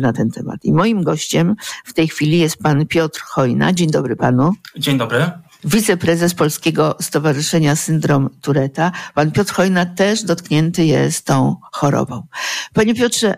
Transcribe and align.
na 0.00 0.12
ten 0.12 0.30
temat. 0.30 0.64
I 0.64 0.72
moim 0.72 1.02
gościem 1.02 1.56
w 1.84 1.92
tej 1.92 2.08
chwili 2.08 2.38
jest 2.38 2.56
pan 2.56 2.86
Piotr 2.86 3.20
Chojna. 3.20 3.72
Dzień 3.72 3.90
dobry 3.90 4.16
panu. 4.16 4.52
Dzień 4.76 4.98
dobry. 4.98 5.30
Wiceprezes 5.64 6.34
Polskiego 6.34 6.96
Stowarzyszenia 7.00 7.76
Syndrom 7.76 8.30
Tureta. 8.40 8.92
Pan 9.14 9.30
Piotr 9.30 9.52
Chojna 9.52 9.86
też 9.86 10.22
dotknięty 10.22 10.84
jest 10.84 11.26
tą 11.26 11.56
chorobą. 11.72 12.26
Panie 12.74 12.94
Piotrze, 12.94 13.34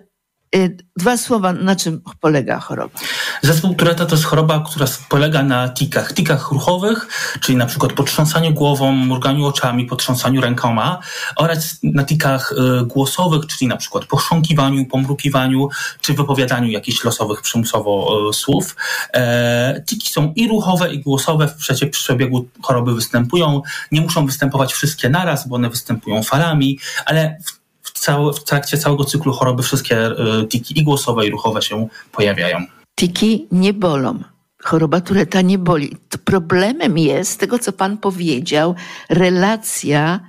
dwa 0.96 1.16
słowa, 1.16 1.52
na 1.52 1.76
czym 1.76 2.00
polega 2.20 2.60
choroba? 2.60 3.00
Zespół 3.42 3.74
Tureta 3.74 4.06
to 4.06 4.14
jest 4.14 4.24
choroba, 4.24 4.64
która 4.66 4.86
polega 5.08 5.42
na 5.42 5.68
tikach. 5.68 6.14
Tikach 6.14 6.50
ruchowych, 6.52 7.06
czyli 7.40 7.58
na 7.58 7.66
przykład 7.66 7.92
potrząsaniu 7.92 8.52
głową, 8.52 8.92
mruganiu 8.92 9.46
oczami, 9.46 9.86
potrząsaniu 9.86 10.40
rękoma 10.40 10.98
oraz 11.36 11.78
na 11.82 12.04
tikach 12.04 12.52
y, 12.52 12.86
głosowych, 12.86 13.46
czyli 13.46 13.68
na 13.68 13.76
przykład 13.76 14.04
pochrząkiwaniu, 14.04 14.86
pomrukiwaniu, 14.86 15.68
czy 16.00 16.14
wypowiadaniu 16.14 16.68
jakichś 16.68 17.04
losowych 17.04 17.42
przymusowo 17.42 18.20
y, 18.30 18.32
słów. 18.32 18.76
E, 19.14 19.82
tiki 19.86 20.10
są 20.10 20.32
i 20.36 20.48
ruchowe, 20.48 20.94
i 20.94 21.00
głosowe 21.00 21.48
w 21.48 21.54
przecie 21.54 21.86
przebiegu 21.86 22.48
choroby 22.62 22.94
występują. 22.94 23.62
Nie 23.92 24.00
muszą 24.00 24.26
występować 24.26 24.72
wszystkie 24.72 25.08
naraz, 25.08 25.48
bo 25.48 25.56
one 25.56 25.70
występują 25.70 26.22
falami, 26.22 26.78
ale 27.06 27.38
w 27.44 27.63
cały, 27.94 28.32
w 28.32 28.44
trakcie 28.44 28.78
całego 28.78 29.04
cyklu 29.04 29.32
choroby 29.32 29.62
wszystkie 29.62 29.96
e, 29.96 30.46
tiki 30.48 30.78
i 30.78 30.84
głosowe, 30.84 31.26
i 31.26 31.30
ruchowe 31.30 31.62
się 31.62 31.88
pojawiają. 32.12 32.58
Tiki 32.94 33.46
nie 33.52 33.72
bolą. 33.72 34.18
Choroba 34.62 35.00
Tureta 35.00 35.42
nie 35.42 35.58
boli. 35.58 35.96
Problemem 36.24 36.98
jest, 36.98 37.40
tego 37.40 37.58
co 37.58 37.72
pan 37.72 37.98
powiedział, 37.98 38.74
relacja 39.08 40.20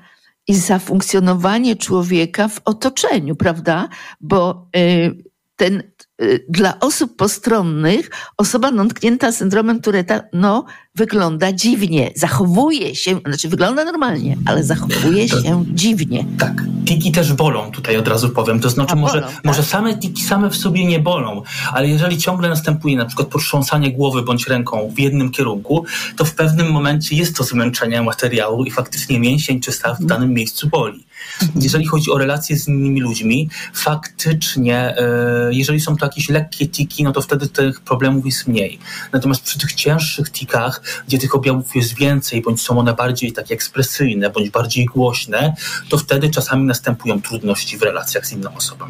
i 0.47 0.55
zafunkcjonowanie 0.55 1.75
człowieka 1.75 2.47
w 2.47 2.61
otoczeniu, 2.65 3.35
prawda? 3.35 3.89
Bo 4.21 4.67
y, 4.77 5.23
ten 5.55 5.84
dla 6.49 6.79
osób 6.79 7.15
postronnych 7.15 8.09
osoba 8.37 8.71
dotknięta 8.71 9.31
syndromem 9.31 9.81
Tureta 9.81 10.21
no, 10.34 10.65
wygląda 10.95 11.53
dziwnie, 11.53 12.12
zachowuje 12.15 12.95
się, 12.95 13.20
znaczy 13.26 13.49
wygląda 13.49 13.85
normalnie, 13.85 14.37
ale 14.45 14.63
zachowuje 14.63 15.29
to, 15.29 15.41
się 15.41 15.65
dziwnie. 15.67 16.25
Tak, 16.40 16.63
tiki 16.85 17.12
też 17.12 17.34
bolą, 17.34 17.71
tutaj 17.71 17.98
od 17.98 18.07
razu 18.07 18.29
powiem. 18.29 18.59
To 18.59 18.70
znaczy, 18.70 18.93
A, 18.93 18.95
może, 18.95 19.21
bolą, 19.21 19.34
tak? 19.34 19.45
może 19.45 19.63
same 19.63 19.98
tiki 19.98 20.23
same 20.23 20.49
w 20.49 20.55
sobie 20.55 20.85
nie 20.85 20.99
bolą, 20.99 21.41
ale 21.73 21.87
jeżeli 21.87 22.18
ciągle 22.18 22.49
następuje 22.49 22.97
na 22.97 23.05
przykład 23.05 23.27
potrząsanie 23.27 23.91
głowy 23.91 24.21
bądź 24.21 24.47
ręką 24.47 24.91
w 24.95 24.99
jednym 24.99 25.31
kierunku, 25.31 25.85
to 26.18 26.25
w 26.25 26.35
pewnym 26.35 26.71
momencie 26.71 27.15
jest 27.15 27.37
to 27.37 27.43
zmęczenie 27.43 28.01
materiału 28.01 28.63
i 28.65 28.71
faktycznie 28.71 29.20
mięsień 29.20 29.62
czy 29.62 29.71
staw 29.71 29.97
w 29.97 30.01
mhm. 30.01 30.07
danym 30.07 30.34
miejscu 30.34 30.70
boli. 30.70 31.05
Jeżeli 31.55 31.85
chodzi 31.85 32.12
o 32.12 32.18
relacje 32.18 32.57
z 32.57 32.68
innymi 32.68 33.01
ludźmi, 33.01 33.49
faktycznie, 33.73 34.98
e, 34.98 35.49
jeżeli 35.51 35.79
są 35.79 35.98
to 35.98 36.05
jakieś 36.05 36.29
lekkie 36.29 36.68
tiki, 36.68 37.04
no 37.04 37.12
to 37.12 37.21
wtedy 37.21 37.48
tych 37.48 37.81
problemów 37.81 38.26
jest 38.26 38.48
mniej. 38.48 38.79
Natomiast 39.13 39.43
przy 39.43 39.59
tych 39.59 39.73
cięższych 39.73 40.29
tikach, 40.29 40.81
gdzie 41.07 41.18
tych 41.18 41.35
objawów 41.35 41.76
jest 41.76 41.96
więcej, 41.96 42.41
bądź 42.41 42.62
są 42.62 42.79
one 42.79 42.93
bardziej 42.93 43.34
takie 43.34 43.53
ekspresyjne, 43.53 44.29
bądź 44.29 44.49
bardziej 44.49 44.85
głośne, 44.85 45.55
to 45.90 45.98
wtedy 45.98 46.29
czasami 46.29 46.63
następują 46.63 47.21
trudności 47.21 47.77
w 47.77 47.81
relacjach 47.81 48.27
z 48.27 48.31
inną 48.31 48.55
osobą. 48.55 48.85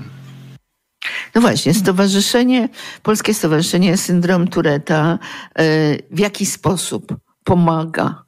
No 1.35 1.41
właśnie, 1.41 1.73
Stowarzyszenie, 1.73 2.69
Polskie 3.03 3.33
Stowarzyszenie 3.33 3.97
Syndrom 3.97 4.47
Tureta 4.47 5.19
e, 5.55 5.65
w 6.11 6.19
jaki 6.19 6.45
sposób 6.45 7.15
pomaga 7.43 8.24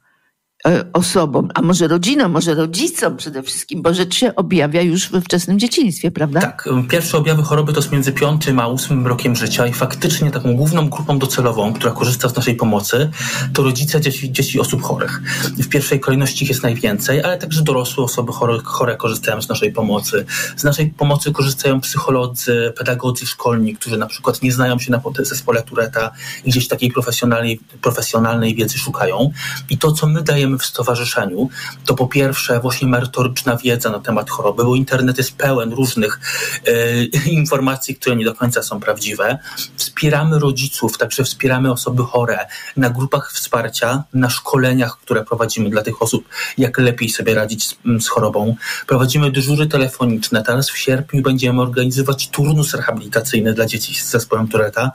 osobom, 0.92 1.48
a 1.54 1.62
może 1.62 1.88
rodzinom, 1.88 2.32
może 2.32 2.54
rodzicom 2.54 3.16
przede 3.16 3.42
wszystkim, 3.42 3.82
bo 3.82 3.94
rzecz 3.94 4.14
się 4.14 4.34
objawia 4.34 4.82
już 4.82 5.10
we 5.10 5.20
wczesnym 5.20 5.58
dzieciństwie, 5.58 6.10
prawda? 6.10 6.40
Tak. 6.40 6.68
Pierwsze 6.90 7.18
objawy 7.18 7.42
choroby 7.42 7.72
to 7.72 7.78
jest 7.78 7.92
między 7.92 8.12
piątym 8.12 8.58
a 8.60 8.66
ósmym 8.66 9.06
rokiem 9.06 9.36
życia 9.36 9.66
i 9.66 9.72
faktycznie 9.72 10.30
taką 10.30 10.56
główną 10.56 10.88
grupą 10.88 11.18
docelową, 11.18 11.72
która 11.72 11.92
korzysta 11.92 12.28
z 12.28 12.36
naszej 12.36 12.56
pomocy, 12.56 13.10
to 13.52 13.62
rodzice 13.62 14.00
dzieci, 14.00 14.32
dzieci 14.32 14.60
osób 14.60 14.82
chorych. 14.82 15.22
W 15.58 15.68
pierwszej 15.68 16.00
kolejności 16.00 16.44
ich 16.44 16.50
jest 16.50 16.62
najwięcej, 16.62 17.22
ale 17.22 17.38
także 17.38 17.62
dorosłe 17.62 18.04
osoby 18.04 18.32
chore, 18.32 18.58
chore 18.64 18.96
korzystają 18.96 19.42
z 19.42 19.48
naszej 19.48 19.72
pomocy. 19.72 20.24
Z 20.56 20.64
naszej 20.64 20.90
pomocy 20.90 21.32
korzystają 21.32 21.80
psycholodzy, 21.80 22.72
pedagodzy 22.76 23.26
szkolni, 23.26 23.74
którzy 23.74 23.96
na 23.96 24.06
przykład 24.06 24.42
nie 24.42 24.52
znają 24.52 24.78
się 24.78 24.92
na 24.92 25.00
zespole 25.22 25.62
Tureta 25.62 26.10
i 26.44 26.50
gdzieś 26.50 26.68
takiej 26.68 26.92
profesjonalnej, 26.92 27.60
profesjonalnej 27.82 28.54
wiedzy 28.54 28.78
szukają. 28.78 29.30
I 29.70 29.78
to, 29.78 29.92
co 29.92 30.06
my 30.06 30.22
dajemy 30.22 30.57
w 30.58 30.66
stowarzyszeniu, 30.66 31.48
to 31.84 31.94
po 31.94 32.06
pierwsze 32.06 32.60
właśnie 32.60 32.88
merytoryczna 32.88 33.56
wiedza 33.56 33.90
na 33.90 33.98
temat 33.98 34.30
choroby, 34.30 34.64
bo 34.64 34.74
internet 34.74 35.18
jest 35.18 35.36
pełen 35.36 35.72
różnych 35.72 36.20
e, 36.66 37.04
informacji, 37.40 37.96
które 37.96 38.16
nie 38.16 38.24
do 38.24 38.34
końca 38.34 38.62
są 38.62 38.80
prawdziwe. 38.80 39.38
Wspieramy 39.76 40.38
rodziców, 40.38 40.98
także 40.98 41.24
wspieramy 41.24 41.72
osoby 41.72 42.02
chore 42.02 42.46
na 42.76 42.90
grupach 42.90 43.32
wsparcia, 43.32 44.04
na 44.14 44.30
szkoleniach, 44.30 44.98
które 44.98 45.24
prowadzimy 45.24 45.70
dla 45.70 45.82
tych 45.82 46.02
osób, 46.02 46.28
jak 46.58 46.78
lepiej 46.78 47.08
sobie 47.08 47.34
radzić 47.34 47.66
z, 47.66 47.76
z 48.00 48.08
chorobą. 48.08 48.56
Prowadzimy 48.86 49.30
dyżury 49.30 49.66
telefoniczne. 49.66 50.42
Teraz 50.42 50.70
w 50.70 50.78
sierpniu 50.78 51.22
będziemy 51.22 51.62
organizować 51.62 52.28
turnus 52.28 52.74
rehabilitacyjny 52.74 53.54
dla 53.54 53.66
dzieci 53.66 53.94
z 53.94 54.10
zespołem 54.10 54.48
Tureta. 54.48 54.92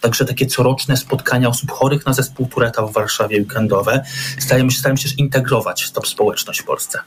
Także 0.00 0.24
takie 0.24 0.46
coroczne 0.46 0.96
spotkania 0.96 1.48
osób 1.48 1.70
chorych 1.70 2.06
na 2.06 2.12
zespół 2.12 2.46
Tureta 2.46 2.82
w 2.82 2.92
Warszawie 2.92 3.38
weekendowe. 3.40 4.04
Stajemy 4.38 4.70
się, 4.70 4.82
też 5.02 5.18
integrować 5.18 5.90
tą 5.90 6.00
społeczność 6.00 6.60
w 6.60 6.64
Polsce. 6.64 6.98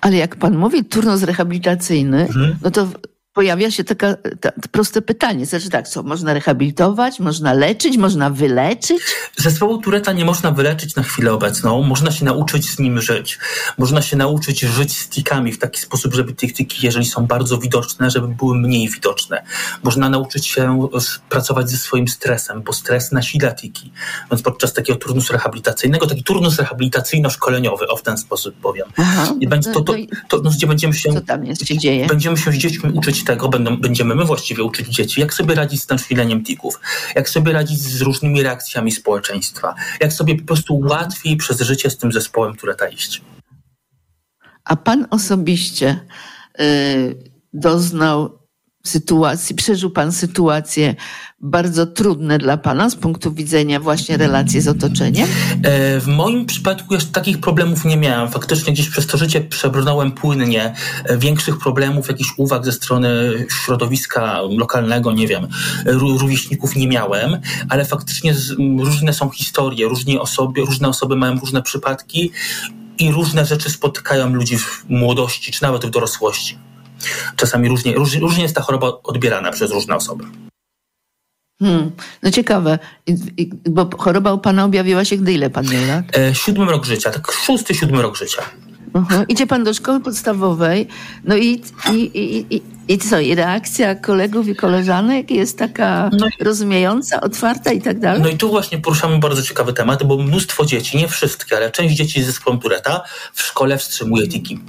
Ale 0.00 0.16
jak 0.16 0.36
pan 0.36 0.56
mówi 0.56 0.84
turnus 0.84 1.22
rehabilitacyjny, 1.22 2.20
mhm. 2.22 2.56
no 2.62 2.70
to 2.70 2.88
pojawia 3.34 3.70
się 3.70 3.84
taka, 3.84 4.16
ta, 4.40 4.52
proste 4.70 5.02
pytanie. 5.02 5.46
Znaczy 5.46 5.70
tak, 5.70 5.88
co, 5.88 6.02
można 6.02 6.34
rehabilitować, 6.34 7.20
można 7.20 7.52
leczyć, 7.52 7.96
można 7.96 8.30
wyleczyć? 8.30 8.98
Zespołu 9.36 9.78
Tureta 9.78 10.12
nie 10.12 10.24
można 10.24 10.50
wyleczyć 10.50 10.94
na 10.94 11.02
chwilę 11.02 11.32
obecną. 11.32 11.82
Można 11.82 12.10
się 12.10 12.24
nauczyć 12.24 12.70
z 12.70 12.78
nim 12.78 13.00
żyć. 13.00 13.38
Można 13.78 14.02
się 14.02 14.16
nauczyć 14.16 14.60
żyć 14.60 14.98
z 14.98 15.08
tikami 15.08 15.52
w 15.52 15.58
taki 15.58 15.80
sposób, 15.80 16.14
żeby 16.14 16.32
tych 16.32 16.52
tiki, 16.52 16.86
jeżeli 16.86 17.06
są 17.06 17.26
bardzo 17.26 17.58
widoczne, 17.58 18.10
żeby 18.10 18.28
były 18.28 18.56
mniej 18.58 18.88
widoczne. 18.88 19.42
Można 19.82 20.08
nauczyć 20.08 20.46
się 20.46 20.88
pracować 21.28 21.70
ze 21.70 21.76
swoim 21.76 22.08
stresem, 22.08 22.62
bo 22.62 22.72
stres 22.72 23.12
nasila 23.12 23.52
tiki. 23.52 23.92
Więc 24.30 24.42
podczas 24.42 24.72
takiego 24.72 24.98
turnusu 24.98 25.32
rehabilitacyjnego, 25.32 26.06
taki 26.06 26.24
turnus 26.24 26.58
rehabilitacyjno-szkoleniowy, 26.58 27.86
o 27.88 27.96
w 27.96 28.02
ten 28.02 28.18
sposób 28.18 28.54
powiem. 28.54 28.86
Aha, 28.96 29.34
I 29.40 29.48
będzie 29.48 29.72
to, 29.72 29.80
to, 29.80 29.94
to, 30.28 30.40
to, 30.40 30.50
gdzie 30.50 30.66
będziemy 30.66 30.94
się, 30.94 31.12
co 31.12 31.20
tam 31.20 31.44
jest, 31.44 31.66
się 31.66 31.78
dzieje? 31.78 32.06
Będziemy 32.06 32.36
się 32.36 32.52
z 32.52 32.54
dziećmi 32.54 32.90
uczyć 32.92 33.23
tego 33.24 33.48
będą, 33.48 33.76
będziemy 33.76 34.14
my 34.14 34.24
właściwie 34.24 34.62
uczyć 34.62 34.88
dzieci, 34.88 35.20
jak 35.20 35.34
sobie 35.34 35.54
radzić 35.54 35.82
z 35.82 35.88
nasileniem 35.88 36.44
tików, 36.44 36.80
jak 37.14 37.28
sobie 37.28 37.52
radzić 37.52 37.78
z 37.78 38.00
różnymi 38.00 38.42
reakcjami 38.42 38.92
społeczeństwa, 38.92 39.74
jak 40.00 40.12
sobie 40.12 40.36
po 40.36 40.44
prostu 40.44 40.78
łatwiej 40.78 41.36
przez 41.36 41.60
życie 41.60 41.90
z 41.90 41.98
tym 41.98 42.12
zespołem 42.12 42.56
Tureta 42.56 42.88
iść. 42.88 43.22
A 44.64 44.76
pan 44.76 45.06
osobiście 45.10 46.00
y, 46.60 47.30
doznał 47.52 48.43
sytuacji, 48.86 49.54
przeżył 49.54 49.90
pan 49.90 50.12
sytuacje 50.12 50.94
bardzo 51.40 51.86
trudne 51.86 52.38
dla 52.38 52.56
pana 52.56 52.90
z 52.90 52.96
punktu 52.96 53.32
widzenia 53.32 53.80
właśnie 53.80 54.16
relacji 54.16 54.60
z 54.60 54.68
otoczeniem? 54.68 55.28
E, 55.62 56.00
w 56.00 56.06
moim 56.06 56.46
przypadku 56.46 56.94
jeszcze 56.94 57.12
takich 57.12 57.40
problemów 57.40 57.84
nie 57.84 57.96
miałem. 57.96 58.30
Faktycznie 58.30 58.72
gdzieś 58.72 58.88
przez 58.88 59.06
to 59.06 59.18
życie 59.18 59.40
przebrnąłem 59.40 60.12
płynnie. 60.12 60.74
E, 61.04 61.18
większych 61.18 61.58
problemów, 61.58 62.08
jakichś 62.08 62.30
uwag 62.36 62.64
ze 62.64 62.72
strony 62.72 63.32
środowiska 63.64 64.40
lokalnego, 64.42 65.12
nie 65.12 65.28
wiem, 65.28 65.48
rówieśników 65.86 66.76
nie 66.76 66.88
miałem, 66.88 67.38
ale 67.68 67.84
faktycznie 67.84 68.34
różne 68.78 69.12
są 69.12 69.30
historie, 69.30 69.88
różne 69.88 70.20
osoby, 70.20 70.60
różne 70.60 70.88
osoby 70.88 71.16
mają 71.16 71.38
różne 71.38 71.62
przypadki 71.62 72.30
i 72.98 73.12
różne 73.12 73.44
rzeczy 73.44 73.70
spotykają 73.70 74.34
ludzi 74.34 74.58
w 74.58 74.84
młodości, 74.88 75.52
czy 75.52 75.62
nawet 75.62 75.86
w 75.86 75.90
dorosłości. 75.90 76.58
Czasami 77.36 77.68
różnie, 77.68 77.94
różnie, 77.94 78.20
różnie 78.20 78.42
jest 78.42 78.54
ta 78.54 78.62
choroba 78.62 78.92
odbierana 79.02 79.50
przez 79.50 79.70
różne 79.70 79.96
osoby. 79.96 80.24
Hmm, 81.58 81.90
no 82.22 82.30
ciekawe, 82.30 82.78
bo 83.70 83.90
choroba 83.98 84.32
u 84.32 84.38
pana 84.38 84.64
objawiła 84.64 85.04
się 85.04 85.16
gdy 85.16 85.32
ile 85.32 85.50
pan 85.50 85.66
miał 85.66 85.86
lat? 85.86 86.16
E, 86.16 86.34
siódmy 86.34 86.64
rok 86.64 86.84
życia, 86.84 87.10
tak 87.10 87.32
szósty, 87.32 87.74
siódmy 87.74 88.02
rok 88.02 88.16
życia. 88.16 88.42
Uh-huh. 88.94 89.24
Idzie 89.28 89.46
pan 89.46 89.64
do 89.64 89.74
szkoły 89.74 90.00
podstawowej, 90.00 90.88
no 91.24 91.36
i, 91.36 91.62
i, 91.92 91.94
i, 91.94 92.54
i, 92.56 92.62
i 92.88 92.98
co, 92.98 93.20
i 93.20 93.34
reakcja 93.34 93.94
kolegów 93.94 94.48
i 94.48 94.56
koleżanek 94.56 95.30
jest 95.30 95.58
taka 95.58 96.10
no 96.18 96.26
rozumiejąca, 96.40 97.20
otwarta 97.20 97.72
i 97.72 97.82
tak 97.82 98.00
dalej? 98.00 98.22
No 98.22 98.28
i 98.28 98.36
tu 98.36 98.48
właśnie 98.48 98.78
poruszamy 98.78 99.18
bardzo 99.18 99.42
ciekawy 99.42 99.72
temat, 99.72 100.04
bo 100.04 100.16
mnóstwo 100.16 100.64
dzieci, 100.64 100.96
nie 100.96 101.08
wszystkie, 101.08 101.56
ale 101.56 101.70
część 101.70 101.96
dzieci 101.96 102.22
z 102.22 102.26
zespołem 102.26 102.60
Tureta 102.60 103.02
w 103.32 103.42
szkole 103.42 103.78
wstrzymuje 103.78 104.28
tiki. 104.28 104.60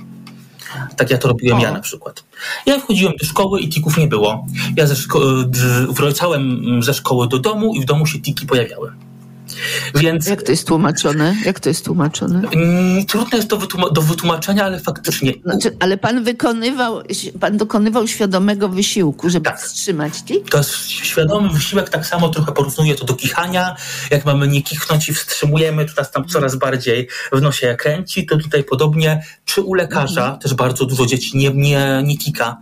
Tak 0.98 1.10
ja 1.10 1.18
to 1.18 1.28
robiłem 1.28 1.58
o. 1.58 1.62
ja 1.62 1.72
na 1.72 1.80
przykład. 1.80 2.24
Ja 2.66 2.80
wchodziłem 2.80 3.14
do 3.20 3.26
szkoły 3.26 3.60
i 3.62 3.70
tików 3.70 3.98
nie 3.98 4.08
było. 4.08 4.46
Ja 4.78 4.88
ze 4.88 4.96
szko- 4.96 5.46
wracałem 5.90 6.60
ze 6.84 6.94
szkoły 6.94 7.28
do 7.28 7.40
domu 7.40 7.76
i 7.76 7.82
w 7.82 7.86
domu 7.86 8.06
się 8.06 8.20
tiki 8.20 8.46
pojawiały. 8.46 8.92
Więc, 9.96 10.28
Jak 10.28 10.44
to 10.44 10.52
jest 10.52 10.68
tłumaczone? 10.68 11.36
Jak 11.46 11.60
to 11.60 11.70
jest 11.70 11.86
tłumaczone? 11.86 12.42
Mm, 12.54 13.06
trudno 13.06 13.38
jest 13.38 13.50
to 13.50 13.58
do 13.92 14.02
wytłumaczenia, 14.02 14.66
ale 14.66 14.80
faktycznie. 14.80 15.34
Znaczy, 15.46 15.78
ale 15.80 15.98
pan 15.98 16.24
wykonywał, 16.24 17.02
pan 17.40 17.58
dokonywał 17.58 18.08
świadomego 18.08 18.70
wysiłku, 18.70 19.30
żeby 19.30 19.46
tak. 19.46 19.60
wstrzymać 19.60 20.24
tik? 20.24 20.50
To 20.50 20.58
jest 20.58 20.90
świadomy 20.90 21.50
wysiłek, 21.50 21.90
tak 21.90 22.06
samo 22.06 22.30
trochę 22.30 22.52
porównuję 22.52 22.96
to 22.96 23.06
do 23.06 23.14
kichania. 23.14 23.76
Jak 24.12 24.26
mamy 24.26 24.48
nie 24.48 24.62
kichnąć 24.62 25.10
i 25.10 25.14
wstrzymujemy, 25.14 25.86
to 25.86 25.92
nas 25.98 26.12
tam 26.12 26.28
coraz 26.28 26.56
bardziej 26.56 27.08
w 27.32 27.42
nosie 27.42 27.76
kręci, 27.80 28.26
to 28.26 28.38
tutaj 28.38 28.64
podobnie. 28.64 29.24
Czy 29.46 29.62
u 29.62 29.74
lekarza 29.74 30.22
mhm. 30.22 30.40
też 30.40 30.54
bardzo 30.54 30.86
dużo 30.86 31.06
dzieci 31.06 31.38
nie, 31.38 31.50
nie, 31.50 32.02
nie 32.06 32.18
kika 32.18 32.58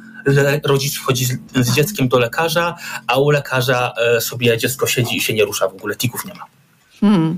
rodzic 0.64 0.96
wchodzi 0.96 1.26
z, 1.26 1.38
z, 1.56 1.76
dzieckiem 1.76 2.08
do 2.08 2.20
lekarza, 2.20 2.76
a 3.08 3.20
u 3.20 3.30
lekarza 3.30 3.94
e, 3.98 4.22
sobie 4.22 4.58
dziecko 4.58 4.88
siedzi 4.88 5.18
i 5.18 5.22
się 5.22 5.34
nie 5.34 5.46
rusza, 5.46 5.68
w 5.68 5.74
ogóle 5.74 5.96
tików 5.96 6.26
nie 6.26 6.34
ma. 6.34 6.46
Hmm. 7.04 7.38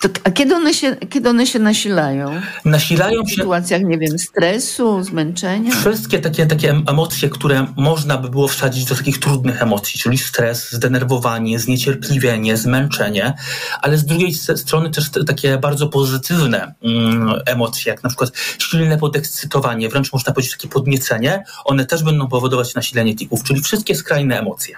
To, 0.00 0.08
a 0.24 0.30
kiedy 0.30 0.54
one, 0.54 0.74
się, 0.74 0.96
kiedy 0.96 1.28
one 1.28 1.46
się 1.46 1.58
nasilają? 1.58 2.40
Nasilają 2.64 3.26
się... 3.26 3.34
W 3.34 3.36
sytuacjach, 3.36 3.82
nie 3.82 3.98
wiem, 3.98 4.18
stresu, 4.18 5.02
zmęczenia? 5.02 5.70
Wszystkie 5.70 6.18
takie, 6.18 6.46
takie 6.46 6.70
emocje, 6.86 7.28
które 7.28 7.66
można 7.76 8.18
by 8.18 8.28
było 8.30 8.48
wsadzić 8.48 8.84
do 8.84 8.94
takich 8.94 9.18
trudnych 9.18 9.62
emocji, 9.62 10.00
czyli 10.00 10.18
stres, 10.18 10.72
zdenerwowanie, 10.72 11.58
zniecierpliwienie, 11.58 12.56
zmęczenie, 12.56 13.34
ale 13.82 13.98
z 13.98 14.04
drugiej 14.04 14.34
strony 14.34 14.90
też 14.90 15.10
takie 15.26 15.58
bardzo 15.58 15.88
pozytywne 15.88 16.74
mm, 16.82 17.32
emocje, 17.46 17.90
jak 17.90 18.02
na 18.02 18.08
przykład 18.08 18.32
silne 18.58 18.98
podekscytowanie, 18.98 19.88
wręcz 19.88 20.12
można 20.12 20.32
powiedzieć 20.32 20.52
takie 20.52 20.68
podniecenie, 20.68 21.44
one 21.64 21.86
też 21.86 22.02
będą 22.02 22.28
powodować 22.28 22.74
nasilenie 22.74 23.14
tików, 23.14 23.42
czyli 23.42 23.62
wszystkie 23.62 23.94
skrajne 23.94 24.38
emocje. 24.38 24.76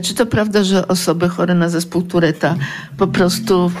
Czy 0.00 0.14
to 0.14 0.26
prawda, 0.26 0.64
że 0.64 0.88
osoby 0.88 1.28
chore 1.28 1.54
na 1.54 1.68
zespół 1.68 2.02
Tureta 2.02 2.56
po 2.96 3.06
prostu 3.06 3.72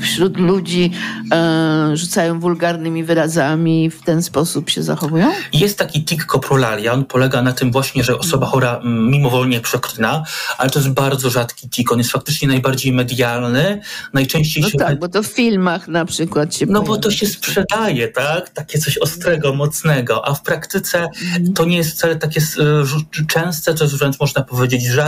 wśród 0.00 0.36
ludzi 0.36 0.90
e, 1.32 1.96
rzucają 1.96 2.40
wulgarnymi 2.40 3.04
wyrazami 3.04 3.84
i 3.84 3.90
w 3.90 4.02
ten 4.02 4.22
sposób 4.22 4.70
się 4.70 4.82
zachowują? 4.82 5.32
Jest 5.52 5.78
taki 5.78 6.04
tik 6.04 6.24
coprolalia. 6.24 6.92
On 6.92 7.04
polega 7.04 7.42
na 7.42 7.52
tym 7.52 7.72
właśnie, 7.72 8.04
że 8.04 8.18
osoba 8.18 8.46
chora 8.46 8.80
mimowolnie 8.84 9.60
przeklina, 9.60 10.24
ale 10.58 10.70
to 10.70 10.78
jest 10.78 10.90
bardzo 10.90 11.30
rzadki 11.30 11.68
tik. 11.68 11.92
On 11.92 11.98
jest 11.98 12.10
faktycznie 12.10 12.48
najbardziej 12.48 12.92
medialny. 12.92 13.80
Najczęściej 14.12 14.62
no 14.62 14.70
się... 14.70 14.78
tak, 14.78 14.98
bo 14.98 15.08
to 15.08 15.22
w 15.22 15.26
filmach 15.26 15.88
na 15.88 16.04
przykład 16.04 16.54
się 16.54 16.66
No 16.66 16.82
bo 16.82 16.96
to 16.96 17.10
się 17.10 17.26
sprzedaje, 17.26 18.08
tak? 18.08 18.50
Takie 18.50 18.78
coś 18.78 18.98
ostrego, 18.98 19.54
mocnego, 19.54 20.28
a 20.28 20.34
w 20.34 20.42
praktyce 20.42 21.08
to 21.54 21.64
nie 21.64 21.76
jest 21.76 21.90
wcale 21.90 22.16
takie 22.16 22.40
e, 22.40 23.26
częste, 23.26 23.74
to 23.74 23.84
jest 23.84 23.96
wręcz 23.96 24.20
można 24.20 24.42
powiedzieć 24.42 24.84
rzadkie, 24.84 25.07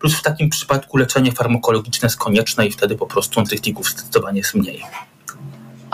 plus 0.00 0.14
w 0.14 0.22
takim 0.22 0.50
przypadku 0.50 0.96
leczenie 0.96 1.32
farmakologiczne 1.32 2.06
jest 2.06 2.18
konieczne 2.18 2.66
i 2.66 2.72
wtedy 2.72 2.96
po 2.96 3.06
prostu 3.06 3.42
tych 3.44 3.60
tików 3.60 3.90
zdecydowanie 3.90 4.38
jest 4.38 4.54
mniej. 4.54 4.82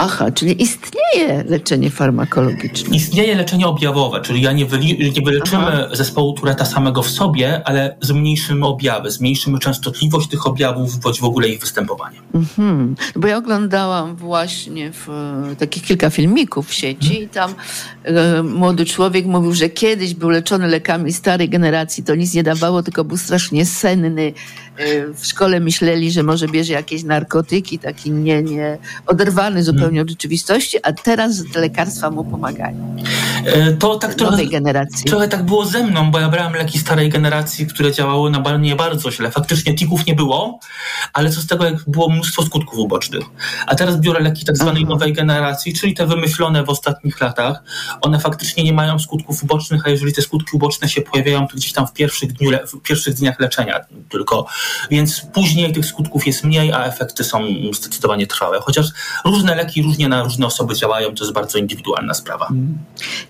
Aha, 0.01 0.31
czyli 0.31 0.63
istnieje 0.63 1.45
leczenie 1.49 1.91
farmakologiczne. 1.91 2.97
Istnieje 2.97 3.35
leczenie 3.35 3.67
objawowe, 3.67 4.21
czyli 4.21 4.43
ja 4.43 4.53
nie, 4.53 4.67
wyli, 4.67 5.13
nie 5.17 5.23
wyleczymy 5.23 5.67
Aha. 5.67 5.89
zespołu 5.93 6.33
Tureta 6.33 6.65
samego 6.65 7.03
w 7.03 7.11
sobie, 7.11 7.63
ale 7.65 7.97
zmniejszymy 8.01 8.67
objawy, 8.67 9.11
zmniejszymy 9.11 9.59
częstotliwość 9.59 10.29
tych 10.29 10.47
objawów, 10.47 10.99
bądź 10.99 11.21
w 11.21 11.25
ogóle 11.25 11.49
ich 11.49 11.61
występowanie. 11.61 12.19
Mhm. 12.35 12.95
Bo 13.17 13.29
ja 13.29 13.37
oglądałam 13.37 14.17
właśnie 14.17 14.93
w, 14.93 15.09
takich 15.59 15.83
kilka 15.83 16.11
filmików 16.11 16.69
w 16.69 16.75
sieci 16.75 17.23
i 17.23 17.29
tam 17.29 17.55
e, 18.05 18.43
młody 18.43 18.87
człowiek 18.87 19.27
mówił, 19.27 19.55
że 19.55 19.69
kiedyś 19.69 20.15
był 20.15 20.29
leczony 20.29 20.69
lekami 20.69 21.13
starej 21.13 21.49
generacji, 21.49 22.05
to 22.05 22.15
nic 22.15 22.35
nie 22.35 22.43
dawało, 22.43 22.83
tylko 22.83 23.05
był 23.05 23.17
strasznie 23.17 23.67
senny, 23.67 24.33
w 25.15 25.27
szkole 25.27 25.61
myśleli, 25.61 26.11
że 26.11 26.23
może 26.23 26.49
bierze 26.49 26.73
jakieś 26.73 27.03
narkotyki, 27.03 27.79
taki 27.79 28.11
nie, 28.11 28.43
nie 28.43 28.79
oderwany 29.07 29.63
zupełnie 29.63 30.03
od 30.03 30.09
rzeczywistości, 30.09 30.79
a 30.83 30.93
teraz 30.93 31.43
te 31.53 31.61
lekarstwa 31.61 32.11
mu 32.11 32.25
pomagają. 32.25 32.97
E, 33.45 33.73
to 33.73 33.97
tak 33.97 34.15
trochę. 34.15 34.37
Trochę 35.07 35.29
tak 35.29 35.43
było 35.43 35.67
ze 35.67 35.85
mną, 35.85 36.11
bo 36.11 36.19
ja 36.19 36.29
brałem 36.29 36.53
leki 36.53 36.79
starej 36.79 37.09
generacji, 37.09 37.67
które 37.67 37.93
działały 37.93 38.31
na 38.31 38.57
nie 38.57 38.77
bardzo 38.77 39.11
źle. 39.11 39.31
Faktycznie 39.31 39.75
tików 39.75 40.07
nie 40.07 40.15
było, 40.15 40.61
ale 41.13 41.31
co 41.31 41.41
z 41.41 41.47
tego, 41.47 41.65
jak 41.65 41.75
było 41.87 42.09
mnóstwo 42.09 42.43
skutków 42.43 42.79
ubocznych. 42.79 43.25
A 43.67 43.75
teraz 43.75 44.01
biorę 44.01 44.21
leki 44.21 44.45
tak 44.45 44.57
zwanej 44.57 44.83
Aha. 44.83 44.93
nowej 44.93 45.13
generacji, 45.13 45.75
czyli 45.75 45.95
te 45.95 46.07
wymyślone 46.07 46.65
w 46.65 46.69
ostatnich 46.69 47.21
latach. 47.21 47.63
One 48.01 48.21
faktycznie 48.21 48.65
nie 48.65 48.73
mają 48.73 48.99
skutków 48.99 49.43
ubocznych, 49.43 49.87
a 49.87 49.91
jeżeli 49.91 50.13
te 50.13 50.23
skutki 50.23 50.57
uboczne 50.57 50.89
się 50.89 51.01
pojawiają, 51.01 51.49
to 51.49 51.57
gdzieś 51.57 51.73
tam 51.73 51.87
w 51.87 51.93
pierwszych, 51.93 52.33
dniu, 52.33 52.51
w 52.67 52.83
pierwszych 52.83 53.15
dniach 53.15 53.41
leczenia 53.41 53.81
tylko 54.09 54.47
więc 54.91 55.21
później 55.21 55.73
tych 55.73 55.87
skutków 55.87 56.27
jest 56.27 56.45
mniej, 56.45 56.73
a 56.73 56.85
efekty 56.85 57.25
są 57.25 57.45
zdecydowanie 57.73 58.27
trwałe. 58.27 58.61
Chociaż 58.61 58.87
różne 59.25 59.55
leki 59.55 59.83
różnie 59.83 60.09
na 60.09 60.23
różne 60.23 60.47
osoby 60.47 60.75
działają, 60.75 61.15
to 61.15 61.25
jest 61.25 61.35
bardzo 61.35 61.59
indywidualna 61.59 62.15
sprawa. 62.15 62.49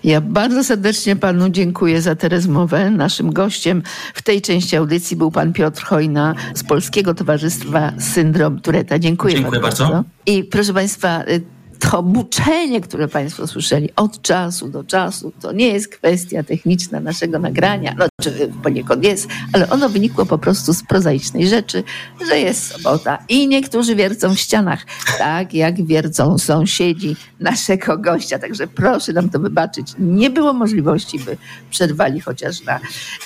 Ja 0.03 0.21
bardzo 0.21 0.63
serdecznie 0.63 1.15
panu 1.15 1.49
dziękuję 1.49 2.01
za 2.01 2.15
tę 2.15 2.29
rozmowę. 2.29 2.91
Naszym 2.91 3.33
gościem 3.33 3.83
w 4.13 4.21
tej 4.21 4.41
części 4.41 4.75
audycji 4.75 5.17
był 5.17 5.31
pan 5.31 5.53
Piotr 5.53 5.83
Hojna 5.83 6.35
z 6.53 6.63
Polskiego 6.63 7.13
Towarzystwa 7.13 7.91
Syndrom 7.99 8.61
Tureta. 8.61 8.99
Dziękuję, 8.99 9.35
dziękuję 9.35 9.61
bardzo. 9.61 9.83
bardzo. 9.83 10.03
I 10.25 10.43
proszę 10.43 10.73
państwa, 10.73 11.23
y, 11.23 11.58
to 11.79 12.03
buczenie, 12.03 12.81
które 12.81 13.07
Państwo 13.07 13.47
słyszeli 13.47 13.89
od 13.95 14.21
czasu 14.21 14.69
do 14.69 14.83
czasu, 14.83 15.33
to 15.41 15.51
nie 15.51 15.67
jest 15.67 15.87
kwestia 15.87 16.43
techniczna 16.43 16.99
naszego 16.99 17.39
nagrania, 17.39 17.95
no 17.97 18.05
czy 18.21 18.51
poniekąd 18.63 19.03
jest, 19.03 19.27
ale 19.53 19.69
ono 19.69 19.89
wynikło 19.89 20.25
po 20.25 20.37
prostu 20.37 20.73
z 20.73 20.83
prozaicznej 20.83 21.47
rzeczy, 21.47 21.83
że 22.27 22.39
jest 22.39 22.67
sobota 22.67 23.17
i 23.29 23.47
niektórzy 23.47 23.95
wiercą 23.95 24.35
w 24.35 24.39
ścianach, 24.39 24.85
tak 25.17 25.53
jak 25.53 25.85
wiercą 25.85 26.37
sąsiedzi 26.37 27.15
naszego 27.39 27.97
gościa. 27.97 28.39
Także 28.39 28.67
proszę 28.67 29.13
nam 29.13 29.29
to 29.29 29.39
wybaczyć. 29.39 29.93
Nie 29.99 30.29
było 30.29 30.53
możliwości, 30.53 31.19
by 31.19 31.37
przerwali 31.69 32.19
chociaż 32.19 32.63
na 32.63 32.79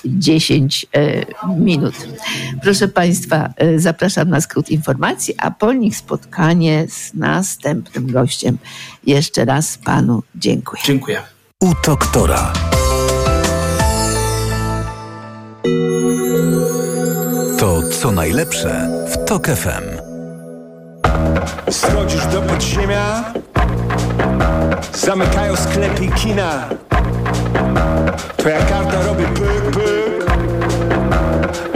10 0.06 0.85
e, 0.94 1.25
minut. 1.59 1.95
Proszę 2.61 2.88
Państwa, 2.88 3.53
e, 3.57 3.79
zapraszam 3.79 4.29
na 4.29 4.41
skrót 4.41 4.69
informacji, 4.69 5.33
a 5.38 5.51
po 5.51 5.73
nich 5.73 5.97
spotkanie 5.97 6.85
z 6.89 7.13
następnym 7.13 8.11
gościem 8.11 8.43
gościem. 8.44 8.57
Jeszcze 9.06 9.45
raz 9.45 9.78
panu 9.78 10.24
dziękuję. 10.36 10.81
Dziękuję. 10.86 11.22
U 11.60 11.72
doktora. 11.86 12.54
To 17.60 17.81
co 18.01 18.12
najlepsze 18.12 18.90
w 19.07 19.25
TOK 19.25 19.48
FM. 19.48 19.84
Schodzisz 21.72 22.28
do 22.28 22.42
podziemia, 22.42 23.34
zamykają 24.94 25.56
sklepy 25.56 26.06
i 26.06 26.12
kina. 26.12 26.69
Twoja 28.38 28.66
karta 28.66 29.04
robi 29.04 29.24
pyk, 29.24 29.72
pyk. 29.72 30.34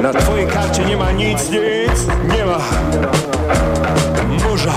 Na 0.02 0.14
twojej 0.14 0.48
karcie 0.48 0.86
nie 0.86 0.98
ma 0.98 1.12
nic, 1.12 1.50
nic, 1.50 2.08
nie 2.36 2.46
ma. 2.46 2.60
Morza 4.50 4.74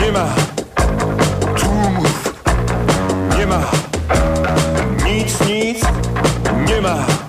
nie 0.00 0.12
ma 0.12 0.45
nie 6.86 6.92
ma 6.92 7.26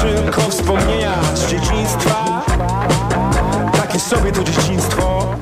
tylko 0.00 0.40
wspomnienia 0.50 1.14
z 1.34 1.46
dzieciństwa. 1.46 2.42
Takie 3.72 4.00
sobie 4.00 4.32
to 4.32 4.44
dzieciństwo, 4.44 5.36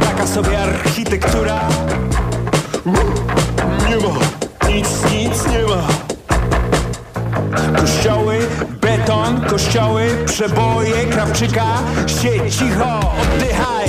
taka 0.00 0.26
sobie 0.26 0.58
architektura. 0.58 1.60
Nie 3.88 3.96
ma 3.96 4.14
nic, 4.68 4.88
nic 5.12 5.46
nie 5.46 5.62
ma. 5.62 5.86
Kościoły, 7.80 8.38
beton, 8.80 9.40
kościoły, 9.40 10.10
przeboje, 10.26 11.04
krawczyka 11.10 11.66
Siedź 12.06 12.56
cicho, 12.56 13.00
oddychaj 13.22 13.85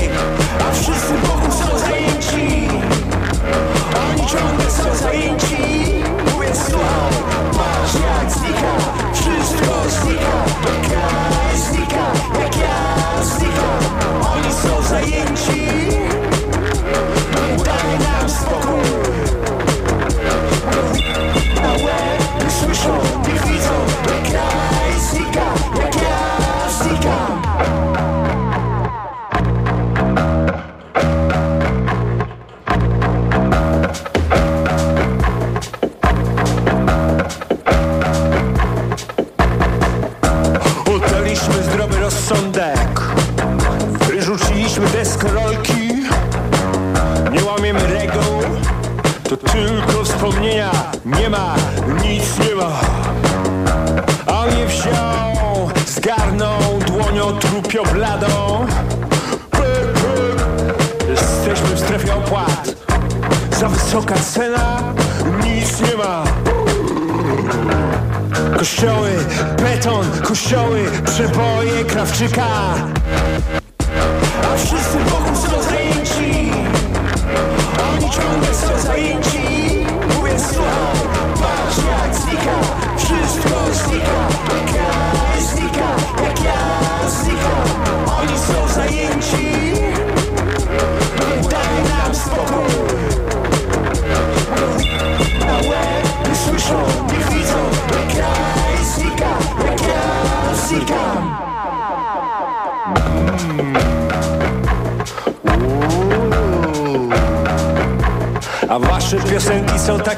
Krawczyka 72.07 72.47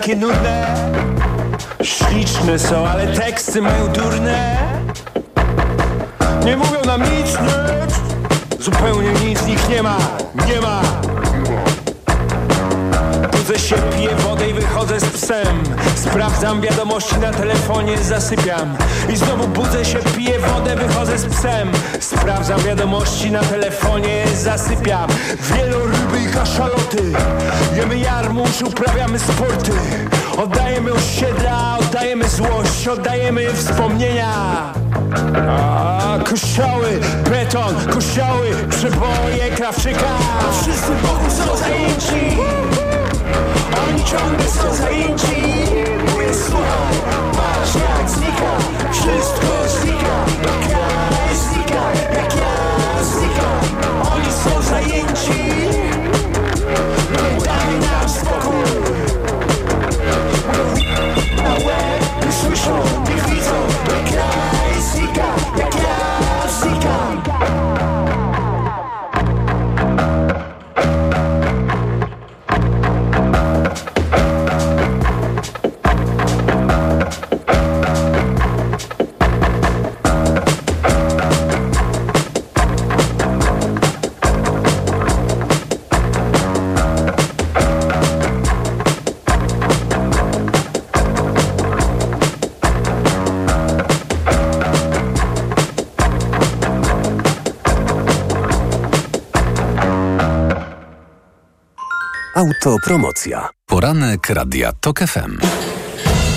takie 0.10 0.22
nudne. 0.22 0.76
Śliczne 1.84 2.60
są, 2.60 2.88
ale 2.88 3.08
teksty 3.08 3.62
mają 3.62 3.88
durne. 3.88 4.58
Nie 6.46 6.58
mówią 6.58 6.82
nam 6.86 7.02
nic, 7.02 7.38
nic 7.42 8.00
Zupełnie 8.64 9.14
nic, 9.14 9.46
nich 9.46 9.70
nie 9.70 9.84
ma, 9.84 9.98
nie 10.48 10.62
ma. 10.62 10.82
Budzę 13.32 13.60
się, 13.60 13.76
piję 13.76 14.16
wodę 14.16 14.39
i 14.80 14.82
wychodzę 14.82 15.00
z 15.00 15.10
psem. 15.10 15.64
Sprawdzam 15.96 16.62
wiadomości 16.62 17.20
na 17.20 17.32
telefonie, 17.32 17.98
zasypiam. 17.98 18.78
I 19.14 19.18
znowu 19.18 19.48
budzę 19.48 19.86
się, 19.86 20.00
piję 20.18 20.40
wodę, 20.40 20.76
wychodzę 20.76 21.18
z 21.18 21.26
psem. 21.26 21.72
Sprawdzam 22.00 22.60
wiadomości 22.60 23.32
na 23.32 23.40
telefonie, 23.40 24.24
zasypiam. 24.36 25.10
Wieloryby 25.56 26.22
i 26.30 26.34
kaszaloty 26.34 27.04
Jemy 27.76 28.00
jarmuż, 28.00 28.62
uprawiamy 28.62 29.20
sporty. 29.20 29.72
Oddajemy 30.38 30.94
osiedla, 30.94 31.78
oddajemy 31.80 32.30
złość 32.30 32.88
Oddajemy 32.88 33.54
wspomnienia. 33.54 34.34
A, 35.50 36.20
kościoły, 36.30 37.00
beton, 37.30 37.76
kościoły, 37.94 38.48
przeboje 38.70 39.50
Krawczyka. 39.56 40.18
Wszyscy 40.62 40.92
wokół 41.02 41.30
są 41.30 41.58
zajęci 41.58 42.38
Oni 44.00 44.08
ciągle 44.08 44.48
są 44.48 44.76
zajęci. 44.76 45.36
Mówię 46.12 46.34
słuchaj, 46.34 46.96
patrz 47.32 47.76
jak 47.76 48.10
znika. 48.10 48.58
Wszystko 48.92 49.68
znika, 49.68 50.26
jak 50.44 50.70
ja 50.70 51.36
znika 51.36 51.92
Jak 52.14 52.36
ja 52.36 53.04
znikam. 53.04 54.14
Oni 54.14 54.32
są 54.32 54.62
zajęci 54.62 55.60
Autopromocja. 102.60 103.50
Poranek 103.66 104.30
Radia 104.30 104.72
TOK 104.74 105.00
FM. 105.00 105.38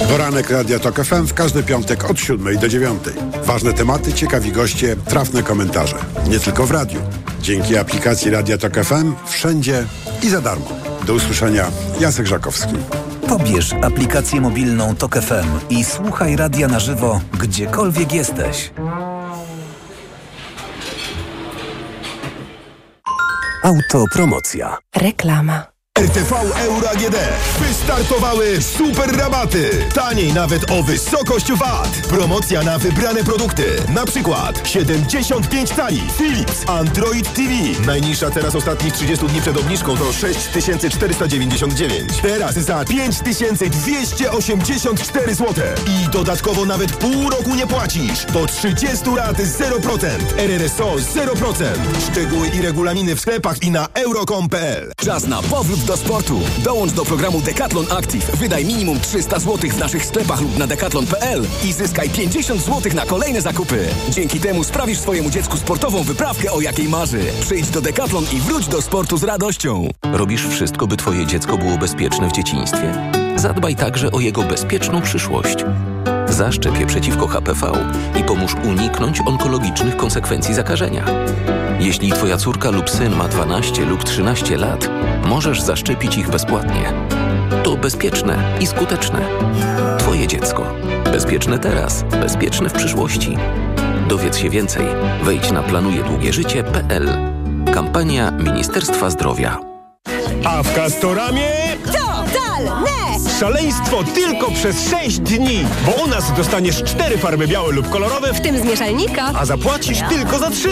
Poranek 0.09 0.51
Radia 0.51 0.79
Tok 0.79 1.05
FM 1.05 1.27
w 1.27 1.35
każdy 1.35 1.63
piątek 1.63 2.11
od 2.11 2.21
7 2.21 2.59
do 2.59 2.69
9. 2.69 3.03
Ważne 3.45 3.73
tematy, 3.73 4.13
ciekawi 4.13 4.53
goście, 4.53 4.97
trafne 4.97 5.43
komentarze. 5.43 5.97
Nie 6.29 6.41
tylko 6.41 6.67
w 6.67 6.71
radiu. 6.71 7.01
Dzięki 7.41 7.77
aplikacji 7.77 8.31
Radia 8.31 8.59
Tok 8.59 8.75
FM 8.75 9.15
wszędzie 9.27 9.85
i 10.23 10.29
za 10.29 10.41
darmo. 10.41 10.67
Do 11.07 11.15
usłyszenia. 11.15 11.67
Jacek 12.01 12.27
Żakowski. 12.27 12.75
Pobierz 13.29 13.73
aplikację 13.73 14.41
mobilną 14.41 14.97
TOK 14.97 15.15
FM 15.15 15.71
i 15.71 15.85
słuchaj 15.85 16.37
radia 16.37 16.69
na 16.69 16.81
żywo, 16.81 17.21
gdziekolwiek 17.41 18.13
jesteś. 18.13 18.71
Autopromocja. 23.65 24.79
Reklama. 24.97 25.72
RTV 25.99 26.33
Euro 26.65 26.91
AGD. 26.91 27.17
Wystartowały 27.59 28.63
super 28.63 29.17
rabaty. 29.17 29.71
Taniej 29.95 30.33
nawet 30.33 30.71
o 30.71 30.83
wysokość 30.83 31.53
VAT. 31.53 31.89
Promocja 32.09 32.63
na 32.63 32.79
wybrane 32.79 33.25
produkty. 33.25 33.65
Na 33.95 34.05
przykład 34.05 34.69
75 34.69 35.71
tali 35.71 36.03
Philips 36.19 36.69
Android 36.69 37.35
TV. 37.35 37.51
Najniższa 37.87 38.31
teraz 38.31 38.55
ostatnich 38.55 38.93
30 38.93 39.27
dni 39.27 39.41
przed 39.41 39.57
obniżką 39.57 39.97
to 39.97 40.13
6499. 40.13 42.11
Teraz 42.23 42.55
za 42.55 42.85
5284 42.85 45.35
zł. 45.35 45.55
I 45.87 46.09
dodatkowo 46.11 46.65
nawet 46.65 46.93
pół 46.93 47.31
roku 47.31 47.55
nie 47.55 47.67
płacisz. 47.67 48.25
Do 48.25 48.47
30 48.47 49.11
lat 49.17 49.37
0%. 49.37 50.09
RRSO 50.37 50.95
0%. 50.95 51.65
Szczegóły 52.11 52.49
i 52.49 52.63
regulaminy 52.63 53.17
w 53.17 53.21
sklepach 53.21 53.63
i 53.63 53.71
na 53.71 53.89
euro.com.pl. 53.95 54.93
Czas 54.97 55.27
na 55.27 55.43
powrót 55.43 55.82
do 55.85 55.97
sportu. 55.97 56.41
Dołącz 56.65 56.93
do 56.93 57.05
programu 57.05 57.41
Decathlon 57.41 57.87
Active. 57.91 58.37
Wydaj 58.37 58.65
minimum 58.65 59.01
300 59.01 59.39
zł 59.39 59.71
w 59.71 59.79
naszych 59.79 60.07
sklepach 60.07 60.41
lub 60.41 60.59
na 60.59 60.67
decathlon.pl 60.67 61.47
i 61.65 61.73
zyskaj 61.73 62.11
50 62.11 62.61
zł 62.61 62.93
na 62.95 63.07
kolejne 63.07 63.41
zakupy. 63.41 63.89
Dzięki 64.11 64.41
temu 64.41 64.65
sprawisz 64.65 64.99
swojemu 64.99 65.31
dziecku 65.31 65.57
sportową 65.57 66.03
wyprawkę, 66.03 66.53
o 66.53 66.61
jakiej 66.61 66.89
marzy. 66.89 67.21
Przyjdź 67.41 67.71
do 67.71 67.81
Decathlon 67.81 68.25
i 68.33 68.41
wróć 68.41 68.69
do 68.69 68.83
sportu 68.83 69.17
z 69.17 69.25
radością. 69.25 69.89
Robisz 70.13 70.47
wszystko, 70.47 70.87
by 70.87 70.97
Twoje 70.97 71.27
dziecko 71.27 71.59
było 71.59 71.79
bezpieczne 71.79 72.29
w 72.29 72.33
dzieciństwie? 72.33 73.13
Zadbaj 73.37 73.77
także 73.77 74.11
o 74.11 74.21
jego 74.21 74.43
bezpieczną 74.43 75.03
przyszłość. 75.03 75.57
Zaszczep 76.33 76.81
je 76.81 76.87
przeciwko 76.87 77.27
HPV 77.27 77.73
i 78.21 78.25
pomóż 78.25 78.55
uniknąć 78.65 79.21
onkologicznych 79.27 79.97
konsekwencji 79.97 80.55
zakażenia. 80.55 81.05
Jeśli 81.81 82.13
Twoja 82.13 82.37
córka 82.37 82.71
lub 82.71 82.91
syn 82.91 83.17
ma 83.17 83.29
12 83.29 83.85
lub 83.85 84.05
13 84.05 84.57
lat, 84.57 84.89
możesz 85.25 85.61
zaszczepić 85.61 86.17
ich 86.17 86.31
bezpłatnie. 86.31 86.93
To 87.63 87.77
bezpieczne 87.77 88.57
i 88.61 88.67
skuteczne. 88.67 89.21
Twoje 89.99 90.27
dziecko. 90.27 90.67
Bezpieczne 91.05 91.59
teraz, 91.59 92.05
bezpieczne 92.21 92.69
w 92.69 92.73
przyszłości. 92.73 93.37
Dowiedz 94.09 94.37
się 94.37 94.51
więcej. 94.51 94.87
Wejdź 95.23 95.51
na 95.51 95.63
planujedługieżycie.pl. 95.63 97.09
Kampania 97.75 98.31
Ministerstwa 98.31 99.11
Zdrowia. 99.11 99.59
A 100.45 100.63
w 100.63 100.75
Castoramie 100.75 101.63
Totalne! 101.85 102.02
Szaleństwo 103.43 104.05
tylko 104.15 104.51
przez 104.51 104.91
6 104.91 105.19
dni. 105.19 105.67
Bo 105.87 106.05
u 106.05 106.07
nas 106.07 106.33
dostaniesz 106.37 106.83
4 106.85 107.19
farby 107.19 107.47
białe 107.49 107.73
lub 107.73 107.91
kolorowe, 107.91 108.33
W 108.35 108.41
tym 108.41 108.59
z 108.59 108.65
mieszalnika. 108.65 109.31
a 109.39 109.45
zapłacisz 109.45 109.99
tylko 110.09 110.39
za 110.39 110.51
3. 110.51 110.69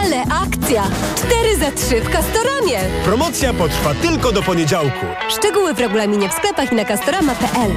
Ale 0.00 0.22
akcja! 0.22 0.82
4 1.16 1.56
za 1.58 1.70
3 1.72 2.00
w 2.00 2.10
Castoramie. 2.10 2.78
Promocja 3.04 3.52
potrwa 3.52 3.94
tylko 3.94 4.32
do 4.32 4.42
poniedziałku. 4.42 5.06
Szczegóły 5.28 5.74
w 5.74 5.78
regulaminie 5.80 6.28
w 6.28 6.32
sklepach 6.32 6.72
i 6.72 6.74
na 6.74 6.84
castorama.pl. 6.84 7.70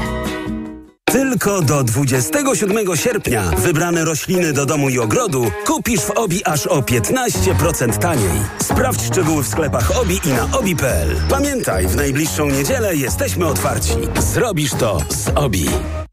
Tylko 1.11 1.61
do 1.61 1.83
27 1.83 2.95
sierpnia 2.95 3.41
wybrane 3.57 4.05
rośliny 4.05 4.53
do 4.53 4.65
domu 4.65 4.89
i 4.89 4.99
ogrodu 4.99 5.51
kupisz 5.65 5.99
w 6.01 6.09
OBI 6.09 6.45
aż 6.45 6.67
o 6.67 6.81
15% 6.81 7.97
taniej. 7.97 8.41
Sprawdź 8.61 9.01
szczegóły 9.01 9.43
w 9.43 9.47
sklepach 9.47 9.97
OBI 9.97 10.19
i 10.25 10.29
na 10.29 10.57
obi.pl. 10.57 11.15
Pamiętaj, 11.29 11.87
w 11.87 11.95
najbliższą 11.95 12.49
niedzielę 12.49 12.95
jesteśmy 12.95 13.45
otwarci. 13.45 13.93
Zrobisz 14.19 14.71
to 14.73 15.01
z 15.09 15.29
OBI. 15.35 15.69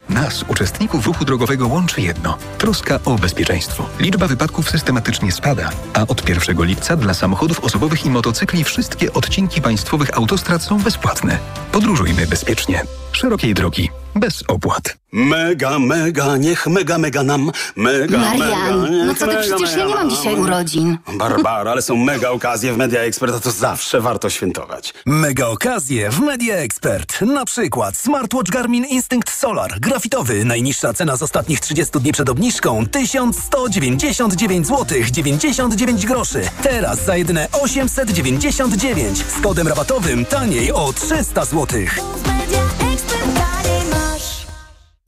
Nas, 0.09 0.45
uczestników 0.49 1.07
ruchu 1.07 1.25
drogowego, 1.25 1.69
łączy 1.69 2.01
jedno 2.01 2.39
troska 2.59 2.99
o 3.05 3.15
bezpieczeństwo. 3.15 3.87
Liczba 4.01 4.27
wypadków 4.27 4.71
systematycznie 4.71 5.33
spada, 5.33 5.71
a 5.95 6.03
od 6.03 6.29
1 6.29 6.65
lipca 6.65 6.97
dla 6.97 7.15
samochodów 7.15 7.65
osobowych 7.65 8.07
i 8.07 8.11
motocykli 8.11 8.65
wszystkie 8.65 9.13
odcinki 9.13 9.63
państwowych 9.63 10.17
autostrad 10.17 10.63
są 10.63 10.79
bezpłatne. 10.79 11.39
Podróżujmy 11.73 12.27
bezpiecznie. 12.27 12.85
Szerokiej 13.13 13.55
drogi, 13.55 13.91
bez 14.15 14.45
opłat. 14.49 14.97
Mega, 15.13 15.79
mega, 15.79 16.37
niech 16.37 16.67
mega, 16.67 16.99
mega 16.99 17.23
nam. 17.23 17.51
Mega, 17.77 18.19
Marian, 18.19 18.81
mega, 18.81 19.05
no 19.05 19.15
co 19.15 19.27
ty, 19.27 19.27
mega, 19.27 19.41
przecież 19.41 19.71
ja 19.71 19.77
mega 19.77 19.89
nie 19.89 19.95
mam 19.95 20.11
dzisiaj 20.11 20.35
urodzin. 20.35 20.99
Barbara, 21.15 21.71
ale 21.71 21.83
są 21.83 21.97
mega 21.97 22.31
okazje 22.31 22.73
w 22.73 22.77
Media 22.77 23.01
Expert, 23.01 23.35
a 23.35 23.41
to 23.41 23.51
zawsze 23.51 24.01
warto 24.01 24.31
świętować. 24.31 24.95
Mega 25.07 25.47
okazje 25.47 26.11
w 26.11 26.21
Media 26.21 26.57
Expert. 26.57 27.21
Na 27.21 27.45
przykład 27.45 27.97
smartwatch 27.97 28.51
Garmin 28.51 28.85
Instinct 28.85 29.31
Solar 29.31 29.81
grafitowy. 29.81 30.45
Najniższa 30.45 30.93
cena 30.93 31.17
z 31.17 31.23
ostatnich 31.23 31.61
30 31.61 32.01
dni 32.01 32.13
przed 32.13 32.29
obniżką 32.29 32.87
1199 32.87 34.67
zł 34.67 34.99
99 35.11 36.07
groszy. 36.07 36.41
Teraz 36.63 37.05
za 37.05 37.17
jedyne 37.17 37.49
899 37.63 39.25
z 39.39 39.41
kodem 39.43 39.69
rabatowym 39.69 40.25
taniej 40.25 40.73
o 40.73 40.93
300 40.93 41.45
zł. 41.45 41.67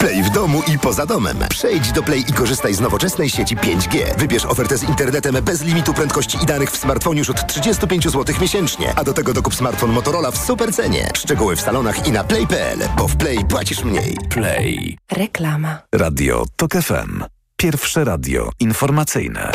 Play 0.00 0.23
w 0.23 0.30
domu 0.30 0.62
i 0.75 0.78
poza 0.78 1.07
domem. 1.07 1.38
Przejdź 1.50 1.92
do 1.92 2.02
Play 2.02 2.25
i 2.28 2.33
korzystaj 2.33 2.75
z 2.75 2.80
nowoczesnej 2.80 3.30
sieci 3.30 3.57
5G. 3.57 4.19
Wybierz 4.19 4.47
ofertę 4.47 4.78
z 4.78 4.83
internetem 4.83 5.37
bez 5.45 5.62
limitu 5.62 5.95
prędkości 5.95 6.38
i 6.42 6.47
danych 6.47 6.71
w 6.71 6.76
smartfonie 6.76 7.19
już 7.19 7.30
od 7.30 7.47
35 7.47 8.04
zł 8.04 8.35
miesięcznie. 8.40 8.92
A 8.97 9.04
do 9.04 9.12
tego 9.12 9.33
dokup 9.33 9.54
smartfon 9.54 9.92
Motorola 9.92 10.30
w 10.30 10.38
super 10.38 10.75
cenie. 10.75 11.11
Szczegóły 11.16 11.57
w 11.57 11.61
salonach 11.61 12.07
i 12.07 12.12
na 12.12 12.25
play.pl, 12.25 12.78
bo 12.97 13.09
w 13.09 13.16
Play 13.16 13.45
płacisz 13.45 13.85
mniej. 13.85 14.16
Play. 14.30 14.99
Reklama. 15.12 15.78
Radio 15.95 16.45
TOK 16.57 16.73
FM. 16.73 17.25
Pierwsze 17.57 18.04
radio 18.04 18.50
informacyjne. 18.61 19.52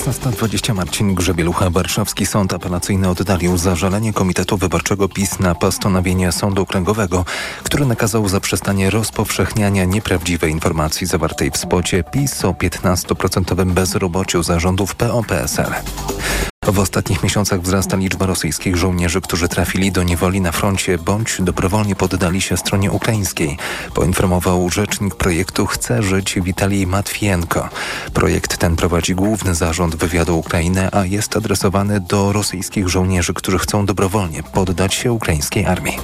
16.20 0.00 0.74
Marcin 0.74 1.14
Grzebielucha. 1.14 1.70
Warszawski 1.70 2.26
Sąd 2.26 2.54
Apelacyjny 2.54 3.08
oddalił 3.08 3.56
zażalenie 3.56 4.12
Komitetu 4.12 4.56
Wyborczego 4.56 5.08
PiS 5.08 5.38
na 5.38 5.54
postanowienie 5.54 6.32
Sądu 6.32 6.62
Okręgowego, 6.62 7.24
który 7.62 7.86
nakazał 7.86 8.28
zaprzestanie 8.28 8.90
rozpowszechniania 8.90 9.84
nieprawdziwej 9.84 10.52
informacji 10.52 11.06
zawartej 11.06 11.50
w 11.50 11.56
spocie 11.56 12.04
PiS 12.04 12.44
o 12.44 12.52
15% 12.52 13.72
bezrobociu 13.72 14.42
zarządów 14.42 14.94
PO-PSL. 14.94 15.72
W 16.66 16.78
ostatnich 16.78 17.22
miesiącach 17.22 17.60
wzrasta 17.60 17.96
liczba 17.96 18.26
rosyjskich 18.26 18.76
żołnierzy, 18.76 19.20
którzy 19.20 19.48
trafili 19.48 19.92
do 19.92 20.02
niewoli 20.02 20.40
na 20.40 20.52
froncie 20.52 20.98
bądź 20.98 21.36
dobrowolnie 21.42 21.96
poddali 21.96 22.40
się 22.40 22.56
stronie 22.56 22.90
ukraińskiej, 22.90 23.56
poinformował 23.94 24.70
rzecznik 24.70 25.14
projektu 25.14 25.66
Chce 25.66 26.02
żyć 26.02 26.40
Witalij 26.40 26.86
Matwienko. 26.86 27.68
Projekt 28.14 28.56
ten 28.56 28.76
prowadzi 28.76 29.14
główny 29.14 29.54
zarząd 29.54 29.96
wywiadu 29.96 30.38
Ukrainy, 30.38 30.88
a 30.92 31.04
jest 31.04 31.36
adresowany 31.36 32.00
do 32.00 32.32
rosyjskich 32.32 32.88
żołnierzy, 32.88 33.34
którzy 33.34 33.58
chcą 33.58 33.86
dobrowolnie 33.86 34.42
poddać 34.42 34.94
się 34.94 35.12
ukraińskiej 35.12 35.66
armii. 35.66 35.98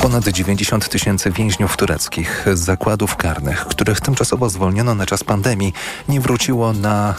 Ponad 0.00 0.28
90 0.28 0.88
tysięcy 0.88 1.30
więźniów 1.30 1.76
tureckich 1.76 2.46
z 2.54 2.58
zakładów 2.58 3.16
karnych, 3.16 3.66
których 3.66 4.00
tymczasowo 4.00 4.48
zwolniono 4.48 4.94
na 4.94 5.06
czas 5.06 5.24
pandemii, 5.24 5.72
nie 6.08 6.20
wróciło 6.20 6.72
na 6.72 7.14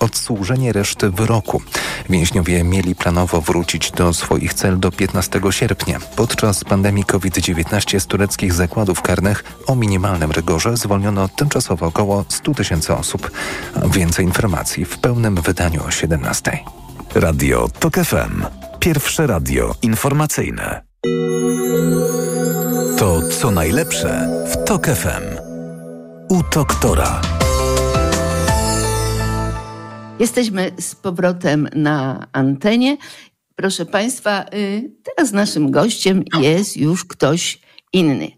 odsłużenie 0.00 0.72
reszty 0.72 1.10
wyroku. 1.10 1.62
Więźniowie 2.10 2.64
mieli 2.64 2.94
planowo 2.94 3.40
wrócić 3.40 3.90
do 3.90 4.12
swoich 4.12 4.54
cel 4.54 4.78
do 4.78 4.90
15 4.90 5.40
sierpnia. 5.50 5.98
Podczas 6.16 6.64
pandemii 6.64 7.04
COVID-19 7.04 8.00
z 8.00 8.06
tureckich 8.06 8.52
zakładów 8.52 9.02
karnych 9.02 9.44
o 9.66 9.74
minimalnym 9.74 10.30
rygorze 10.30 10.76
zwolniono 10.76 11.28
tymczasowo 11.28 11.86
około 11.86 12.24
100 12.28 12.54
tysięcy 12.54 12.94
osób. 12.94 13.30
Więcej 13.86 14.24
informacji 14.24 14.84
w 14.84 14.98
pełnym 14.98 15.34
wydaniu 15.34 15.84
o 15.84 15.90
17. 15.90 16.58
Radio 17.14 17.68
TOK 17.78 17.94
FM. 17.94 18.44
Pierwsze 18.80 19.26
radio 19.26 19.74
informacyjne. 19.82 20.82
To 22.98 23.28
co 23.40 23.50
najlepsze 23.50 24.28
w 24.52 24.64
TOK 24.64 24.86
FM. 24.86 25.36
U 26.28 26.42
doktora. 26.54 27.20
Jesteśmy 30.18 30.70
z 30.78 30.94
powrotem 30.94 31.68
na 31.74 32.26
antenie. 32.32 32.96
Proszę 33.56 33.86
Państwa, 33.86 34.44
y, 34.54 34.90
teraz 35.02 35.32
naszym 35.32 35.70
gościem 35.70 36.24
jest 36.40 36.76
już 36.76 37.04
ktoś 37.04 37.60
inny, 37.92 38.30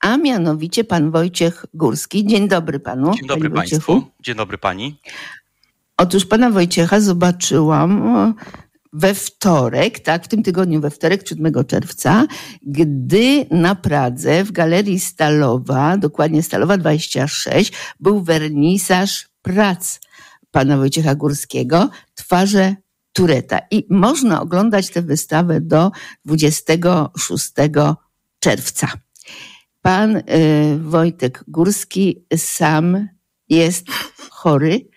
a 0.00 0.16
mianowicie 0.16 0.84
pan 0.84 1.10
Wojciech 1.10 1.66
Górski. 1.74 2.26
Dzień 2.26 2.48
dobry 2.48 2.80
panu. 2.80 3.14
Dzień 3.14 3.26
dobry 3.26 3.50
panie 3.50 3.60
Wojciechu. 3.60 3.92
Państwu. 3.92 4.12
Dzień 4.22 4.34
dobry 4.34 4.58
Pani. 4.58 5.00
Otóż 5.96 6.26
pana 6.26 6.50
Wojciecha 6.50 7.00
zobaczyłam 7.00 8.34
we 8.92 9.14
wtorek, 9.14 9.98
tak, 9.98 10.24
w 10.24 10.28
tym 10.28 10.42
tygodniu 10.42 10.80
we 10.80 10.90
wtorek, 10.90 11.28
7 11.28 11.64
czerwca, 11.64 12.26
gdy 12.62 13.46
na 13.50 13.74
Pradze 13.74 14.44
w 14.44 14.52
Galerii 14.52 15.00
Stalowa, 15.00 15.96
dokładnie 15.96 16.42
Stalowa 16.42 16.78
26, 16.78 17.72
był 18.00 18.22
wernisaż 18.22 19.28
prac 19.42 20.00
pana 20.56 20.76
Wojciecha 20.76 21.14
Górskiego, 21.14 21.90
Twarze 22.14 22.74
Tureta. 23.12 23.58
I 23.70 23.86
można 23.90 24.40
oglądać 24.42 24.90
tę 24.90 25.02
wystawę 25.02 25.60
do 25.60 25.90
26 26.24 27.52
czerwca. 28.40 28.88
Pan 29.82 30.16
y, 30.16 30.22
Wojtek 30.80 31.44
Górski 31.48 32.24
sam 32.36 33.08
jest 33.48 33.86
chory. 34.30 34.88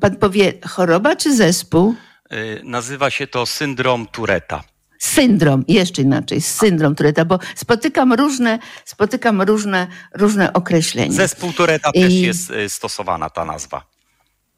Pan 0.00 0.16
powie 0.16 0.52
choroba 0.68 1.16
czy 1.16 1.36
zespół? 1.36 1.94
Y, 2.32 2.60
Nazywa 2.64 3.10
się 3.10 3.26
to 3.26 3.46
syndrom 3.46 4.06
Tureta. 4.06 4.64
Syndrom, 4.98 5.64
jeszcze 5.68 6.02
inaczej, 6.02 6.40
syndrom 6.40 6.94
Tureta, 6.94 7.24
bo 7.24 7.38
spotykam 7.56 8.12
różne, 8.12 8.58
spotykam 8.84 9.42
różne, 9.42 9.86
różne 10.14 10.52
określenia. 10.52 11.12
Zespół 11.12 11.52
Tureta 11.52 11.90
I- 11.94 12.00
też 12.02 12.12
jest 12.14 12.50
y, 12.50 12.68
stosowana 12.68 13.30
ta 13.30 13.44
nazwa. 13.44 13.93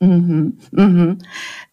Mhm, 0.01 0.53
mhm. 0.79 1.19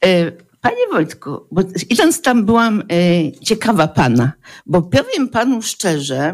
E, 0.06 0.32
Panie 0.62 0.88
Wojtku, 0.92 1.48
bo 1.52 1.62
idąc 1.90 2.22
tam 2.22 2.46
byłam 2.46 2.82
e, 2.82 3.32
ciekawa 3.32 3.88
pana, 3.88 4.32
bo 4.66 4.82
powiem 4.82 5.30
panu 5.30 5.62
szczerze, 5.62 6.34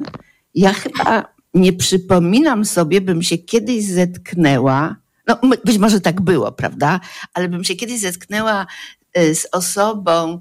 ja 0.56 0.74
chyba 0.74 1.34
nie 1.54 1.74
przypominam 1.74 2.66
sobie, 2.66 3.02
bym 3.02 3.24
się 3.24 3.38
kiedyś 3.38 3.86
zetknęła, 3.86 4.96
no 5.28 5.40
być 5.66 5.78
może 5.78 6.02
tak 6.02 6.22
było, 6.22 6.52
prawda, 6.52 7.00
ale 7.34 7.50
bym 7.50 7.64
się 7.64 7.76
kiedyś 7.76 8.00
zetknęła 8.00 8.68
e, 9.14 9.36
z 9.36 9.48
osobą, 9.52 10.40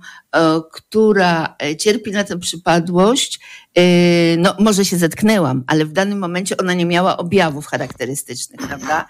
która 0.72 1.56
cierpi 1.78 2.10
na 2.10 2.24
tę 2.24 2.38
przypadłość, 2.38 3.40
no 4.38 4.54
może 4.58 4.84
się 4.84 4.96
zetknęłam, 4.96 5.64
ale 5.66 5.84
w 5.84 5.92
danym 5.92 6.18
momencie 6.18 6.56
ona 6.56 6.74
nie 6.74 6.86
miała 6.86 7.16
objawów 7.16 7.66
charakterystycznych, 7.66 8.60
prawda? 8.68 9.06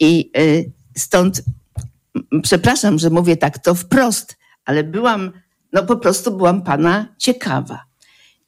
I 0.00 0.32
stąd 0.96 1.42
przepraszam, 2.42 2.98
że 2.98 3.10
mówię 3.10 3.36
tak 3.36 3.58
to 3.58 3.74
wprost, 3.74 4.36
ale 4.64 4.84
byłam, 4.84 5.32
no 5.72 5.86
po 5.86 5.96
prostu 5.96 6.36
byłam 6.36 6.62
pana 6.62 7.14
ciekawa. 7.18 7.84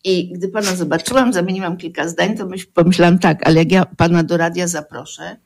I 0.05 0.33
gdy 0.33 0.49
pana 0.49 0.77
zobaczyłam, 0.77 1.33
zamieniłam 1.33 1.77
kilka 1.77 2.09
zdań, 2.09 2.37
to 2.37 2.47
myśl, 2.47 2.67
pomyślałam 2.75 3.19
tak, 3.19 3.47
ale 3.47 3.57
jak 3.57 3.73
ja 3.73 3.87
pana 3.87 4.23
do 4.23 4.37
radia 4.37 4.67
zaproszę, 4.67 5.37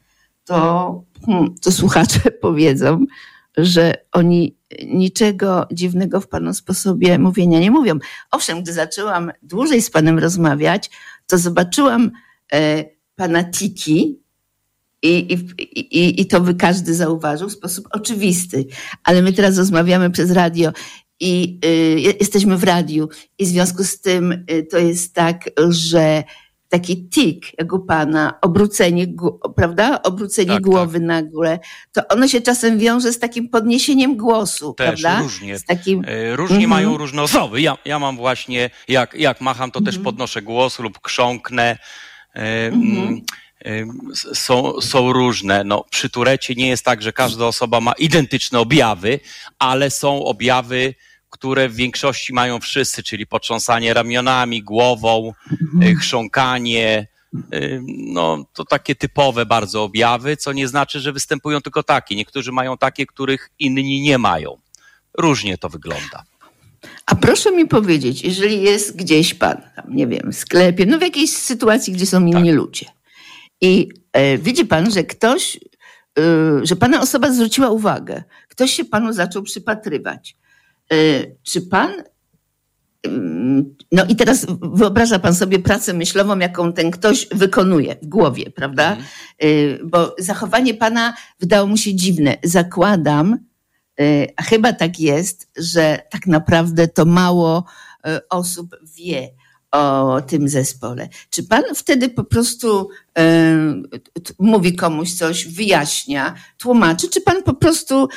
to, 0.44 1.04
hmm, 1.26 1.54
to 1.62 1.72
słuchacze 1.72 2.20
powiedzą, 2.40 3.06
że 3.56 3.94
oni 4.12 4.56
niczego 4.86 5.66
dziwnego 5.72 6.20
w 6.20 6.28
panu 6.28 6.54
sposobie 6.54 7.18
mówienia 7.18 7.60
nie 7.60 7.70
mówią. 7.70 7.98
Owszem, 8.30 8.62
gdy 8.62 8.72
zaczęłam 8.72 9.32
dłużej 9.42 9.82
z 9.82 9.90
panem 9.90 10.18
rozmawiać, 10.18 10.90
to 11.26 11.38
zobaczyłam 11.38 12.10
e, 12.52 12.84
pana 13.16 13.44
tiki, 13.44 14.20
i, 15.06 15.32
i, 15.98 16.20
i, 16.20 16.26
to 16.26 16.40
by 16.40 16.54
każdy 16.54 16.94
zauważył 16.94 17.48
w 17.48 17.52
sposób 17.52 17.88
oczywisty. 17.90 18.64
Ale 19.04 19.22
my 19.22 19.32
teraz 19.32 19.58
rozmawiamy 19.58 20.10
przez 20.10 20.30
radio 20.30 20.72
i 21.20 21.58
y, 21.64 22.00
jesteśmy 22.20 22.56
w 22.56 22.64
radiu, 22.64 23.08
i 23.38 23.44
w 23.44 23.48
związku 23.48 23.84
z 23.84 24.00
tym 24.00 24.32
y, 24.50 24.66
to 24.70 24.78
jest 24.78 25.14
tak, 25.14 25.50
że 25.68 26.24
taki 26.68 27.08
tik, 27.08 27.46
jak 27.58 27.72
u 27.72 27.78
pana, 27.78 28.38
obrócenie, 28.42 29.06
prawda? 29.56 30.02
Obrócenie 30.02 30.48
Tak, 30.52 30.62
głowy 30.62 31.00
na 31.00 31.22
górę, 31.22 31.58
to 31.92 32.08
ono 32.08 32.28
się 32.28 32.40
czasem 32.40 32.78
wiąże 32.78 33.12
z 33.12 33.18
takim 33.18 33.48
podniesieniem 33.48 34.16
głosu, 34.16 34.74
Też 34.74 35.02
prawda? 35.02 35.22
różnie. 35.22 35.58
Z 35.58 35.64
takim, 35.64 36.04
Y, 36.04 36.36
Różnie 36.36 36.56
Mhm. 36.56 36.70
mają 36.70 36.96
różne 36.96 37.22
osoby. 37.22 37.60
Ja, 37.60 37.78
ja 37.84 37.98
mam 37.98 38.16
właśnie, 38.16 38.70
jak, 38.88 39.14
jak 39.14 39.40
macham, 39.40 39.70
to 39.70 39.78
Mhm. 39.78 39.94
też 39.96 40.04
podnoszę 40.04 40.42
głos 40.42 40.78
lub 40.78 40.98
krząknę. 41.00 41.78
Y, 42.36 42.40
Mhm. 42.40 42.82
mm, 42.98 43.14
s- 43.14 43.20
są, 44.34 44.80
są 44.80 45.12
różne. 45.12 45.64
No, 45.64 45.84
przy 45.90 46.10
Turecie 46.10 46.54
nie 46.54 46.68
jest 46.68 46.84
tak, 46.84 47.02
że 47.02 47.12
każda 47.12 47.46
osoba 47.46 47.80
ma 47.80 47.92
identyczne 47.92 48.60
objawy, 48.60 49.20
ale 49.58 49.90
są 49.90 50.24
objawy, 50.24 50.94
które 51.30 51.68
w 51.68 51.74
większości 51.74 52.32
mają 52.32 52.60
wszyscy, 52.60 53.02
czyli 53.02 53.26
potrząsanie 53.26 53.94
ramionami, 53.94 54.62
głową, 54.62 55.32
y, 55.82 55.94
chrząkanie, 55.94 57.06
y, 57.54 57.82
no 57.86 58.44
to 58.52 58.64
takie 58.64 58.94
typowe 58.94 59.46
bardzo 59.46 59.82
objawy, 59.82 60.36
co 60.36 60.52
nie 60.52 60.68
znaczy, 60.68 61.00
że 61.00 61.12
występują 61.12 61.60
tylko 61.60 61.82
takie. 61.82 62.16
Niektórzy 62.16 62.52
mają 62.52 62.78
takie, 62.78 63.06
których 63.06 63.50
inni 63.58 64.00
nie 64.00 64.18
mają. 64.18 64.56
Różnie 65.18 65.58
to 65.58 65.68
wygląda. 65.68 66.24
A 67.06 67.14
proszę 67.14 67.52
mi 67.52 67.66
powiedzieć, 67.68 68.22
jeżeli 68.22 68.62
jest 68.62 68.96
gdzieś 68.96 69.34
pan, 69.34 69.62
nie 69.88 70.06
wiem, 70.06 70.32
w 70.32 70.36
sklepie, 70.36 70.86
no 70.86 70.98
w 70.98 71.02
jakiejś 71.02 71.30
sytuacji, 71.30 71.92
gdzie 71.92 72.06
są 72.06 72.26
inni 72.26 72.52
ludzie 72.52 72.95
i 73.60 73.88
e, 74.12 74.38
widzi 74.38 74.64
pan, 74.64 74.90
że 74.90 75.04
ktoś, 75.04 75.56
e, 76.18 76.22
że 76.62 76.76
pana 76.76 77.00
osoba 77.00 77.32
zwróciła 77.32 77.70
uwagę, 77.70 78.22
ktoś 78.48 78.70
się 78.72 78.84
panu 78.84 79.12
zaczął 79.12 79.42
przypatrywać. 79.42 80.36
E, 80.92 80.96
czy 81.42 81.62
pan, 81.62 81.90
mm, 83.02 83.76
no 83.92 84.04
i 84.04 84.16
teraz 84.16 84.46
wyobraża 84.62 85.18
pan 85.18 85.34
sobie 85.34 85.58
pracę 85.58 85.94
myślową, 85.94 86.38
jaką 86.38 86.72
ten 86.72 86.90
ktoś 86.90 87.28
wykonuje 87.32 87.96
w 88.02 88.06
głowie, 88.06 88.50
prawda? 88.50 88.96
E, 89.38 89.46
Bo 89.84 90.14
zachowanie 90.18 90.74
pana 90.74 91.14
wydało 91.40 91.66
mu 91.66 91.76
się 91.76 91.94
dziwne. 91.94 92.36
Zakładam, 92.42 93.38
E, 94.00 94.26
A 94.36 94.42
chyba 94.42 94.72
tak 94.72 95.00
jest, 95.00 95.50
że 95.56 95.98
tak 96.10 96.26
naprawdę 96.26 96.88
to 96.88 97.04
mało 97.04 97.64
e, 98.06 98.20
osób 98.28 98.76
wie 98.96 99.28
o 99.76 100.20
tym 100.26 100.48
zespole. 100.48 101.08
Czy 101.30 101.42
pan 101.42 101.62
wtedy 101.74 102.08
po 102.08 102.24
prostu 102.24 102.88
mówi 104.38 104.76
komuś 104.76 105.12
coś, 105.12 105.46
wyjaśnia, 105.46 106.34
tłumaczy, 106.58 107.08
czy 107.08 107.20
pan 107.20 107.42
po 107.42 107.54
prostu 107.54 108.08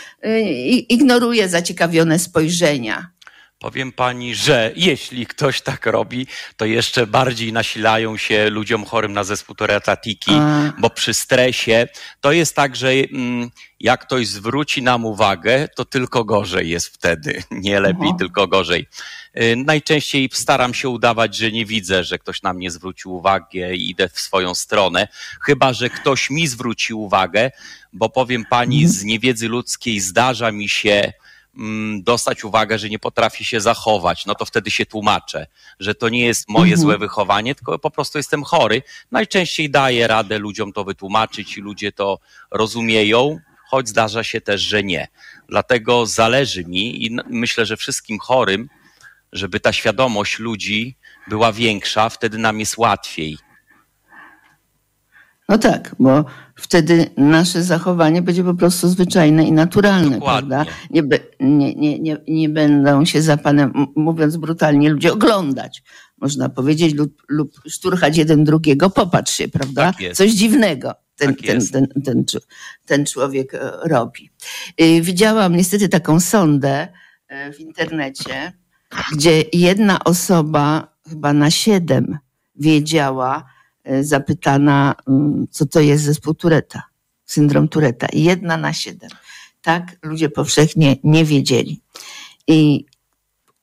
i- 0.46 0.94
ignoruje 0.94 1.50
zaciekawione 1.50 2.20
spojrzenia? 2.20 3.12
Powiem 3.60 3.92
pani, 3.92 4.36
że 4.36 4.72
jeśli 4.76 5.26
ktoś 5.26 5.62
tak 5.62 5.86
robi, 5.86 6.28
to 6.58 6.66
jeszcze 6.66 7.08
bardziej 7.08 7.54
nasilają 7.54 8.18
się 8.18 8.50
ludziom 8.50 8.86
chorym 8.86 9.14
na 9.14 9.24
zespół 9.24 9.56
toretatiki, 9.56 10.32
A. 10.34 10.74
bo 10.78 10.90
przy 10.90 11.14
stresie 11.14 11.88
to 12.22 12.32
jest 12.32 12.56
tak, 12.56 12.76
że 12.76 12.90
mm, 12.92 13.52
jak 13.80 14.02
ktoś 14.02 14.28
zwróci 14.28 14.82
nam 14.82 15.06
uwagę, 15.06 15.68
to 15.76 15.86
tylko 15.86 16.24
gorzej 16.24 16.70
jest 16.70 16.88
wtedy. 16.88 17.44
Nie 17.52 17.80
lepiej, 17.80 18.08
Aha. 18.08 18.16
tylko 18.20 18.48
gorzej. 18.48 18.88
Y, 19.42 19.56
Najczęściej 19.56 20.30
staram 20.34 20.74
się 20.74 20.90
udawać, 20.90 21.36
że 21.36 21.52
nie 21.52 21.66
widzę, 21.66 22.04
że 22.04 22.20
ktoś 22.20 22.42
na 22.42 22.54
mnie 22.54 22.72
zwrócił 22.72 23.16
uwagę 23.16 23.76
i 23.76 23.90
idę 23.90 24.10
w 24.10 24.20
swoją 24.20 24.56
stronę. 24.56 25.08
Chyba, 25.42 25.74
że 25.74 25.90
ktoś 25.90 26.30
mi 26.30 26.48
zwróci 26.48 26.94
uwagę, 26.94 27.52
bo 27.94 28.10
powiem 28.10 28.46
pani, 28.50 28.88
z 28.88 29.04
niewiedzy 29.04 29.48
ludzkiej 29.48 30.00
zdarza 30.00 30.52
mi 30.52 30.70
się 30.70 31.14
dostać 32.02 32.44
uwagę, 32.44 32.80
że 32.80 32.90
nie 32.90 33.00
potrafi 33.00 33.46
się 33.46 33.62
zachować, 33.62 34.26
no 34.26 34.36
to 34.36 34.46
wtedy 34.46 34.72
się 34.72 34.86
tłumaczę, 34.86 35.48
że 35.80 35.96
to 35.96 36.10
nie 36.10 36.26
jest 36.26 36.50
moje 36.50 36.74
Mhm. 36.74 36.82
złe 36.82 36.98
wychowanie, 36.98 37.56
tylko 37.56 37.80
po 37.80 37.92
prostu 37.92 38.18
jestem 38.18 38.44
chory. 38.44 38.82
Najczęściej 39.12 39.70
daję 39.70 40.08
radę 40.08 40.40
ludziom 40.40 40.74
to 40.74 40.84
wytłumaczyć 40.84 41.58
i 41.58 41.62
ludzie 41.62 41.92
to 41.92 42.20
rozumieją, 42.52 43.40
choć 43.70 43.90
zdarza 43.90 44.24
się 44.24 44.42
też, 44.42 44.62
że 44.62 44.84
nie. 44.84 45.08
Dlatego 45.50 46.06
zależy 46.06 46.66
mi 46.66 47.06
i 47.06 47.18
myślę, 47.30 47.66
że 47.66 47.78
wszystkim 47.78 48.20
chorym, 48.20 48.70
żeby 49.34 49.60
ta 49.60 49.74
świadomość 49.74 50.40
ludzi 50.40 50.96
była 51.28 51.52
większa, 51.52 52.10
wtedy 52.10 52.38
nam 52.38 52.60
jest 52.60 52.78
łatwiej. 52.78 53.38
No 55.50 55.58
tak, 55.58 55.96
bo 56.00 56.26
wtedy 56.56 57.06
nasze 57.18 57.64
zachowanie 57.64 58.22
będzie 58.22 58.44
po 58.44 58.54
prostu 58.54 58.90
zwyczajne 58.90 59.44
i 59.48 59.52
naturalne, 59.52 60.16
Dokładnie. 60.16 60.50
prawda? 60.50 60.72
Nie, 60.90 61.02
nie, 61.40 61.76
nie, 61.76 62.00
nie, 62.00 62.18
nie 62.28 62.50
będą 62.50 63.06
się 63.06 63.22
za 63.22 63.38
panem, 63.38 63.74
mówiąc 63.96 64.38
brutalnie, 64.38 64.90
ludzie 64.90 65.14
oglądać, 65.14 65.84
można 66.18 66.50
powiedzieć, 66.50 66.96
lub, 66.96 67.24
lub 67.30 67.62
szturchać 67.68 68.18
jeden 68.18 68.44
drugiego. 68.44 68.90
Popatrz 68.90 69.34
się, 69.34 69.48
prawda? 69.48 69.94
Tak. 69.94 70.14
Coś 70.14 70.32
dziwnego 70.32 70.94
ten, 71.16 71.36
Tak 71.36 71.46
ten, 71.46 71.68
ten, 71.68 71.88
ten, 72.04 72.26
ten 72.86 73.06
człowiek 73.06 73.54
e, 73.54 73.72
robi. 73.84 74.30
Y, 74.82 75.02
Widziałam 75.02 75.56
niestety 75.56 75.90
taką 75.90 76.20
sondę 76.20 76.88
e, 77.28 77.54
w 77.54 77.60
internecie, 77.60 78.54
gdzie 79.14 79.44
jedna 79.54 80.04
osoba 80.04 80.96
chyba 81.10 81.34
na 81.34 81.52
siedem 81.52 82.18
wiedziała, 82.56 83.46
zapytana, 84.02 84.96
mm, 85.08 85.48
co 85.52 85.66
to 85.66 85.80
jest 85.80 86.04
zespół 86.04 86.34
Tureta, 86.34 86.84
syndrom 87.26 87.68
Tureta. 87.68 88.08
Jedna 88.14 88.58
na 88.58 88.74
siedem. 88.74 89.10
Tak 89.62 89.98
ludzie 90.04 90.30
powszechnie 90.30 90.96
nie 91.04 91.26
wiedzieli. 91.26 91.82
I 92.48 92.86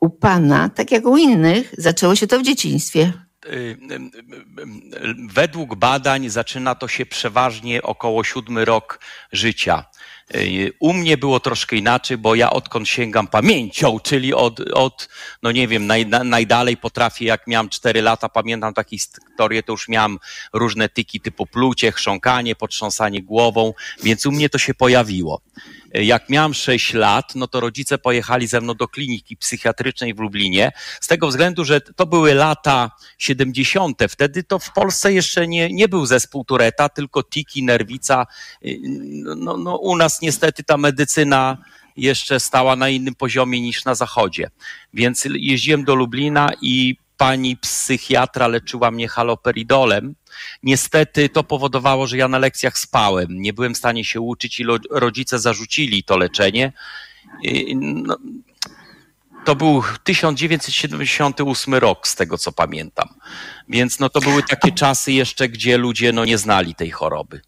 u 0.01 0.11
pana, 0.11 0.69
tak 0.69 0.93
jak 0.93 1.07
u 1.07 1.17
innych, 1.17 1.75
zaczęło 1.79 2.15
się 2.17 2.27
to 2.27 2.39
w 2.39 2.43
dzieciństwie. 2.43 3.13
Y, 3.47 3.49
y, 3.49 3.55
y, 3.55 3.99
y, 5.09 5.15
Według 5.33 5.75
badań 5.75 6.29
zaczyna 6.29 6.75
to 6.75 6.89
się 6.89 7.07
przeważnie 7.07 7.83
około 7.83 8.25
siódmy 8.25 8.65
rok 8.65 9.01
życia. 9.33 9.85
U 10.79 10.93
mnie 10.93 11.17
było 11.17 11.41
troszkę 11.41 11.77
inaczej, 11.77 12.19
bo 12.19 12.35
ja 12.35 12.51
odkąd 12.51 12.89
sięgam 12.89 13.27
pamięcią, 13.27 14.01
czyli 14.01 14.35
od, 14.35 14.61
od 14.61 15.09
no 15.43 15.53
nie 15.53 15.69
wiem, 15.69 15.87
naj, 15.87 16.07
na- 16.07 16.25
najdalej 16.25 16.77
potrafię, 16.77 17.25
jak 17.25 17.47
miałem 17.47 17.69
4 17.69 18.03
lata, 18.03 18.29
pamiętam 18.29 18.75
takie 18.75 18.99
historie, 18.99 19.63
to 19.63 19.73
już 19.73 19.89
miałem 19.89 20.19
różne 20.53 20.89
tyki 20.89 21.21
typu 21.21 21.47
plucie, 21.47 21.93
chrząkanie, 21.93 22.57
potrząsanie 22.57 23.23
głową, 23.23 23.75
więc 24.03 24.27
u 24.27 24.33
mnie 24.33 24.49
to 24.49 24.59
się 24.59 24.75
pojawiło. 24.75 25.41
Jak 26.03 26.29
miałem 26.29 26.55
6 26.55 26.95
lat, 26.95 27.35
no 27.35 27.47
to 27.47 27.61
rodzice 27.61 27.99
pojechali 27.99 28.47
ze 28.47 28.61
mną 28.61 28.75
do 28.75 28.89
kliniki 28.89 29.37
psychiatrycznej 29.37 30.15
w 30.15 30.19
Lublinie, 30.19 30.73
z 31.01 31.07
tego 31.07 31.29
względu, 31.29 31.65
że 31.65 31.81
to 31.81 32.07
były 32.07 32.35
lata 32.35 32.91
70. 33.19 34.03
Wtedy 34.09 34.43
to 34.43 34.59
w 34.59 34.73
Polsce 34.73 35.13
jeszcze 35.13 35.49
nie, 35.49 35.73
nie 35.73 35.89
był 35.89 36.07
zespół 36.07 36.45
Tureta, 36.45 36.89
tylko 36.89 37.23
tiki, 37.23 37.63
nerwica. 37.63 38.27
Y, 38.65 38.79
No, 39.37 39.57
no, 39.57 39.77
u 39.77 39.97
nas 39.97 40.23
niestety 40.23 40.65
ta 40.65 40.77
medycyna 40.77 41.59
jeszcze 41.97 42.41
stała 42.41 42.77
na 42.77 42.89
innym 42.89 43.15
poziomie 43.15 43.61
niż 43.61 43.85
na 43.85 43.95
zachodzie. 43.95 44.51
Więc 44.95 45.25
jeździłem 45.35 45.85
do 45.85 45.95
Lublina 45.95 46.51
i 46.63 46.97
pani 47.17 47.57
psychiatra 47.57 48.49
leczyła 48.49 48.91
mnie 48.91 49.09
haloperidolem. 49.09 50.15
Niestety 50.63 51.29
to 51.29 51.45
powodowało, 51.45 52.07
że 52.07 52.17
ja 52.17 52.29
na 52.29 52.39
lekcjach 52.39 52.79
spałem. 52.79 53.27
Nie 53.31 53.53
byłem 53.53 53.75
w 53.75 53.79
stanie 53.79 54.05
się 54.05 54.21
uczyć 54.21 54.61
i 54.61 54.65
rodzice 54.91 55.39
zarzucili 55.39 56.05
to 56.05 56.17
leczenie. 56.17 56.73
No, 57.77 58.17
to 59.45 59.57
był 59.57 59.83
1978 60.05 61.75
rok, 61.75 62.09
z 62.09 62.15
tego 62.15 62.39
co 62.39 62.53
pamiętam. 62.53 63.09
Więc 63.69 64.01
no 64.01 64.09
to 64.09 64.21
były 64.21 64.43
takie 64.43 64.73
czasy 64.73 65.13
jeszcze, 65.13 65.49
gdzie 65.49 65.79
ludzie 65.79 66.13
no 66.13 66.25
nie 66.25 66.39
znali 66.39 66.75
tej 66.75 66.91
choroby. 66.91 67.41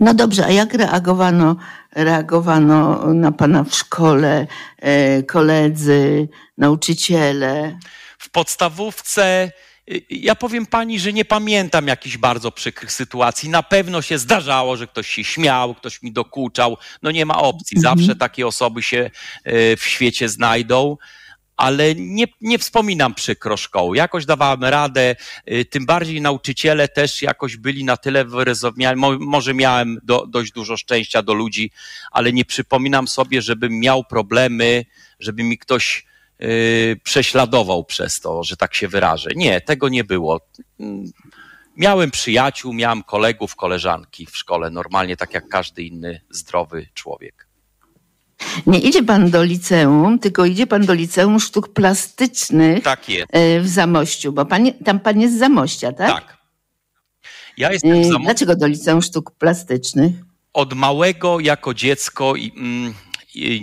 No 0.00 0.14
dobrze, 0.14 0.46
a 0.46 0.50
jak 0.50 0.74
reagowano, 0.74 1.56
reagowano 1.92 3.06
na 3.14 3.32
pana 3.32 3.64
w 3.64 3.74
szkole, 3.74 4.46
e, 4.78 5.22
koledzy, 5.22 6.28
nauczyciele? 6.58 7.78
W 8.18 8.30
podstawówce 8.30 9.52
ja 10.10 10.34
powiem 10.34 10.66
pani, 10.66 11.00
że 11.00 11.12
nie 11.12 11.24
pamiętam 11.24 11.86
jakichś 11.86 12.16
bardzo 12.16 12.52
przykrych 12.52 12.92
sytuacji. 12.92 13.48
Na 13.48 13.62
pewno 13.62 14.02
się 14.02 14.18
zdarzało, 14.18 14.76
że 14.76 14.86
ktoś 14.86 15.08
się 15.08 15.24
śmiał, 15.24 15.74
ktoś 15.74 16.02
mi 16.02 16.12
dokuczał. 16.12 16.76
No 17.02 17.10
nie 17.10 17.26
ma 17.26 17.38
opcji. 17.38 17.76
Mhm. 17.76 17.98
Zawsze 17.98 18.16
takie 18.16 18.46
osoby 18.46 18.82
się 18.82 19.10
y, 19.46 19.76
w 19.76 19.84
świecie 19.84 20.28
znajdą. 20.28 20.96
Ale 21.56 21.94
nie, 21.94 22.24
nie 22.40 22.58
wspominam 22.58 23.14
przykro 23.14 23.56
szkoły. 23.56 23.96
Jakoś 23.96 24.26
dawałem 24.26 24.64
radę, 24.64 25.16
y, 25.50 25.64
tym 25.64 25.86
bardziej 25.86 26.20
nauczyciele 26.20 26.88
też 26.88 27.22
jakoś 27.22 27.56
byli 27.56 27.84
na 27.84 27.96
tyle 27.96 28.24
wyrozumiali. 28.24 29.00
Mo, 29.00 29.18
może 29.18 29.54
miałem 29.54 29.98
do, 30.02 30.26
dość 30.26 30.52
dużo 30.52 30.76
szczęścia 30.76 31.22
do 31.22 31.34
ludzi, 31.34 31.70
ale 32.10 32.32
nie 32.32 32.44
przypominam 32.44 33.08
sobie, 33.08 33.42
żebym 33.42 33.80
miał 33.80 34.04
problemy, 34.04 34.84
żeby 35.20 35.42
mi 35.42 35.58
ktoś 35.58 35.98
y, 35.98 36.10
prześladował 37.02 37.84
przez 37.84 38.20
to, 38.20 38.44
że 38.44 38.56
tak 38.56 38.74
się 38.74 38.88
wyrażę. 38.88 39.30
Nie, 39.36 39.60
tego 39.60 39.88
nie 39.88 40.04
było. 40.04 40.40
Miałem 41.76 42.10
przyjaciół, 42.10 42.72
miałem 42.72 43.02
kolegów, 43.02 43.56
koleżanki 43.56 44.26
w 44.26 44.36
szkole, 44.36 44.70
normalnie 44.70 45.16
tak 45.16 45.34
jak 45.34 45.48
każdy 45.48 45.82
inny 45.82 46.20
zdrowy 46.30 46.86
człowiek. 46.94 47.46
Nie 48.66 48.78
idzie 48.78 49.02
pan 49.02 49.30
do 49.30 49.44
liceum, 49.44 50.18
tylko 50.18 50.44
idzie 50.44 50.66
pan 50.66 50.86
do 50.86 50.94
liceum 50.94 51.40
sztuk 51.40 51.68
plastycznych 51.72 52.84
Tak 52.84 53.00
e, 53.08 53.60
w 53.60 53.68
Zamościu, 53.68 54.32
bo 54.32 54.44
pan, 54.44 54.72
tam 54.84 55.00
pan 55.00 55.20
jest 55.20 55.34
z 55.34 55.38
Zamościa, 55.38 55.92
tak? 55.92 56.10
Tak. 56.10 56.36
Ja 57.56 57.72
jestem 57.72 57.92
E, 57.92 58.04
za 58.04 58.18
Dlaczego 58.18 58.56
do 58.56 58.66
liceum 58.66 59.02
sztuk 59.02 59.30
plastycznych? 59.30 60.12
od 60.52 60.74
małego 60.74 61.40
jako 61.40 61.74
dziecko 61.74 62.36
i, 62.36 62.52
mm, 62.56 62.94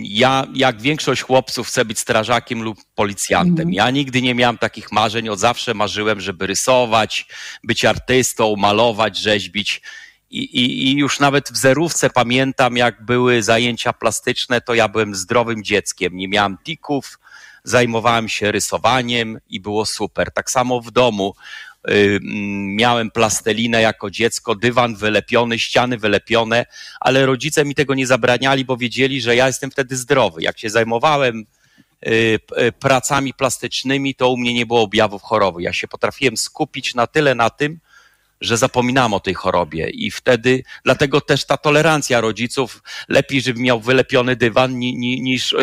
ja, 0.01 0.47
jak 0.53 0.81
większość 0.81 1.21
chłopców, 1.21 1.67
chcę 1.67 1.85
być 1.85 1.99
strażakiem 1.99 2.63
lub 2.63 2.77
policjantem. 2.95 3.73
Ja 3.73 3.89
nigdy 3.89 4.21
nie 4.21 4.35
miałem 4.35 4.57
takich 4.57 4.91
marzeń, 4.91 5.29
od 5.29 5.39
zawsze 5.39 5.73
marzyłem, 5.73 6.21
żeby 6.21 6.47
rysować, 6.47 7.25
być 7.63 7.85
artystą, 7.85 8.55
malować, 8.55 9.17
rzeźbić. 9.17 9.81
I, 10.29 10.39
i, 10.39 10.87
I 10.87 10.97
już 10.97 11.19
nawet 11.19 11.49
w 11.49 11.57
zerówce 11.57 12.09
pamiętam, 12.09 12.77
jak 12.77 13.05
były 13.05 13.43
zajęcia 13.43 13.93
plastyczne, 13.93 14.61
to 14.61 14.73
ja 14.73 14.87
byłem 14.87 15.15
zdrowym 15.15 15.63
dzieckiem. 15.63 16.17
Nie 16.17 16.27
miałem 16.27 16.57
tików, 16.63 17.19
zajmowałem 17.63 18.29
się 18.29 18.51
rysowaniem 18.51 19.39
i 19.49 19.59
było 19.59 19.85
super. 19.85 20.31
Tak 20.31 20.51
samo 20.51 20.81
w 20.81 20.91
domu 20.91 21.33
miałem 22.75 23.11
plastelinę 23.11 23.81
jako 23.81 24.11
dziecko, 24.11 24.55
dywan 24.55 24.95
wylepiony, 24.95 25.59
ściany 25.59 25.97
wylepione, 25.97 26.65
ale 26.99 27.25
rodzice 27.25 27.65
mi 27.65 27.75
tego 27.75 27.93
nie 27.93 28.07
zabraniali, 28.07 28.65
bo 28.65 28.77
wiedzieli, 28.77 29.21
że 29.21 29.35
ja 29.35 29.47
jestem 29.47 29.71
wtedy 29.71 29.95
zdrowy. 29.95 30.41
Jak 30.41 30.59
się 30.59 30.69
zajmowałem 30.69 31.45
y, 32.07 32.39
y, 32.61 32.71
pracami 32.71 33.33
plastycznymi, 33.33 34.15
to 34.15 34.29
u 34.29 34.37
mnie 34.37 34.53
nie 34.53 34.65
było 34.65 34.81
objawów 34.81 35.21
choroby. 35.21 35.61
Ja 35.63 35.73
się 35.73 35.87
potrafiłem 35.87 36.37
skupić 36.37 36.95
na 36.95 37.07
tyle 37.07 37.35
na 37.35 37.49
tym, 37.49 37.79
że 38.41 38.57
zapominam 38.57 39.13
o 39.13 39.19
tej 39.19 39.33
chorobie 39.33 39.89
i 39.89 40.11
wtedy, 40.11 40.63
dlatego 40.83 41.21
też 41.21 41.45
ta 41.45 41.57
tolerancja 41.57 42.21
rodziców, 42.21 42.83
lepiej, 43.09 43.41
żeby 43.41 43.59
miał 43.59 43.79
wylepiony 43.79 44.35
dywan 44.35 44.79
niż, 44.79 45.55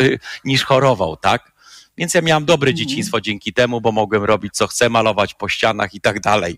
niż 0.45 0.63
chorował, 0.63 1.17
tak? 1.17 1.54
Więc 1.97 2.13
ja 2.13 2.21
miałam 2.21 2.45
dobre 2.45 2.71
mhm. 2.71 2.87
dzieciństwo 2.87 3.21
dzięki 3.21 3.53
temu, 3.53 3.81
bo 3.81 3.91
mogłem 3.91 4.23
robić 4.23 4.53
co 4.53 4.67
chcę, 4.67 4.89
malować 4.89 5.33
po 5.33 5.49
ścianach 5.49 5.93
i 5.93 6.01
tak 6.01 6.19
dalej. 6.19 6.57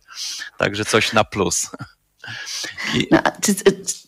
Także 0.57 0.85
coś 0.85 1.13
na 1.13 1.23
plus. 1.23 1.69
I... 2.95 3.07
No, 3.11 3.19
czy, 3.41 3.53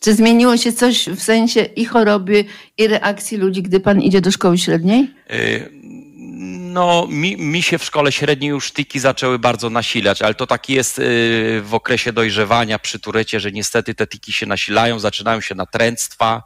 czy, 0.00 0.14
zmieniło 0.14 0.56
się 0.56 0.72
coś 0.72 1.06
w 1.08 1.22
sensie 1.22 1.60
i 1.60 1.84
choroby, 1.84 2.44
i 2.78 2.88
reakcji 2.88 3.38
ludzi, 3.38 3.62
gdy 3.62 3.80
pan 3.80 4.00
idzie 4.00 4.20
do 4.20 4.30
szkoły 4.30 4.58
średniej? 4.58 5.14
Y, 5.30 5.70
no, 6.72 7.06
mi, 7.10 7.36
mi 7.36 7.62
się 7.62 7.78
w 7.78 7.84
szkole 7.84 8.12
średniej 8.12 8.50
już 8.50 8.72
tiki 8.72 9.00
zaczęły 9.00 9.38
bardzo 9.38 9.70
nasilać, 9.70 10.22
ale 10.22 10.34
to 10.34 10.46
tak 10.46 10.68
jest 10.68 10.98
y, 10.98 11.02
w 11.64 11.74
okresie 11.74 12.12
dojrzewania 12.12 12.78
przy 12.78 13.00
turecie, 13.00 13.40
że 13.40 13.52
niestety 13.52 13.94
te 13.94 14.06
tiki 14.06 14.32
się 14.32 14.46
nasilają, 14.46 14.98
zaczynają 14.98 15.40
się 15.40 15.54
natręctwa. 15.54 16.42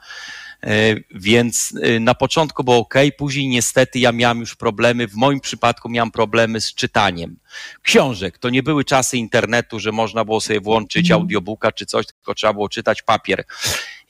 E, 0.65 0.97
więc 1.11 1.75
e, 1.83 2.01
na 2.01 2.15
początku 2.15 2.65
było 2.65 2.79
ok, 2.79 2.95
później 3.19 3.49
niestety 3.49 3.99
ja 3.99 4.13
miałem 4.13 4.41
już 4.41 4.55
problemy, 4.57 5.09
w 5.09 5.15
moim 5.15 5.41
przypadku 5.41 5.89
miałem 5.89 6.11
problemy 6.11 6.61
z 6.61 6.75
czytaniem 6.75 7.37
książek. 7.83 8.39
To 8.39 8.51
nie 8.51 8.63
były 8.63 8.85
czasy 8.85 9.17
internetu, 9.17 9.81
że 9.81 9.93
można 9.93 10.25
było 10.25 10.41
sobie 10.41 10.61
włączyć 10.61 11.07
mhm. 11.07 11.21
audiobooka 11.21 11.73
czy 11.73 11.87
coś, 11.87 12.07
tylko 12.07 12.35
trzeba 12.35 12.53
było 12.53 12.69
czytać 12.69 13.03
papier. 13.03 13.45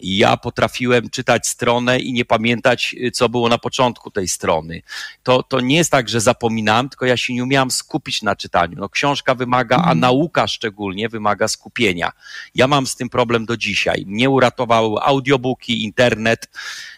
Ja 0.06 0.36
potrafiłem 0.36 1.10
czytać 1.10 1.46
stronę 1.46 1.98
i 1.98 2.12
nie 2.12 2.24
pamiętać, 2.24 2.96
co 3.12 3.28
było 3.28 3.48
na 3.48 3.58
początku 3.58 4.10
tej 4.10 4.28
strony. 4.28 4.82
To, 5.22 5.42
to 5.42 5.60
nie 5.60 5.76
jest 5.76 5.90
tak, 5.90 6.08
że 6.08 6.20
zapominałem, 6.20 6.88
tylko 6.88 7.06
ja 7.06 7.16
się 7.16 7.34
nie 7.34 7.42
umiałam 7.42 7.70
skupić 7.70 8.22
na 8.22 8.36
czytaniu. 8.36 8.76
No, 8.78 8.88
książka 8.88 9.34
wymaga, 9.34 9.76
a 9.76 9.78
mhm. 9.78 10.00
nauka 10.00 10.46
szczególnie 10.46 11.08
wymaga 11.08 11.48
skupienia. 11.48 12.12
Ja 12.54 12.66
mam 12.66 12.86
z 12.86 12.96
tym 12.96 13.08
problem 13.08 13.46
do 13.46 13.56
dzisiaj. 13.56 14.04
Mnie 14.06 14.30
uratowały 14.30 15.00
audiobooki, 15.02 15.84
internet, 15.84 16.48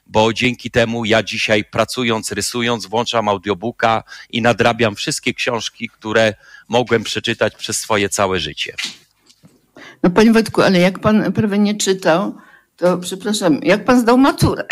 bo 0.07 0.33
dzięki 0.33 0.71
temu 0.71 1.05
ja 1.05 1.23
dzisiaj 1.23 1.65
pracując, 1.65 2.33
rysując, 2.33 2.87
włączam 2.87 3.29
audiobooka 3.29 4.03
i 4.31 4.43
nadrabiam 4.43 4.95
wszystkie 4.95 5.35
książki, 5.35 5.89
które 5.89 6.35
mogłem 6.69 7.05
przeczytać 7.05 7.55
przez 7.57 7.79
swoje 7.79 8.09
całe 8.09 8.41
życie. 8.41 8.75
No 10.03 10.11
panie 10.11 10.33
Wojtku, 10.33 10.63
ale 10.63 10.79
jak 10.79 10.99
pan 10.99 11.33
prawie 11.33 11.59
nie 11.59 11.75
czytał, 11.75 12.35
to 12.77 12.99
przepraszam, 12.99 13.61
jak 13.63 13.85
pan 13.85 14.01
zdał 14.01 14.19
maturę? 14.19 14.65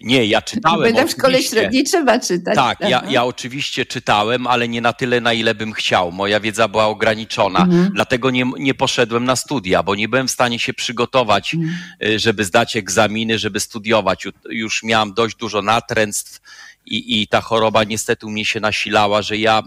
Nie, 0.00 0.26
ja 0.26 0.42
czytałem. 0.42 0.94
Bo 0.94 1.06
w 1.06 1.10
szkole 1.10 1.42
średniej 1.42 1.84
trzeba 1.84 2.18
czytać. 2.18 2.54
Tak, 2.54 2.80
ja, 2.80 3.02
ja 3.08 3.24
oczywiście 3.24 3.86
czytałem, 3.86 4.46
ale 4.46 4.68
nie 4.68 4.80
na 4.80 4.92
tyle, 4.92 5.20
na 5.20 5.32
ile 5.32 5.54
bym 5.54 5.72
chciał. 5.72 6.12
Moja 6.12 6.40
wiedza 6.40 6.68
była 6.68 6.86
ograniczona, 6.86 7.60
mhm. 7.60 7.90
dlatego 7.94 8.30
nie, 8.30 8.44
nie 8.58 8.74
poszedłem 8.74 9.24
na 9.24 9.36
studia, 9.36 9.82
bo 9.82 9.94
nie 9.94 10.08
byłem 10.08 10.28
w 10.28 10.30
stanie 10.30 10.58
się 10.58 10.74
przygotować, 10.74 11.54
mhm. 11.54 11.74
Y, 12.14 12.18
żeby 12.18 12.44
zdać 12.44 12.76
egzaminy, 12.76 13.38
żeby 13.38 13.60
studiować. 13.60 14.26
Już 14.50 14.82
miałam 14.82 15.14
dość 15.14 15.36
dużo 15.36 15.62
natręctw 15.62 16.40
i, 16.86 17.22
i 17.22 17.28
ta 17.28 17.40
choroba 17.40 17.84
niestety 17.84 18.26
u 18.26 18.30
mnie 18.30 18.44
się 18.44 18.60
nasilała, 18.60 19.22
że 19.22 19.36
ja 19.36 19.62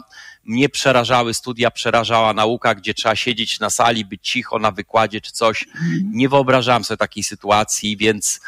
mnie 0.46 0.70
przerażały 0.70 1.34
studia, 1.34 1.72
przerażała 1.72 2.34
nauka, 2.34 2.76
gdzie 2.76 2.94
trzeba 2.94 3.16
siedzieć 3.16 3.60
na 3.60 3.70
sali, 3.70 4.06
być 4.06 4.30
cicho 4.30 4.60
na 4.60 4.72
wykładzie 4.72 5.22
czy 5.22 5.32
coś. 5.32 5.66
Nie 6.12 6.30
wyobrażałem 6.30 6.84
sobie 6.84 6.98
takiej 6.98 7.24
sytuacji, 7.24 7.98
więc 7.98 8.40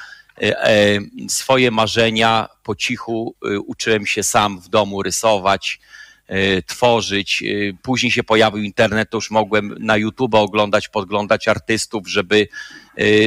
e, 0.41 0.63
e, 0.63 0.99
swoje 1.29 1.71
marzenia 1.71 2.49
po 2.63 2.75
cichu 2.75 3.35
e, 3.45 3.59
uczyłem 3.59 4.05
się 4.05 4.23
sam 4.23 4.59
w 4.59 4.69
domu 4.69 5.03
rysować, 5.03 5.79
tworzyć. 6.65 7.43
Później 7.81 8.11
się 8.11 8.23
pojawił 8.23 8.63
internet, 8.63 9.09
to 9.09 9.17
już 9.17 9.31
mogłem 9.31 9.75
na 9.79 9.97
YouTube 9.97 10.35
oglądać, 10.35 10.87
podglądać 10.87 11.47
artystów, 11.47 12.09
żeby 12.09 12.47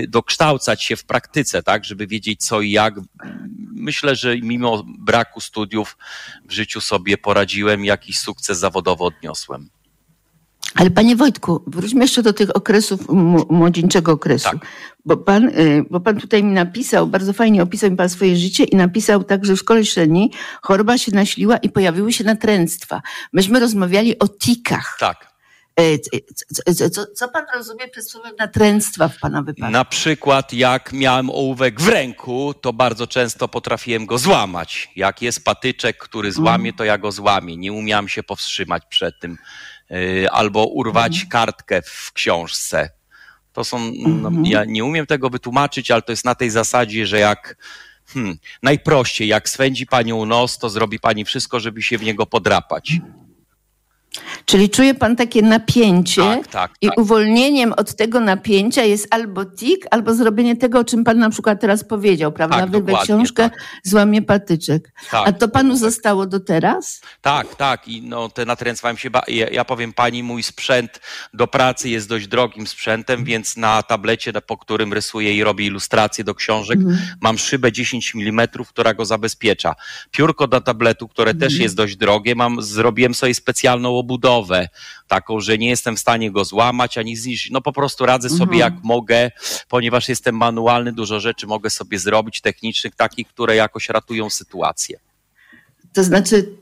dokształcać 0.09 0.85
się 0.85 0.97
w 0.97 1.05
praktyce, 1.05 1.63
tak, 1.63 1.85
żeby 1.85 2.07
wiedzieć 2.07 2.45
co 2.45 2.61
i 2.61 2.71
jak. 2.71 2.95
Myślę, 3.75 4.17
że 4.17 4.37
mimo 4.39 4.85
braku 4.99 5.41
studiów 5.41 5.97
w 6.45 6.53
życiu 6.53 6.81
sobie 6.81 7.19
poradziłem, 7.19 7.85
jakiś 7.85 8.19
sukces 8.19 8.59
zawodowo 8.59 9.05
odniosłem. 9.05 9.71
Ale 10.75 10.91
panie 10.91 11.17
Wojtku, 11.17 11.65
wróćmy 11.67 12.01
jeszcze 12.01 12.23
do 12.23 12.33
tych 12.33 12.57
okresów, 12.57 13.01
młodzieńczego 13.51 14.13
okresu. 14.13 14.51
Tak. 14.51 14.67
Bo, 15.05 15.17
pan, 15.17 15.49
y, 15.49 15.85
bo 15.91 16.01
pan 16.01 16.21
tutaj 16.21 16.45
mi 16.45 16.53
napisał, 16.53 17.07
bardzo 17.07 17.33
fajnie 17.33 17.63
opisał 17.63 17.91
mi 17.91 17.97
pan 17.97 18.09
swoje 18.09 18.37
życie 18.37 18.65
i 18.65 18.77
napisał 18.77 19.25
tak, 19.25 19.45
że 19.45 19.57
w 19.57 19.59
szkole 19.59 19.85
średniej 19.85 20.31
choroba 20.63 20.99
się 20.99 21.13
nasiliła 21.13 21.57
i 21.57 21.69
pojawiły 21.69 22.13
się 22.13 22.25
natręctwa. 22.25 23.03
Myśmy 23.33 23.61
rozmawiali 23.61 24.19
o 24.19 24.29
tikach. 24.29 24.97
Tak. 25.01 25.31
E, 25.77 25.99
co, 25.99 26.91
co, 26.91 27.07
co, 27.15 27.29
pan 27.29 27.45
rozumie 27.55 27.89
przez 27.89 28.09
słowem 28.09 28.33
natręctwa 28.39 29.09
w 29.09 29.19
pana 29.19 29.43
wypadku? 29.43 29.73
Na 29.73 29.85
przykład 29.85 30.53
jak 30.53 30.93
miałem 30.93 31.31
ołówek 31.31 31.81
w 31.81 31.89
ręku, 31.89 32.55
to 32.61 32.73
bardzo 32.73 33.07
często 33.07 33.49
potrafiłem 33.49 34.07
go 34.07 34.19
złamać. 34.19 34.89
Jak 34.97 35.23
jest 35.23 35.45
patyczek, 35.45 35.99
który 35.99 36.33
złamie, 36.33 36.73
to 36.73 36.85
ja 36.85 36.99
go 36.99 37.13
złamię. 37.13 37.57
Nie 37.57 37.73
umiałem 37.73 38.09
się 38.09 38.23
powstrzymać 38.23 38.83
przed 38.89 39.19
tym. 39.21 39.39
Y, 39.93 40.31
albo 40.31 40.67
urwać 40.67 41.13
mhm. 41.13 41.29
kartkę 41.29 41.83
w 41.83 42.13
książce. 42.13 42.91
To 43.53 43.65
są, 43.65 43.79
no, 43.79 44.29
mhm. 44.29 44.47
ja 44.47 44.65
nie 44.65 44.85
umiem 44.85 45.07
tego 45.07 45.31
wytłumaczyć, 45.31 45.91
ale 45.91 46.03
to 46.03 46.13
jest 46.13 46.25
na 46.25 46.35
tej 46.35 46.51
zasadzie, 46.51 47.07
że 47.07 47.19
jak 47.19 47.57
hmm, 48.07 48.39
najprościej, 48.63 49.29
jak 49.29 49.49
swędzi 49.49 49.87
panią 49.87 50.27
nos, 50.27 50.59
to 50.59 50.71
zrobi 50.71 51.01
pani 51.01 51.25
wszystko, 51.25 51.61
żeby 51.61 51.83
się 51.83 51.99
w 51.99 52.03
niego 52.03 52.27
podrapać. 52.27 52.93
Czyli 54.45 54.71
czuje 54.71 54.95
pan 54.95 55.17
takie 55.17 55.43
napięcie 55.43 56.23
tak, 56.23 56.47
tak, 56.47 56.71
i 56.81 56.87
tak. 56.89 56.99
uwolnieniem 56.99 57.73
od 57.73 57.97
tego 57.97 58.21
napięcia 58.21 58.85
jest 58.85 59.07
albo 59.11 59.45
tik, 59.45 59.87
albo 59.91 60.15
zrobienie 60.15 60.57
tego, 60.57 60.79
o 60.79 60.85
czym 60.85 61.05
pan 61.05 61.19
na 61.19 61.31
przykład 61.31 61.61
teraz 61.61 61.85
powiedział, 61.85 62.33
prawda? 62.33 62.61
Tak, 62.61 62.71
Wyrwę 62.71 62.93
książkę, 63.03 63.51
tak. 63.51 63.61
złamie 63.83 64.23
patyczek. 64.23 64.93
Tak. 65.11 65.29
A 65.29 65.33
to 65.33 65.49
panu 65.49 65.77
zostało 65.77 66.27
do 66.27 66.41
teraz? 66.41 67.01
Tak, 67.23 67.55
tak. 67.55 67.89
I 67.89 68.03
no, 68.03 68.29
te 68.29 68.47
natręctwałem 68.47 68.97
się. 68.97 69.11
Ja, 69.29 69.49
ja 69.49 69.65
powiem 69.65 69.93
pani, 69.93 70.23
mój 70.23 70.43
sprzęt 70.43 71.01
do 71.35 71.47
pracy 71.47 71.89
jest 71.89 72.09
dość 72.09 72.27
drogim 72.27 72.67
sprzętem, 72.67 73.25
więc 73.25 73.57
na 73.57 73.83
tablecie, 73.83 74.33
po 74.33 74.57
którym 74.57 74.93
rysuję 74.93 75.35
i 75.35 75.45
robię 75.45 75.67
ilustracje 75.67 76.25
do 76.25 76.35
książek, 76.35 76.79
mhm. 76.79 76.99
mam 77.21 77.39
szybę 77.39 77.73
10 77.73 78.13
mm, 78.15 78.49
która 78.69 78.95
go 78.95 79.05
zabezpiecza. 79.05 79.75
Piórko 80.11 80.47
do 80.47 80.61
tabletu, 80.61 81.09
które 81.09 81.31
mhm. 81.31 81.51
też 81.51 81.59
jest 81.59 81.77
dość 81.77 81.97
drogie, 81.97 82.35
mam, 82.35 82.63
zrobiłem 82.63 83.15
sobie 83.15 83.35
specjalną 83.35 84.00
obudowę, 84.01 84.69
taką, 85.09 85.41
że 85.41 85.59
nie 85.59 85.69
jestem 85.69 85.97
w 85.97 86.01
stanie 86.01 86.31
go 86.31 86.45
złamać 86.45 86.99
ani 86.99 87.17
zniszczyć. 87.17 87.51
No 87.51 87.61
po 87.61 87.73
prostu 87.73 88.07
radzę 88.07 88.29
sobie 88.29 88.43
mhm. 88.43 88.59
jak 88.59 88.85
mogę, 88.85 89.31
ponieważ 89.69 90.09
jestem 90.09 90.37
manualny, 90.37 90.93
dużo 90.93 91.21
rzeczy 91.21 91.47
mogę 91.47 91.71
sobie 91.71 91.99
zrobić, 91.99 92.41
technicznych, 92.41 92.95
takich, 92.95 93.29
które 93.29 93.57
jakoś 93.57 93.89
ratują 93.89 94.31
sytuację. 94.31 94.99
To 95.93 96.05
znaczy, 96.05 96.57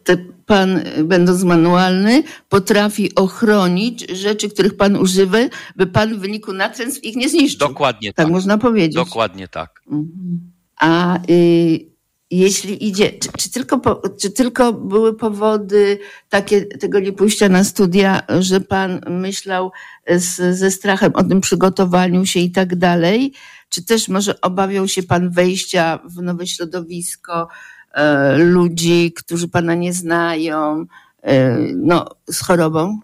pan, 0.46 0.80
będąc 1.04 1.42
manualny, 1.42 2.22
potrafi 2.48 3.14
ochronić 3.14 4.10
rzeczy, 4.10 4.48
których 4.50 4.76
pan 4.76 4.96
używa, 4.96 5.38
by 5.76 5.86
pan 5.86 6.14
w 6.14 6.18
wyniku 6.18 6.52
natręstw 6.52 7.04
ich 7.04 7.16
nie 7.16 7.28
zniszczył. 7.28 7.68
Dokładnie 7.68 8.12
tak. 8.12 8.26
Tak 8.26 8.32
można 8.32 8.58
powiedzieć. 8.58 8.94
Dokładnie 8.94 9.48
tak. 9.48 9.82
Mhm. 9.86 10.52
A 10.80 11.18
y, 11.30 11.97
jeśli 12.30 12.88
idzie, 12.88 13.12
czy, 13.12 13.28
czy, 13.38 13.50
tylko, 13.50 14.02
czy 14.20 14.30
tylko 14.30 14.72
były 14.72 15.16
powody 15.16 15.98
takie 16.28 16.66
tego 16.66 17.00
nie 17.00 17.12
pójścia 17.12 17.48
na 17.48 17.64
studia, 17.64 18.22
że 18.40 18.60
pan 18.60 19.00
myślał 19.08 19.72
z, 20.08 20.58
ze 20.58 20.70
strachem 20.70 21.12
o 21.14 21.24
tym 21.24 21.40
przygotowaniu 21.40 22.26
się 22.26 22.40
i 22.40 22.50
tak 22.50 22.76
dalej, 22.76 23.32
czy 23.68 23.84
też 23.84 24.08
może 24.08 24.40
obawiał 24.40 24.88
się 24.88 25.02
pan 25.02 25.30
wejścia 25.30 25.98
w 26.04 26.22
nowe 26.22 26.46
środowisko 26.46 27.48
e, 27.92 28.36
ludzi, 28.38 29.12
którzy 29.16 29.48
pana 29.48 29.74
nie 29.74 29.92
znają, 29.92 30.86
e, 31.22 31.58
no, 31.76 32.06
z 32.30 32.40
chorobą? 32.40 33.00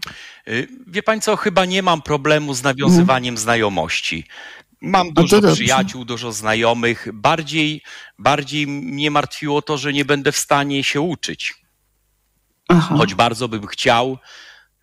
Y, 0.49 0.69
wie 0.87 1.03
pan 1.03 1.21
co, 1.21 1.37
chyba 1.37 1.65
nie 1.65 1.83
mam 1.83 2.03
problemu 2.03 2.55
z 2.55 2.63
nawiązywaniem 2.63 3.39
znajomości 3.39 4.25
Mam 4.85 5.13
dużo 5.13 5.53
przyjaciół, 5.53 6.05
dużo 6.05 6.33
znajomych. 6.33 7.09
Bardziej, 7.13 7.83
bardziej 8.19 8.67
mnie 8.67 9.11
martwiło 9.11 9.63
to, 9.63 9.79
że 9.79 9.93
nie 9.93 10.05
będę 10.05 10.33
w 10.33 10.39
stanie 10.39 10.85
się 10.85 11.01
uczyć. 11.01 11.55
Aha. 12.69 12.95
Choć 12.97 13.15
bardzo 13.15 13.49
bym 13.49 13.67
chciał, 13.67 14.19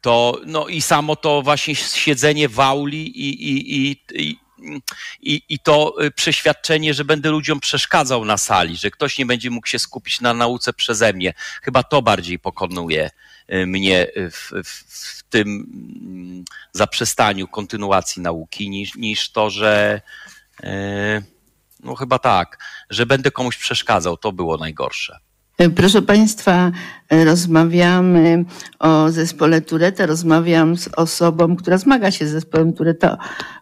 to 0.01 0.41
no 0.45 0.67
i 0.67 0.81
samo 0.81 1.15
to 1.15 1.41
właśnie 1.41 1.75
siedzenie 1.75 2.49
w 2.49 2.59
auli 2.59 3.07
i, 3.07 3.49
i, 3.49 3.91
i, 4.13 4.37
i 5.21 5.41
i, 5.49 5.59
to 5.59 6.03
y, 6.03 6.11
przeświadczenie, 6.11 6.93
że 6.93 7.05
będę 7.05 7.29
ludziom 7.29 7.59
przeszkadzał 7.59 8.25
na 8.25 8.37
sali, 8.37 8.77
że 8.77 8.91
ktoś 8.91 9.17
nie 9.17 9.25
będzie 9.25 9.49
mógł 9.49 9.67
się 9.67 9.79
skupić 9.79 10.21
na 10.21 10.33
nauce 10.33 10.73
przeze 10.73 11.13
mnie. 11.13 11.33
Chyba 11.63 11.83
to 11.83 12.01
bardziej 12.01 12.39
pokonuje 12.39 13.09
y, 13.53 13.67
mnie 13.67 14.07
w, 14.15 14.51
w, 14.63 14.69
w 15.19 15.23
tym 15.23 15.47
mm, 15.47 16.45
zaprzestaniu 16.71 17.47
kontynuacji 17.47 18.21
nauki, 18.21 18.69
niż, 18.69 18.95
niż 18.95 19.31
to, 19.31 19.49
że 19.49 20.01
y, 20.63 20.67
no 21.83 21.95
chyba 21.95 22.19
tak, 22.19 22.57
że 22.89 23.05
będę 23.05 23.31
komuś 23.31 23.57
przeszkadzał. 23.57 24.17
To 24.17 24.31
było 24.31 24.57
najgorsze. 24.57 25.19
Proszę 25.69 26.01
Państwa, 26.01 26.71
rozmawiamy 27.11 28.45
o 28.79 29.11
zespole 29.11 29.61
Tureta. 29.61 30.05
Rozmawiam 30.05 30.77
z 30.77 30.87
osobą, 30.87 31.55
która 31.55 31.77
zmaga 31.77 32.11
się 32.11 32.27
z 32.27 32.31
zespołem 32.31 32.73
Tureta 32.73 33.17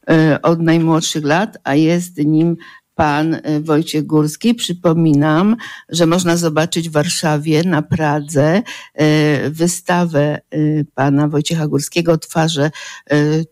e, 0.09 0.39
od 0.41 0.61
najmłodszych 0.61 1.25
lat, 1.25 1.57
a 1.63 1.75
jest 1.75 2.17
nim 2.17 2.57
pan 2.99 3.33
y, 3.33 3.61
Wojciech 3.61 4.05
Górski. 4.05 4.55
Przypominam, 4.55 5.55
że 5.89 6.05
można 6.05 6.37
zobaczyć 6.37 6.89
w 6.89 6.91
Warszawie 6.91 7.63
na 7.63 7.81
Pradze 7.81 8.57
y, 8.57 9.49
wystawę 9.49 10.39
y, 10.53 10.85
pana 10.95 11.27
Wojciecha 11.27 11.67
Górskiego 11.67 12.17
Twarze 12.17 12.71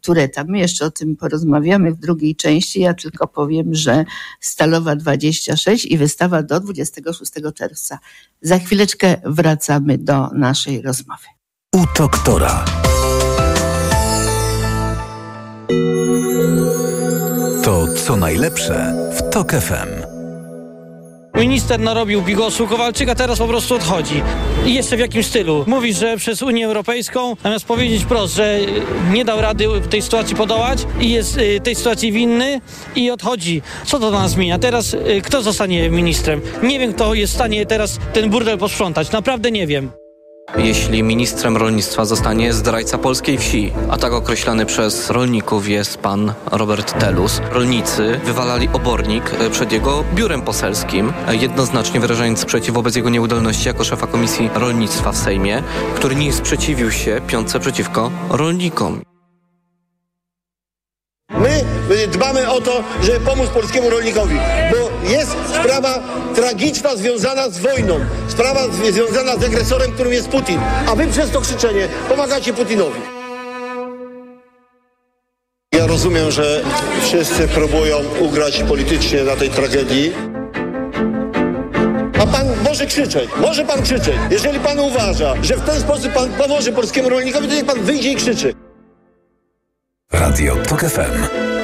Tureta. 0.02 0.44
My 0.44 0.60
jeszcze 0.60 0.86
o 0.86 0.92
tym 0.92 1.16
porozmawiamy 1.16 1.94
w 1.94 2.00
drugiej 2.00 2.36
części. 2.36 2.80
Ja 2.80 2.94
tylko 2.94 3.28
powiem, 3.28 3.76
że 3.76 4.06
Stalowa 4.40 4.96
26 4.96 5.86
i 5.86 5.98
wystawa 5.98 6.44
do 6.44 6.60
26 6.60 7.32
czerwca. 7.56 8.00
Za 8.42 8.60
chwileczkę 8.60 9.16
wracamy 9.26 9.98
do 9.98 10.30
naszej 10.34 10.82
rozmowy. 10.82 11.26
U 11.76 11.84
doktora. 11.98 12.66
Co 18.08 18.18
najlepsze 18.18 18.94
w 19.12 19.30
TOK 19.30 19.52
FM. 19.52 20.06
Minister 21.40 21.80
narobił 21.80 22.22
bigosu, 22.22 22.68
Kowalczyk, 22.68 23.10
a 23.10 23.16
teraz 23.16 23.40
po 23.40 23.48
prostu 23.48 23.76
odchodzi. 23.76 24.22
I 24.66 24.74
jeszcze 24.74 24.98
w 24.98 25.00
jakim 25.00 25.24
stylu? 25.24 25.64
Mówi, 25.68 25.94
że 25.94 26.18
przez 26.18 26.42
Unię 26.42 26.66
Europejską, 26.66 27.36
zamiast 27.44 27.66
powiedzieć 27.66 28.04
wprost, 28.04 28.36
że 28.36 28.60
nie 29.12 29.26
dał 29.26 29.42
rady 29.42 29.68
w 29.68 29.88
tej 29.88 30.02
sytuacji 30.02 30.36
podołać 30.36 30.88
i 31.00 31.12
jest 31.12 31.38
y, 31.38 31.60
tej 31.60 31.76
sytuacji 31.76 32.12
winny 32.12 32.62
i 32.96 33.12
odchodzi. 33.12 33.62
Co 33.86 34.00
to 34.00 34.12
nas 34.12 34.32
zmienia? 34.32 34.60
Teraz 34.60 34.94
y, 34.94 35.22
kto 35.24 35.42
zostanie 35.42 35.90
ministrem? 35.90 36.42
Nie 36.64 36.80
wiem, 36.80 36.94
kto 36.94 37.14
jest 37.14 37.34
w 37.34 37.36
stanie 37.36 37.66
teraz 37.66 38.00
ten 38.14 38.30
burdel 38.30 38.58
posprzątać. 38.58 39.12
Naprawdę 39.12 39.52
nie 39.52 39.68
wiem 39.68 40.07
jeśli 40.58 41.04
ministrem 41.04 41.58
rolnictwa 41.58 42.06
zostanie 42.06 42.54
zdrajca 42.54 42.98
polskiej 42.98 43.38
wsi, 43.38 43.72
a 43.90 43.98
tak 43.98 44.14
określany 44.14 44.66
przez 44.66 45.10
rolników 45.10 45.70
jest 45.70 45.98
pan 45.98 46.34
Robert 46.52 47.00
Telus. 47.00 47.42
Rolnicy 47.52 48.20
wywalali 48.26 48.70
obornik 48.74 49.32
przed 49.52 49.72
jego 49.72 50.04
biurem 50.16 50.42
poselskim, 50.42 51.14
jednoznacznie 51.32 52.00
wyrażając 52.00 52.40
sprzeciw 52.40 52.76
wobec 52.76 52.96
jego 52.96 53.10
nieudolności 53.10 53.68
jako 53.68 53.84
szefa 53.84 54.08
Komisji 54.08 54.50
Rolnictwa 54.56 55.12
w 55.12 55.18
Sejmie, 55.18 55.64
który 55.96 56.16
nie 56.16 56.34
sprzeciwił 56.34 56.92
się 56.92 57.22
piątce 57.28 57.60
przeciwko 57.60 58.12
rolnikom. 58.30 59.02
My 61.90 62.08
dbamy 62.08 62.50
o 62.50 62.62
to, 62.62 62.84
żeby 63.02 63.20
pomóc 63.20 63.50
polskiemu 63.50 63.90
rolnikowi, 63.90 64.36
bo 64.72 65.10
jest 65.10 65.32
sprawa 65.32 66.00
tragiczna 66.36 66.96
związana 66.96 67.50
z 67.50 67.60
wojną, 67.60 68.00
sprawa 68.28 68.62
związana 68.68 69.38
z 69.38 69.44
agresorem, 69.44 69.92
którym 69.92 70.14
jest 70.14 70.28
Putin, 70.28 70.60
a 70.88 70.96
wy 70.96 71.08
przez 71.08 71.32
to 71.32 71.42
krzyczenie 71.42 71.88
pomagacie 72.10 72.54
Putinowi. 72.54 73.00
Ja 75.74 75.88
rozumiem, 75.88 76.32
że 76.32 76.64
wszyscy 77.02 77.48
próbują 77.48 77.98
ugrać 78.20 78.64
politycznie 78.64 79.24
na 79.24 79.36
tej 79.36 79.50
tragedii. 79.50 80.14
A 82.22 82.28
pan 82.28 82.48
może 82.64 82.86
krzyczeć, 82.86 83.30
może 83.42 83.66
pan 83.66 83.82
krzyczeć. 83.82 84.16
Jeżeli 84.32 84.60
pan 84.60 84.80
uważa, 84.80 85.36
że 85.44 85.58
w 85.58 85.62
ten 85.62 85.80
sposób 85.80 86.14
pan 86.14 86.30
pomoże 86.30 86.72
polskiemu 86.72 87.10
rolnikowi, 87.10 87.48
to 87.48 87.54
niech 87.54 87.66
pan 87.66 87.82
wyjdzie 87.82 88.12
i 88.12 88.16
krzyczy. 88.16 88.54
Radio 90.12 90.56
TOK 90.56 90.82
FM. 90.82 91.57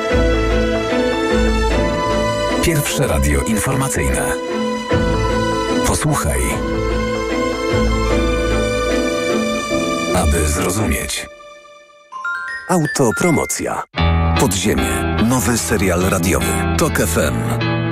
Pierwsze 2.63 3.07
radio 3.07 3.41
informacyjne. 3.41 4.33
Posłuchaj. 5.87 6.39
Aby 10.15 10.47
zrozumieć. 10.47 11.27
Autopromocja. 12.69 13.83
Podziemie. 14.39 15.17
Nowy 15.29 15.57
serial 15.57 16.01
radiowy. 16.01 16.47
TOK 16.77 16.97
FM. 16.97 17.72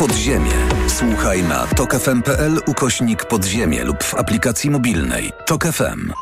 Podziemie. 0.00 0.52
Słuchaj 0.88 1.42
na 1.42 1.66
tokefm.pl 1.66 2.60
ukośnik 2.66 3.24
podziemie 3.24 3.84
lub 3.84 4.02
w 4.02 4.14
aplikacji 4.14 4.70
mobilnej. 4.70 5.32
Tok 5.46 5.64
FM. 5.64 6.12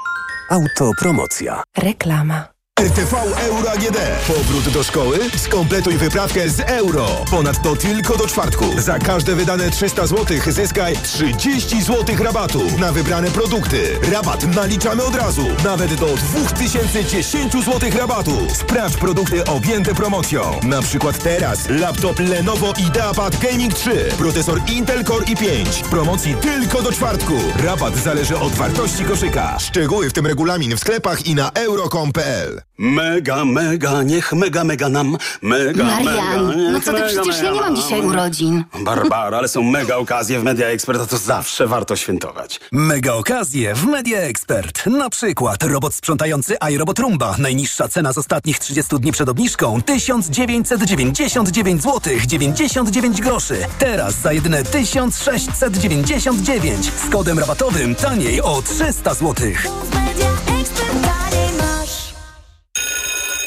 Autopromocja. 0.51 1.63
Reklama. 1.77 2.58
RTV 2.79 3.17
Euro 3.49 3.71
AGD. 3.71 3.99
Powrót 4.27 4.69
do 4.69 4.83
szkoły? 4.83 5.19
Skompletuj 5.37 5.97
wyprawkę 5.99 6.51
z 6.51 6.61
euro. 6.61 7.07
Ponadto 7.31 7.77
tylko 7.77 8.17
do 8.17 8.27
czwartku. 8.27 8.65
Za 8.81 8.99
każde 8.99 9.35
wydane 9.35 9.71
300 9.71 10.07
zł 10.07 10.37
zyskaj 10.47 10.97
30 10.97 11.83
zł 11.83 12.17
rabatu 12.19 12.63
na 12.79 12.93
wybrane 12.93 13.31
produkty. 13.31 13.99
Rabat 14.13 14.55
naliczamy 14.57 15.05
od 15.05 15.15
razu. 15.15 15.47
Nawet 15.65 15.95
do 15.95 16.07
2010 16.07 17.53
zł 17.53 17.91
rabatu. 17.99 18.47
Sprawdź 18.55 18.97
produkty 18.97 19.45
objęte 19.45 19.95
promocją. 19.95 20.61
Na 20.63 20.83
przykład 20.83 21.19
teraz 21.23 21.69
laptop 21.69 22.19
Lenovo 22.19 22.73
IdeaPad 22.79 23.37
Gaming 23.37 23.75
3. 23.75 24.09
Procesor 24.19 24.61
Intel 24.73 25.05
Core 25.05 25.25
i5. 25.25 25.65
W 25.65 25.89
promocji 25.89 26.35
tylko 26.35 26.83
do 26.83 26.93
czwartku. 26.93 27.35
Rabat 27.65 27.97
zależy 27.97 28.39
od 28.39 28.53
wartości 28.53 29.05
koszyka. 29.05 29.59
Szczegóły 29.59 30.11
w 30.11 30.13
tym 30.13 30.27
regulamin 30.27 30.77
w 30.77 30.81
sklepach 30.81 31.27
i 31.27 31.35
na 31.35 31.51
euro.com.pl 31.51 32.68
Mega, 32.81 33.45
mega, 33.45 34.03
niech 34.03 34.33
mega, 34.33 34.65
mega 34.65 34.89
nam, 34.89 35.17
mega, 35.43 35.85
Marian, 35.85 36.47
mega, 36.47 36.71
no 36.73 36.81
co 36.81 36.93
ty, 36.93 37.03
przecież 37.09 37.43
ja 37.43 37.51
nie 37.51 37.61
mam 37.61 37.77
dzisiaj 37.77 38.01
urodzin. 38.01 38.65
Barbara, 38.81 39.39
ale 39.39 39.49
są 39.49 39.63
mega 39.63 39.97
okazje 39.97 40.41
w 40.41 40.45
Media 40.45 40.67
Expert, 40.67 41.01
a 41.01 41.07
to 41.07 41.19
zawsze 41.19 41.67
warto 41.67 41.97
świętować. 41.97 42.61
Mega 42.73 43.15
okazje 43.15 43.75
w 43.75 43.85
Media 43.85 44.19
Expert. 44.19 44.87
Na 44.87 45.11
przykład 45.11 45.63
robot 45.63 45.95
sprzątający 45.95 46.57
iRobot 46.71 46.99
Rumba. 46.99 47.35
Najniższa 47.39 47.89
cena 47.89 48.13
z 48.13 48.19
ostatnich 48.19 48.59
30 48.59 48.99
dni 48.99 49.13
przed 49.13 49.29
obniżką 49.29 49.83
1999 49.83 51.83
zł 51.83 52.13
99 52.27 53.21
groszy. 53.21 53.57
Teraz 53.79 54.15
za 54.15 54.33
jedyne 54.33 54.65
1699 54.65 56.93
z 57.07 57.11
kodem 57.11 57.39
rabatowym 57.39 57.95
taniej 57.95 58.43
o 58.43 58.63
300 58.63 59.15
złotych. 59.15 59.67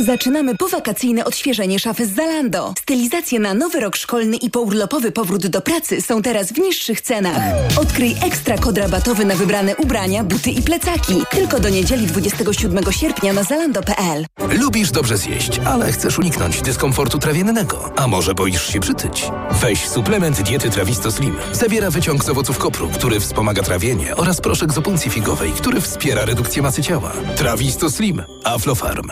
Zaczynamy 0.01 0.57
powakacyjne 0.57 1.25
odświeżenie 1.25 1.79
szafy 1.79 2.05
z 2.05 2.15
Zalando. 2.15 2.73
Stylizacje 2.79 3.39
na 3.39 3.53
nowy 3.53 3.79
rok 3.79 3.95
szkolny 3.95 4.37
i 4.37 4.49
pourlopowy 4.49 5.11
powrót 5.11 5.47
do 5.47 5.61
pracy 5.61 6.01
są 6.01 6.21
teraz 6.21 6.53
w 6.53 6.57
niższych 6.57 7.01
cenach. 7.01 7.41
Odkryj 7.81 8.15
ekstra 8.25 8.57
kod 8.57 8.77
rabatowy 8.77 9.25
na 9.25 9.35
wybrane 9.35 9.75
ubrania, 9.75 10.23
buty 10.23 10.49
i 10.49 10.61
plecaki. 10.61 11.13
Tylko 11.31 11.59
do 11.59 11.69
niedzieli 11.69 12.07
27 12.07 12.91
sierpnia 12.91 13.33
na 13.33 13.43
zalando.pl. 13.43 14.25
Lubisz 14.59 14.91
dobrze 14.91 15.17
zjeść, 15.17 15.59
ale 15.65 15.91
chcesz 15.91 16.19
uniknąć 16.19 16.61
dyskomfortu 16.61 17.19
trawiennego. 17.19 17.93
A 17.95 18.07
może 18.07 18.33
boisz 18.33 18.73
się 18.73 18.79
przytyć? 18.79 19.31
Weź 19.51 19.87
suplement 19.89 20.41
diety 20.41 20.69
Trawisto 20.69 21.11
Slim. 21.11 21.35
Zawiera 21.53 21.91
wyciąg 21.91 22.23
z 22.23 22.29
owoców 22.29 22.57
kopru, 22.57 22.89
który 22.89 23.19
wspomaga 23.19 23.63
trawienie 23.63 24.15
oraz 24.15 24.41
proszek 24.41 24.73
z 24.73 24.77
opuncji 24.77 25.11
figowej, 25.11 25.51
który 25.51 25.81
wspiera 25.81 26.25
redukcję 26.25 26.61
masy 26.61 26.83
ciała. 26.83 27.11
Trawisto 27.35 27.89
Slim. 27.89 28.23
Aflofarm. 28.43 29.11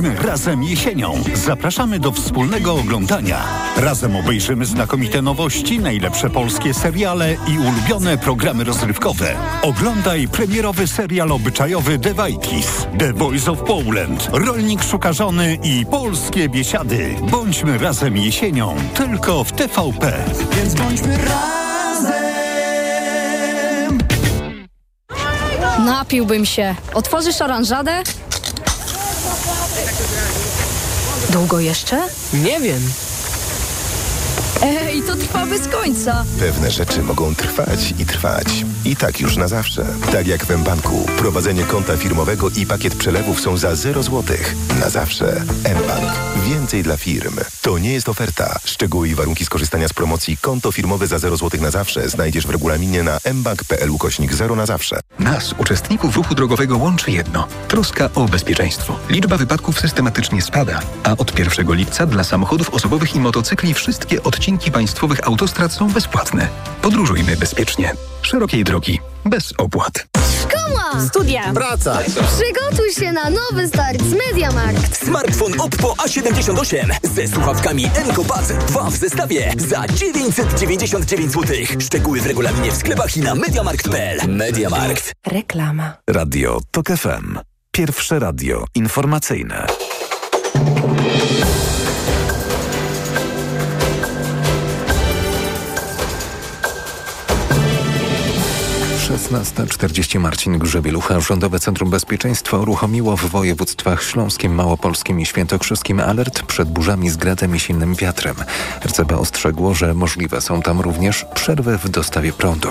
Razem 0.00 0.14
jest 0.14 0.24
pogodniej 0.24 0.24
i 0.24 0.24
łatwiej 0.24 0.24
żyć. 0.24 0.24
Bądź 0.24 0.24
Bądźmy 0.24 0.26
razem 0.28 0.62
jesienią. 0.62 1.22
Zapraszamy 1.34 2.00
do 2.00 2.12
wspólnego 2.12 2.74
oglądania. 2.74 3.44
Razem 3.76 4.16
obejrzymy 4.16 4.66
znakomite 4.66 5.22
nowości, 5.22 5.78
najlepsze 5.78 6.30
polskie 6.30 6.74
seriale 6.74 7.36
i 7.48 7.58
ulubione 7.58 8.18
programy 8.18 8.64
rozrywkowe. 8.64 9.36
Oglądaj 9.62 10.28
premierowy 10.28 10.86
serial 10.86 11.32
obyczajowy 11.32 11.98
The 11.98 12.14
Vikings, 12.14 12.86
The 12.98 13.12
Voice 13.12 13.50
of 13.50 13.58
Poland, 13.58 14.28
Rolnik 14.32 14.82
szuka 14.82 15.12
żony 15.12 15.58
i 15.62 15.86
Polskie 15.86 16.48
biesiady. 16.48 17.14
Bądźmy 17.30 17.78
razem 17.78 18.16
jesienią, 18.16 18.74
tylko 18.94 19.44
w 19.44 19.52
TVP. 19.52 20.24
Więc 20.56 20.74
bądźmy 20.74 21.16
razem. 21.16 22.20
Napiłbym 25.84 26.46
się. 26.46 26.74
Otworzysz 26.94 27.42
oranżadę? 27.42 28.02
Długo 31.30 31.60
jeszcze? 31.60 32.08
Nie 32.32 32.60
wiem. 32.60 32.92
Ej, 34.62 35.02
to 35.02 35.16
trwa 35.16 35.46
bez 35.46 35.68
końca. 35.68 36.24
Pewne 36.38 36.70
rzeczy 36.70 37.02
mogą 37.02 37.34
trwać 37.34 37.94
i 37.98 38.06
trwać. 38.06 38.64
I 38.84 38.96
tak 38.96 39.20
już 39.20 39.36
na 39.36 39.48
zawsze. 39.48 39.86
Tak 40.12 40.26
jak 40.26 40.46
w 40.46 40.58
mBanku. 40.58 41.06
Prowadzenie 41.18 41.64
konta 41.64 41.96
firmowego 41.96 42.50
i 42.50 42.66
pakiet 42.66 42.94
przelewów 42.94 43.40
są 43.40 43.56
za 43.56 43.76
0 43.76 44.02
zł. 44.02 44.36
Na 44.80 44.90
zawsze. 44.90 45.44
mBank. 45.64 46.12
Więcej 46.46 46.82
dla 46.82 46.96
firm. 46.96 47.36
To 47.62 47.78
nie 47.78 47.92
jest 47.92 48.08
oferta. 48.08 48.58
Szczegóły 48.64 49.08
i 49.08 49.14
warunki 49.14 49.44
skorzystania 49.44 49.88
z 49.88 49.92
promocji 49.92 50.36
konto 50.36 50.72
firmowe 50.72 51.06
za 51.06 51.18
0 51.18 51.36
zł 51.36 51.60
na 51.60 51.70
zawsze 51.70 52.08
znajdziesz 52.08 52.46
w 52.46 52.50
regulaminie 52.50 53.02
na 53.02 53.18
mbank.pl 53.34 53.90
ukośnik 53.90 54.34
0 54.34 54.56
na 54.56 54.66
zawsze. 54.66 55.00
Nas, 55.18 55.54
uczestników 55.58 56.16
ruchu 56.16 56.34
drogowego, 56.34 56.78
łączy 56.78 57.10
jedno. 57.10 57.46
Troska 57.68 58.10
o 58.14 58.24
bezpieczeństwo. 58.24 58.96
Liczba 59.08 59.36
wypadków 59.36 59.80
systematycznie 59.80 60.42
spada, 60.42 60.80
a 61.04 61.16
od 61.16 61.38
1 61.38 61.74
lipca 61.74 62.06
dla 62.06 62.24
samochodów 62.24 62.70
osobowych 62.70 63.16
i 63.16 63.20
motocykli 63.20 63.74
wszystkie 63.74 64.22
odcinki 64.22 64.49
państwowych 64.58 65.26
autostrad 65.26 65.72
są 65.72 65.88
bezpłatne. 65.88 66.48
Podróżujmy 66.82 67.36
bezpiecznie. 67.36 67.94
Szerokiej 68.22 68.64
drogi. 68.64 69.00
Bez 69.24 69.52
opłat. 69.58 70.06
Szkoła! 70.40 71.06
Studia! 71.08 71.52
Praca! 71.54 71.98
Przygotuj 72.04 72.92
się 72.98 73.12
na 73.12 73.30
nowy 73.30 73.68
start 73.68 74.02
z 74.02 74.12
MediaMarkt. 74.12 75.04
Smartfon 75.04 75.60
Oppo 75.60 75.94
A78 75.94 76.90
ze 77.14 77.28
słuchawkami 77.28 77.90
Encopass 77.94 78.52
2 78.68 78.90
w 78.90 78.96
zestawie 78.96 79.54
za 79.56 79.88
999 79.88 81.32
zł. 81.32 81.56
Szczegóły 81.80 82.20
w 82.20 82.26
regulaminie 82.26 82.72
w 82.72 82.76
sklepach 82.76 83.16
i 83.16 83.20
na 83.20 83.34
mediamarkt.pl. 83.34 84.28
Mediamarkt. 84.28 85.12
Reklama. 85.26 85.92
Radio 86.10 86.60
TOK 86.70 86.86
FM. 86.86 87.38
Pierwsze 87.72 88.18
radio 88.18 88.64
informacyjne. 88.74 89.89
Szesnasta 99.10 99.66
czterdzieści 99.66 100.18
Marcin 100.18 100.58
Grzebielucha. 100.58 101.20
Rządowe 101.20 101.60
Centrum 101.60 101.90
Bezpieczeństwa 101.90 102.58
uruchomiło 102.58 103.16
w 103.16 103.24
województwach 103.26 104.02
śląskim, 104.02 104.54
małopolskim 104.54 105.20
i 105.20 105.26
świętokrzyskim 105.26 106.00
alert 106.00 106.42
przed 106.42 106.70
burzami 106.70 107.10
z 107.10 107.16
gradem 107.16 107.56
i 107.56 107.60
silnym 107.60 107.94
wiatrem. 107.94 108.36
RCB 108.84 109.18
ostrzegło, 109.18 109.74
że 109.74 109.94
możliwe 109.94 110.40
są 110.40 110.62
tam 110.62 110.80
również 110.80 111.26
przerwy 111.34 111.78
w 111.78 111.88
dostawie 111.88 112.32
prądu. 112.32 112.68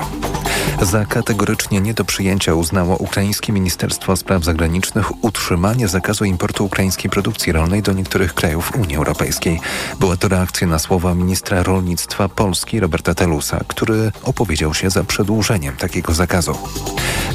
Za 0.81 1.05
kategorycznie 1.05 1.81
nie 1.81 1.93
do 1.93 2.05
przyjęcia 2.05 2.53
uznało 2.53 2.97
ukraińskie 2.97 3.53
Ministerstwo 3.53 4.15
Spraw 4.15 4.43
Zagranicznych 4.43 5.23
utrzymanie 5.23 5.87
zakazu 5.87 6.25
importu 6.25 6.65
ukraińskiej 6.65 7.11
produkcji 7.11 7.51
rolnej 7.51 7.81
do 7.81 7.93
niektórych 7.93 8.33
krajów 8.33 8.71
Unii 8.75 8.95
Europejskiej. 8.95 9.59
Była 9.99 10.17
to 10.17 10.27
reakcja 10.27 10.67
na 10.67 10.79
słowa 10.79 11.15
ministra 11.15 11.63
rolnictwa 11.63 12.29
Polski 12.29 12.79
Roberta 12.79 13.13
Telusa, 13.13 13.59
który 13.67 14.11
opowiedział 14.23 14.73
się 14.73 14.89
za 14.89 15.03
przedłużeniem 15.03 15.75
takiego 15.75 16.13
zakazu. 16.13 16.28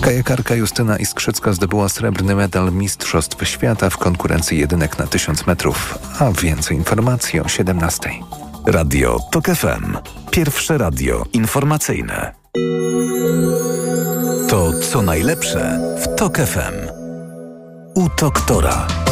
Kajakarka 0.00 0.54
Justyna 0.54 0.96
Iskrzycka 0.96 1.52
zdobyła 1.52 1.88
srebrny 1.88 2.34
medal 2.34 2.72
Mistrzostw 2.72 3.48
Świata 3.48 3.90
w 3.90 3.98
konkurencji 3.98 4.58
jedynek 4.58 4.98
na 4.98 5.06
1000 5.06 5.46
metrów, 5.46 5.98
a 6.18 6.32
więcej 6.32 6.76
informacji 6.76 7.40
o 7.40 7.48
17. 7.48 8.10
Radio 8.66 9.18
TOK 9.32 9.44
FM. 9.46 9.96
Pierwsze 10.30 10.78
radio 10.78 11.24
informacyjne. 11.32 12.34
To 14.48 14.72
co 14.72 15.02
najlepsze 15.02 15.80
w 16.00 16.16
TOK 16.16 16.36
FM. 16.36 16.74
U 17.94 18.08
doktora. 18.20 19.03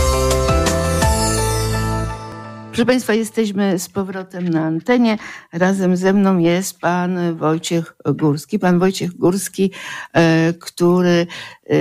Proszę 2.73 2.87
Państwa, 2.87 3.15
jesteśmy 3.15 3.79
z 3.79 3.89
powrotem 3.89 4.49
na 4.49 4.65
antenie. 4.65 5.19
Razem 5.53 5.97
ze 5.97 6.13
mną 6.13 6.39
jest 6.39 6.79
pan 6.79 7.37
Wojciech 7.37 7.97
Górski. 8.15 8.59
Pan 8.59 8.79
Wojciech 8.79 9.17
Górski, 9.17 9.71
e, 10.13 10.53
który 10.53 11.27
e, 11.67 11.77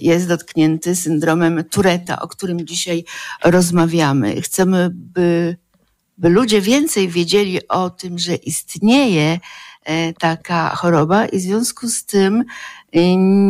jest 0.00 0.28
dotknięty 0.28 0.96
syndromem 0.96 1.64
Tureta, 1.64 2.20
o 2.20 2.28
którym 2.28 2.66
dzisiaj 2.66 3.04
rozmawiamy. 3.44 4.40
Chcemy, 4.40 4.90
by, 4.92 5.56
by 6.18 6.28
ludzie 6.28 6.60
więcej 6.60 7.08
wiedzieli 7.08 7.68
o 7.68 7.90
tym, 7.90 8.18
że 8.18 8.34
istnieje 8.34 9.40
e, 9.84 10.12
taka 10.12 10.68
choroba 10.68 11.26
i 11.26 11.38
w 11.38 11.42
związku 11.42 11.88
z 11.88 12.04
tym 12.04 12.44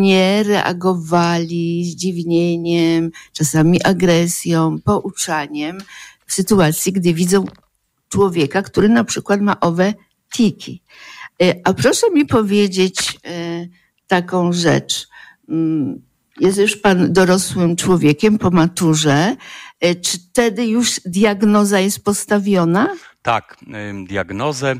nie 0.01 0.43
reagowali 0.43 1.85
zdziwnieniem, 1.85 3.11
czasami 3.33 3.83
agresją, 3.83 4.77
pouczaniem 4.85 5.79
w 6.27 6.33
sytuacji, 6.33 6.93
gdy 6.93 7.15
widzą 7.15 7.45
człowieka, 8.09 8.63
który 8.63 8.89
na 8.89 9.05
przykład 9.05 9.41
ma 9.41 9.61
owe 9.61 9.95
tiki. 10.33 10.83
A 11.65 11.75
proszę 11.75 12.11
mi 12.15 12.27
powiedzieć 12.27 13.19
taką 14.07 14.53
rzecz. 14.53 15.09
Jest 16.41 16.59
już 16.59 16.77
pan 16.77 17.13
dorosłym 17.13 17.77
człowiekiem 17.77 18.39
po 18.39 18.51
maturze. 18.51 19.37
Czy 20.03 20.19
wtedy 20.19 20.67
już 20.67 21.01
diagnoza 21.05 21.81
jest 21.81 22.05
postawiona? 22.05 22.89
Tak, 23.23 23.57
diagnozę. 24.09 24.77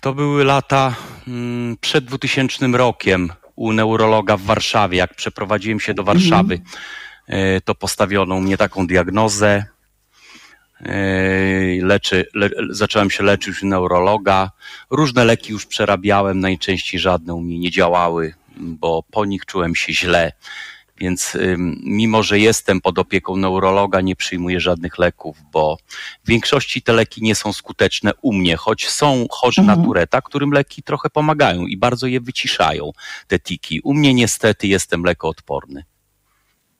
To 0.00 0.14
były 0.14 0.44
lata 0.44 0.94
przed 1.80 2.04
2000 2.04 2.66
rokiem 2.66 3.32
u 3.56 3.72
neurologa 3.72 4.36
w 4.36 4.42
Warszawie. 4.42 4.98
Jak 4.98 5.14
przeprowadziłem 5.14 5.80
się 5.80 5.94
do 5.94 6.04
Warszawy, 6.04 6.60
to 7.64 7.74
postawiono 7.74 8.34
u 8.34 8.40
mnie 8.40 8.56
taką 8.56 8.86
diagnozę. 8.86 9.64
Leczy, 11.82 12.26
le, 12.34 12.50
zacząłem 12.70 13.10
się 13.10 13.24
leczyć 13.24 13.62
u 13.62 13.66
neurologa. 13.66 14.50
Różne 14.90 15.24
leki 15.24 15.52
już 15.52 15.66
przerabiałem, 15.66 16.40
najczęściej 16.40 17.00
żadne 17.00 17.34
u 17.34 17.40
mnie 17.40 17.58
nie 17.58 17.70
działały, 17.70 18.34
bo 18.56 19.02
po 19.10 19.24
nich 19.24 19.46
czułem 19.46 19.74
się 19.74 19.92
źle. 19.92 20.32
Więc 21.00 21.36
mimo, 21.84 22.22
że 22.22 22.38
jestem 22.38 22.80
pod 22.80 22.98
opieką 22.98 23.36
neurologa, 23.36 24.00
nie 24.00 24.16
przyjmuję 24.16 24.60
żadnych 24.60 24.98
leków, 24.98 25.36
bo 25.52 25.76
w 26.24 26.28
większości 26.28 26.82
te 26.82 26.92
leki 26.92 27.22
nie 27.22 27.34
są 27.34 27.52
skuteczne 27.52 28.12
u 28.22 28.32
mnie, 28.32 28.56
choć 28.56 28.88
są 28.88 29.26
chorzy 29.30 29.60
Mhm. 29.60 29.78
na 29.80 29.84
Tureta, 29.86 30.22
którym 30.22 30.50
leki 30.52 30.82
trochę 30.82 31.10
pomagają 31.10 31.66
i 31.66 31.76
bardzo 31.76 32.06
je 32.06 32.20
wyciszają, 32.20 32.92
te 33.26 33.38
tiki. 33.38 33.80
U 33.80 33.94
mnie 33.94 34.14
niestety 34.14 34.66
jestem 34.68 35.02
lekoodporny. 35.02 35.84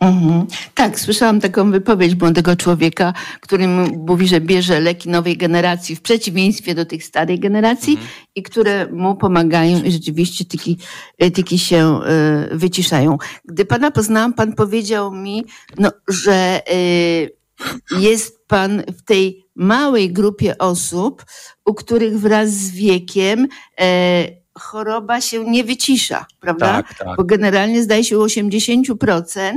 Mhm. 0.00 0.46
Tak, 0.74 1.00
słyszałam 1.00 1.40
taką 1.40 1.70
wypowiedź 1.70 2.20
młodego 2.20 2.56
człowieka, 2.56 3.12
który 3.40 3.68
mówi, 3.98 4.28
że 4.28 4.40
bierze 4.40 4.80
leki 4.80 5.08
nowej 5.08 5.36
generacji 5.36 5.96
w 5.96 6.00
przeciwieństwie 6.00 6.74
do 6.74 6.84
tych 6.84 7.04
starej 7.04 7.40
generacji 7.40 7.98
i 8.34 8.42
które 8.42 8.86
mu 8.92 9.16
pomagają 9.16 9.82
i 9.82 9.92
rzeczywiście 9.92 10.44
tyki, 10.44 10.78
e, 11.18 11.30
tyki 11.30 11.58
się 11.58 12.00
e, 12.02 12.48
wyciszają. 12.56 13.18
Gdy 13.44 13.64
pana 13.64 13.90
poznałam, 13.90 14.34
pan 14.34 14.52
powiedział 14.52 15.12
mi, 15.12 15.44
no, 15.78 15.90
że 16.08 16.62
e, 16.70 18.00
jest 18.00 18.46
pan 18.46 18.82
w 18.98 19.02
tej 19.02 19.46
małej 19.54 20.12
grupie 20.12 20.58
osób, 20.58 21.24
u 21.64 21.74
których 21.74 22.20
wraz 22.20 22.50
z 22.50 22.70
wiekiem 22.70 23.48
e, 23.80 24.28
choroba 24.58 25.20
się 25.20 25.44
nie 25.50 25.64
wycisza, 25.64 26.26
prawda? 26.40 26.66
Tak, 26.82 26.98
tak. 26.98 27.16
Bo 27.16 27.24
generalnie 27.24 27.82
zdaje 27.82 28.04
się 28.04 28.18
u 28.18 28.22
80% 28.22 29.52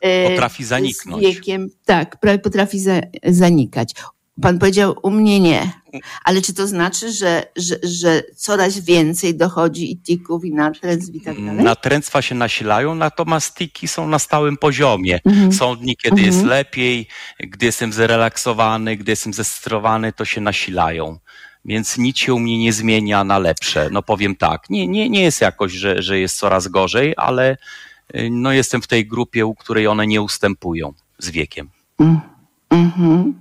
e, 0.00 0.30
Potrafi 0.30 0.64
z 0.64 0.68
zaniknąć. 0.68 1.22
wiekiem, 1.22 1.68
tak, 1.84 2.20
prawie 2.20 2.38
potrafi 2.38 2.78
za, 2.80 2.92
zanikać. 3.26 3.94
Pan 4.42 4.58
powiedział, 4.58 4.94
u 5.02 5.10
mnie 5.10 5.40
nie. 5.40 5.72
Ale 6.24 6.42
czy 6.42 6.54
to 6.54 6.66
znaczy, 6.66 7.12
że, 7.12 7.42
że, 7.56 7.76
że 7.82 8.22
coraz 8.36 8.78
więcej 8.78 9.34
dochodzi 9.36 9.92
i 9.92 9.98
tików, 9.98 10.44
i 10.44 10.52
natręstw 10.52 11.14
i 11.14 11.20
tak 11.20 11.36
dalej? 11.44 11.64
Natręctwa 11.64 12.22
się 12.22 12.34
nasilają, 12.34 12.94
natomiast 12.94 13.54
tiki 13.54 13.88
są 13.88 14.08
na 14.08 14.18
stałym 14.18 14.56
poziomie. 14.56 15.20
Mhm. 15.24 15.52
Są 15.52 15.76
dni, 15.76 15.96
kiedy 15.96 16.16
Mhm. 16.16 16.32
jest 16.32 16.44
lepiej, 16.46 17.08
gdy 17.40 17.66
jestem 17.66 17.92
zrelaksowany, 17.92 18.96
gdy 18.96 19.12
jestem 19.12 19.32
zestrowany, 19.34 20.12
to 20.12 20.24
się 20.24 20.40
nasilają. 20.40 21.18
Więc 21.64 21.98
nic 21.98 22.18
się 22.18 22.34
u 22.34 22.38
mnie 22.38 22.58
nie 22.58 22.72
zmienia 22.72 23.24
na 23.24 23.38
lepsze. 23.38 23.88
No 23.92 24.02
powiem 24.02 24.36
tak, 24.36 24.70
nie, 24.70 24.86
nie, 24.88 25.10
nie 25.10 25.22
jest 25.22 25.40
jakoś, 25.40 25.72
że, 25.72 26.02
że 26.02 26.18
jest 26.18 26.38
coraz 26.38 26.68
gorzej, 26.68 27.14
ale 27.16 27.56
y, 28.16 28.28
no 28.30 28.52
jestem 28.52 28.82
w 28.82 28.86
tej 28.86 29.06
grupie, 29.06 29.46
u 29.46 29.54
której 29.54 29.86
one 29.86 30.06
nie 30.06 30.22
ustępują 30.22 30.92
z 31.18 31.30
wiekiem. 31.30 31.68
Mhm. 32.70 33.34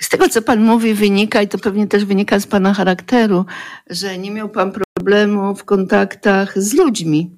Z 0.00 0.08
tego, 0.08 0.28
co 0.28 0.42
pan 0.42 0.64
mówi, 0.64 0.94
wynika, 0.94 1.42
i 1.42 1.48
to 1.48 1.58
pewnie 1.58 1.86
też 1.86 2.04
wynika 2.04 2.40
z 2.40 2.46
pana 2.46 2.74
charakteru, 2.74 3.44
że 3.90 4.18
nie 4.18 4.30
miał 4.30 4.48
pan 4.48 4.72
problemu 4.72 5.54
w 5.54 5.64
kontaktach 5.64 6.62
z 6.62 6.72
ludźmi. 6.74 7.30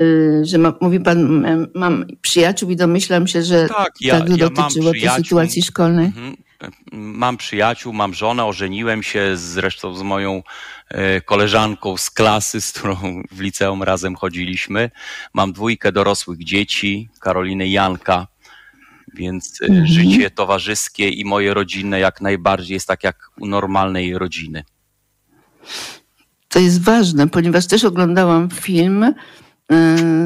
Y, 0.00 0.40
Że 0.44 0.58
ma, 0.58 0.72
mówi 0.80 1.00
pan, 1.00 1.46
mam 1.74 2.04
przyjaciół 2.22 2.70
i 2.70 2.76
domyślam 2.76 3.26
się, 3.26 3.42
że 3.42 3.68
Tak, 3.68 3.92
ja, 4.00 4.20
tak 4.20 4.28
ja 4.28 4.36
dotyczyło 4.36 4.90
tej 4.90 5.00
przyjaciół. 5.00 5.24
sytuacji 5.24 5.62
szkolnej. 5.62 6.06
Mhm. 6.06 6.36
Mam 6.92 7.36
przyjaciół, 7.36 7.92
mam 7.92 8.14
żonę, 8.14 8.44
ożeniłem 8.44 9.02
się 9.02 9.36
zresztą 9.36 9.94
z 9.94 10.02
moją 10.02 10.42
e, 10.88 11.20
koleżanką 11.20 11.96
z 11.96 12.10
klasy, 12.10 12.60
z 12.60 12.72
którą 12.72 13.22
w 13.30 13.40
liceum 13.40 13.82
razem 13.82 14.14
chodziliśmy. 14.16 14.90
Mam 15.34 15.52
dwójkę 15.52 15.92
dorosłych 15.92 16.44
dzieci, 16.44 17.08
Karolinę 17.20 17.66
i 17.66 17.72
Janka, 17.72 18.26
więc 19.14 19.62
e, 19.62 19.66
Mhm. 19.66 19.86
życie 19.86 20.30
towarzyskie 20.30 21.08
i 21.08 21.24
moje 21.24 21.54
rodzinne 21.54 22.00
jak 22.00 22.20
najbardziej 22.20 22.74
jest 22.74 22.88
tak 22.88 23.04
jak 23.04 23.30
u 23.40 23.46
normalnej 23.46 24.18
rodziny. 24.18 24.64
To 26.48 26.58
jest 26.58 26.82
ważne, 26.82 27.28
ponieważ 27.28 27.66
też 27.66 27.84
oglądałam 27.84 28.50
film 28.50 29.02
y, 29.04 29.14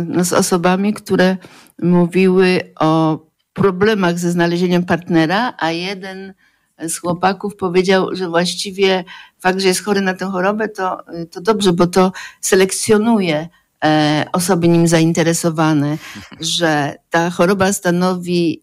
no, 0.06 0.24
z 0.24 0.32
osobami, 0.32 0.94
które 0.94 1.36
mówiły 1.82 2.72
o 2.80 3.18
problemach 3.62 4.18
ze 4.18 4.30
znalezieniem 4.30 4.84
partnera, 4.84 5.54
a 5.58 5.70
jeden 5.70 6.34
z 6.78 6.98
chłopaków 6.98 7.56
powiedział, 7.56 8.14
że 8.14 8.28
właściwie 8.28 9.04
fakt, 9.40 9.60
że 9.60 9.68
jest 9.68 9.84
chory 9.84 10.00
na 10.00 10.14
tę 10.14 10.24
chorobę, 10.24 10.68
to, 10.68 10.98
to 11.30 11.40
dobrze, 11.40 11.72
bo 11.72 11.86
to 11.86 12.12
selekcjonuje 12.40 13.48
e, 13.84 14.24
osoby 14.32 14.68
nim 14.68 14.88
zainteresowane, 14.88 15.98
że 16.40 16.94
ta 17.10 17.30
choroba 17.30 17.72
stanowi 17.72 18.62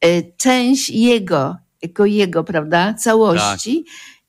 e, 0.00 0.22
część 0.22 0.90
jego, 0.90 1.56
jako 1.82 2.06
jego, 2.06 2.44
prawda, 2.44 2.94
całości. 2.94 3.84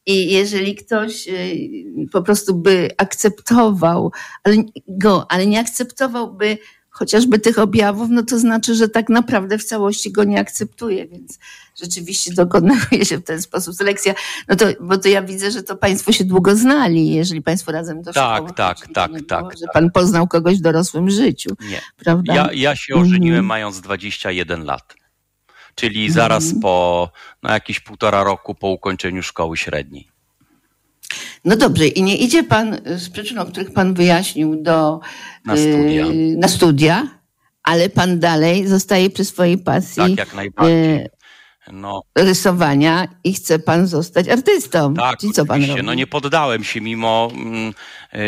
I 0.05 0.31
jeżeli 0.31 0.75
ktoś 0.75 1.27
y, 1.27 2.07
po 2.11 2.21
prostu 2.21 2.55
by 2.55 2.89
akceptował 2.97 4.11
go, 4.87 5.25
ale 5.31 5.47
nie 5.47 5.59
akceptowałby 5.59 6.57
chociażby 7.01 7.39
tych 7.39 7.59
objawów, 7.59 8.07
no 8.11 8.23
to 8.23 8.39
znaczy, 8.39 8.75
że 8.75 8.89
tak 8.89 9.09
naprawdę 9.09 9.57
w 9.57 9.63
całości 9.63 10.11
go 10.11 10.23
nie 10.23 10.39
akceptuje, 10.39 11.07
więc 11.07 11.39
rzeczywiście 11.83 12.33
dokonuje 12.33 13.05
się 13.05 13.17
w 13.17 13.23
ten 13.23 13.41
sposób 13.41 13.75
selekcja. 13.75 14.13
No 14.47 14.55
to, 14.55 14.65
bo 14.81 14.97
to 14.97 15.07
ja 15.09 15.21
widzę, 15.21 15.51
że 15.51 15.63
to 15.63 15.75
państwo 15.75 16.11
się 16.11 16.23
długo 16.25 16.55
znali, 16.55 17.13
jeżeli 17.13 17.41
państwo 17.41 17.71
razem 17.71 18.01
do 18.01 18.13
Tak, 18.13 18.35
szkoły, 18.37 18.53
tak, 18.55 18.77
tak, 18.93 19.11
tak. 19.27 19.45
że 19.59 19.65
pan 19.73 19.91
poznał 19.91 20.27
kogoś 20.27 20.57
w 20.57 20.61
dorosłym 20.61 21.09
życiu, 21.09 21.49
Nie. 21.69 21.81
prawda? 21.97 22.35
Ja, 22.35 22.49
ja 22.53 22.75
się 22.75 22.95
ożeniłem 22.95 23.21
Mhm. 23.39 23.45
mając 23.45 23.81
21 23.81 24.65
lat, 24.65 24.93
czyli 25.75 26.11
zaraz 26.11 26.43
po 26.61 27.09
no, 27.43 27.51
jakieś 27.53 27.79
półtora 27.79 28.23
roku 28.23 28.55
po 28.55 28.67
ukończeniu 28.67 29.23
szkoły 29.23 29.57
średniej. 29.57 30.10
No 31.45 31.55
dobrze, 31.55 31.87
i 31.87 32.03
nie 32.03 32.17
idzie 32.17 32.43
pan 32.43 32.73
y, 32.73 32.99
z 32.99 33.09
przyczyn, 33.09 33.39
o 33.39 33.45
których 33.45 33.73
pan 33.73 33.93
wyjaśnił, 33.93 34.55
do, 34.55 34.99
Na 35.45 35.57
studia. 35.57 36.05
y, 36.07 36.35
na 36.37 36.47
studia, 36.47 37.07
ale 37.63 37.89
pan 37.89 38.19
dalej 38.19 38.67
zostaje 38.67 39.09
przy 39.09 39.25
swojej 39.25 39.57
pasji 39.57 39.95
Tak, 40.03 40.17
jak 40.17 40.33
najbardziej. 40.35 41.07
No, 41.71 42.03
rysowania 42.15 43.07
i 43.23 43.33
chce 43.33 43.59
pan 43.59 43.87
zostać 43.87 44.29
artystą. 44.29 44.93
tak, 44.93 45.17
Czyli 45.19 45.33
co 45.33 45.45
pan 45.45 45.65
robi? 45.65 45.83
No 45.83 45.93
nie 45.93 46.07
poddałem 46.07 46.63
się 46.63 46.81
mimo 46.81 47.31
mm, 47.33 47.73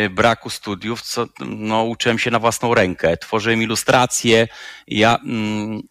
y, 0.05 0.09
braku 0.09 0.49
studiów, 0.49 1.01
co, 1.01 1.27
no, 1.39 1.83
uczyłem 1.83 2.19
się 2.19 2.31
na 2.31 2.39
własną 2.39 2.73
rękę. 2.73 3.17
Tworzyłem 3.17 3.61
ilustracje. 3.61 4.47
Ja, 4.87 5.17
mm, 5.25 5.81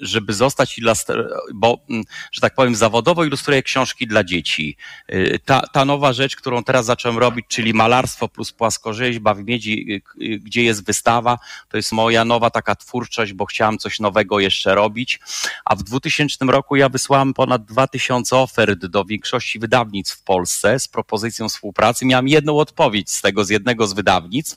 żeby 0.00 0.32
zostać 0.34 0.78
ilustratorem, 0.78 1.30
bo, 1.54 1.78
mm, 1.90 2.04
że 2.32 2.40
tak 2.40 2.54
powiem, 2.54 2.74
zawodowo 2.74 3.24
ilustruję 3.24 3.62
książki 3.62 4.06
dla 4.06 4.24
dzieci. 4.24 4.76
Y, 5.12 5.40
Ta, 5.44 5.60
ta 5.72 5.84
nowa 5.84 6.12
rzecz, 6.12 6.36
którą 6.36 6.64
teraz 6.64 6.86
zacząłem 6.86 7.18
robić, 7.18 7.46
czyli 7.48 7.74
malarstwo 7.74 8.28
plus 8.28 8.52
płaskorzeźba 8.52 9.34
w 9.34 9.44
miedzi, 9.44 10.02
y, 10.22 10.38
gdzie 10.38 10.62
jest 10.62 10.86
wystawa, 10.86 11.38
to 11.68 11.76
jest 11.76 11.92
moja 11.92 12.24
nowa 12.24 12.50
taka 12.50 12.74
twórczość, 12.74 13.32
bo 13.32 13.46
chciałem 13.46 13.78
coś 13.78 14.00
nowego 14.00 14.40
jeszcze 14.40 14.74
robić. 14.74 15.20
A 15.64 15.76
w 15.76 15.82
2000 15.82 16.44
roku 16.44 16.76
ja 16.76 16.85
wysłałem 16.88 17.34
ponad 17.34 17.64
2000 17.64 18.36
ofert 18.36 18.86
do 18.86 19.04
większości 19.04 19.58
wydawnictw 19.58 20.16
w 20.16 20.22
Polsce 20.22 20.78
z 20.78 20.88
propozycją 20.88 21.48
współpracy. 21.48 22.06
Miałem 22.06 22.28
jedną 22.28 22.58
odpowiedź 22.58 23.10
z 23.10 23.22
tego, 23.22 23.44
z 23.44 23.50
jednego 23.50 23.86
z 23.86 23.92
wydawnictw. 23.92 24.56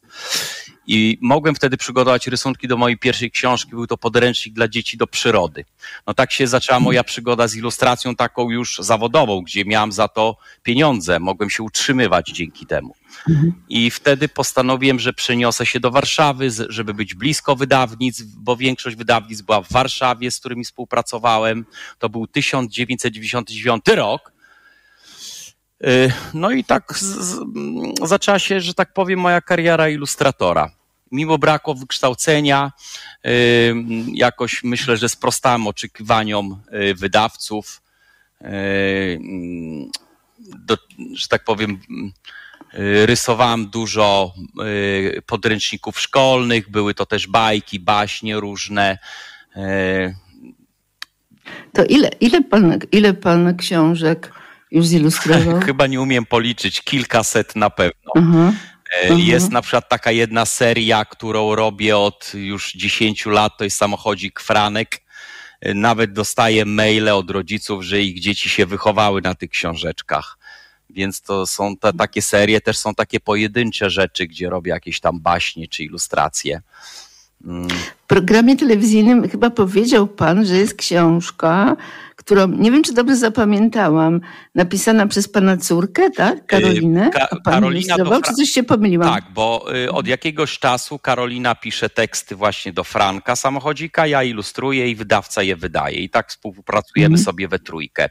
I 0.91 1.17
mogłem 1.21 1.55
wtedy 1.55 1.77
przygotować 1.77 2.27
rysunki 2.27 2.67
do 2.67 2.77
mojej 2.77 2.97
pierwszej 2.97 3.31
książki. 3.31 3.71
Był 3.71 3.87
to 3.87 3.97
podręcznik 3.97 4.55
dla 4.55 4.67
dzieci 4.67 4.97
do 4.97 5.07
przyrody. 5.07 5.65
No 6.07 6.13
tak 6.13 6.31
się 6.31 6.47
zaczęła 6.47 6.79
moja 6.79 7.03
przygoda 7.03 7.47
z 7.47 7.55
ilustracją 7.55 8.15
taką 8.15 8.49
już 8.49 8.77
zawodową, 8.79 9.41
gdzie 9.41 9.65
miałem 9.65 9.91
za 9.91 10.07
to 10.07 10.37
pieniądze. 10.63 11.19
Mogłem 11.19 11.49
się 11.49 11.63
utrzymywać 11.63 12.27
dzięki 12.27 12.65
temu. 12.65 12.95
I 13.69 13.91
wtedy 13.91 14.29
postanowiłem, 14.29 14.99
że 14.99 15.13
przeniosę 15.13 15.65
się 15.65 15.79
do 15.79 15.91
Warszawy, 15.91 16.49
żeby 16.69 16.93
być 16.93 17.15
blisko 17.15 17.55
wydawnictw, 17.55 18.23
bo 18.23 18.57
większość 18.57 18.95
wydawnictw 18.95 19.45
była 19.45 19.61
w 19.61 19.71
Warszawie, 19.71 20.31
z 20.31 20.39
którymi 20.39 20.63
współpracowałem. 20.63 21.65
To 21.99 22.09
był 22.09 22.27
1999 22.27 23.83
rok. 23.87 24.31
Y, 25.87 26.11
No 26.33 26.51
i 26.51 26.63
tak 26.63 26.97
z, 26.97 27.03
z, 27.03 27.39
zaczęła 28.03 28.39
się, 28.39 28.61
że 28.61 28.73
tak 28.73 28.93
powiem, 28.93 29.19
moja 29.19 29.41
kariera 29.41 29.89
ilustratora. 29.89 30.78
Mimo 31.11 31.37
braku 31.37 31.75
wykształcenia, 31.75 32.71
jakoś 34.13 34.63
myślę, 34.63 34.97
że 34.97 35.09
sprostałem 35.09 35.67
oczekiwaniom 35.67 36.61
y, 36.73 36.95
wydawców. 36.95 37.81
Do, 40.39 40.77
że 41.13 41.27
tak 41.27 41.43
powiem, 41.43 41.79
y, 42.73 43.05
rysowałem 43.05 43.69
dużo 43.69 44.33
y, 45.17 45.21
podręczników 45.25 45.99
szkolnych, 45.99 46.69
były 46.69 46.93
to 46.93 47.05
też 47.05 47.27
bajki, 47.27 47.79
baśnie 47.79 48.39
różne. 48.39 48.97
To 51.73 51.85
ile, 51.85 52.09
ile, 52.19 52.41
pan, 52.41 52.79
ile 52.91 53.13
pan 53.13 53.57
książek 53.57 54.33
już 54.71 54.87
zilustrował? 54.87 55.59
Chyba 55.65 55.87
nie 55.87 56.01
umiem 56.01 56.25
policzyć, 56.25 56.81
kilkaset 56.81 57.55
na 57.55 57.69
pewno. 57.69 58.11
Aha. 58.15 58.53
E, 58.91 59.01
Mhm. 59.01 59.19
Jest 59.19 59.51
na 59.51 59.61
przykład 59.61 59.89
taka 59.89 60.11
jedna 60.11 60.45
seria, 60.45 61.05
którą 61.05 61.55
robię 61.55 61.97
od 61.97 62.31
już 62.33 62.73
10 62.73 63.25
lat, 63.25 63.57
to 63.57 63.63
jest 63.63 63.77
samochodzik 63.77 64.39
Franek. 64.39 65.01
E, 65.61 65.73
Nawet 65.73 66.13
dostaję 66.13 66.65
maile 66.65 67.09
od 67.09 67.29
rodziców, 67.31 67.83
że 67.83 68.01
ich 68.01 68.19
dzieci 68.19 68.49
się 68.49 68.65
wychowały 68.65 69.21
na 69.21 69.35
tych 69.35 69.49
książeczkach. 69.49 70.37
Więc 70.89 71.21
to 71.21 71.45
są 71.47 71.77
te, 71.77 71.93
takie 71.93 72.21
serie, 72.21 72.61
też 72.61 72.77
są 72.77 72.95
takie 72.95 73.19
pojedyncze 73.19 73.89
rzeczy, 73.89 74.27
gdzie 74.27 74.49
robię 74.49 74.71
jakieś 74.71 74.99
tam 74.99 75.19
baśnie 75.19 75.67
czy 75.67 75.83
ilustracje. 75.83 76.61
Programie 78.13 78.55
telewizyjnym 78.55 79.29
chyba 79.29 79.49
powiedział 79.49 80.07
pan, 80.07 80.45
że 80.45 80.55
jest 80.57 80.73
książka, 80.73 81.75
którą, 82.15 82.47
nie 82.47 82.71
wiem 82.71 82.83
czy 82.83 82.93
dobrze 82.93 83.15
zapamiętałam, 83.15 84.21
napisana 84.55 85.07
przez 85.07 85.27
pana 85.31 85.57
córkę, 85.57 86.11
tak? 86.11 86.45
Karolinę? 86.45 87.09
Ka- 87.09 87.27
Karolina 87.45 87.97
do 87.97 88.05
Fra- 88.05 88.21
czy 88.27 88.33
coś 88.33 88.49
się 88.49 88.63
pomyliłam? 88.63 89.13
Tak, 89.13 89.23
bo 89.33 89.65
y, 89.75 89.91
od 89.91 90.07
jakiegoś 90.07 90.59
czasu 90.59 90.99
Karolina 90.99 91.55
pisze 91.55 91.89
teksty 91.89 92.35
właśnie 92.35 92.73
do 92.73 92.83
Franka 92.83 93.35
samochodzika, 93.35 94.07
ja 94.07 94.23
ilustruję 94.23 94.89
i 94.89 94.95
wydawca 94.95 95.43
je 95.43 95.55
wydaje. 95.55 95.95
I 95.97 96.09
tak 96.09 96.29
współpracujemy 96.29 97.13
Mhm. 97.13 97.23
sobie 97.25 97.47
we 97.47 97.59
trójkę. 97.59 98.09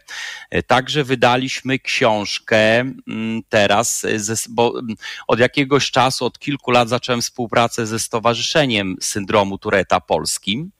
Y, 0.54 0.62
Także 0.62 1.04
wydaliśmy 1.04 1.78
książkę 1.78 2.80
mm, 2.80 3.42
teraz, 3.48 4.06
ze, 4.16 4.34
bo 4.50 4.78
mm, 4.78 4.94
od 5.28 5.38
jakiegoś 5.38 5.90
czasu, 5.90 6.24
od 6.24 6.38
kilku 6.38 6.70
lat 6.70 6.88
zacząłem 6.88 7.20
współpracę 7.22 7.86
ze 7.86 7.98
Stowarzyszeniem 7.98 8.96
Syndromu 9.00 9.58
Tureta 9.58 9.87
Polskim. 10.00 10.70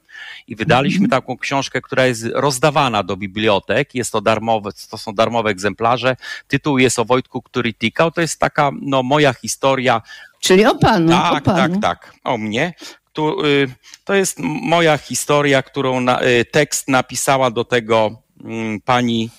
I 0.49 0.57
wydaliśmy 0.57 1.09
taką 1.09 1.37
książkę, 1.39 1.81
która 1.81 2.07
jest 2.07 2.25
rozdawana 2.35 3.03
do 3.03 3.17
bibliotek. 3.17 3.95
Jest 3.95 4.13
to 4.13 4.21
darmowe, 4.21 4.71
to 4.91 4.99
są 4.99 5.15
darmowe 5.15 5.51
egzemplarze. 5.51 6.17
Tytuł 6.49 6.79
jest 6.79 6.99
o 6.99 7.05
Wojtku, 7.05 7.43
który 7.43 7.75
tikał. 7.75 8.11
To 8.11 8.21
jest 8.21 8.41
taka, 8.41 8.71
no, 8.83 9.03
moja 9.03 9.33
historia. 9.35 10.03
Czyli 10.41 10.67
o 10.67 10.75
panu, 10.75 11.09
Tak, 11.13 11.33
o 11.33 11.41
panu. 11.41 11.81
tak, 11.81 12.01
tak. 12.03 12.15
O 12.25 12.39
mnie. 12.39 12.75
Tu, 13.13 13.45
y, 13.47 13.69
to 14.05 14.15
jest 14.15 14.39
moja 14.63 14.99
historia, 14.99 15.63
którą 15.63 16.01
na, 16.01 16.23
y, 16.23 16.45
tekst 16.45 16.89
napisała 16.89 17.51
do 17.51 17.65
tego 17.65 18.23
mm, 18.45 18.81
pani 18.81 19.31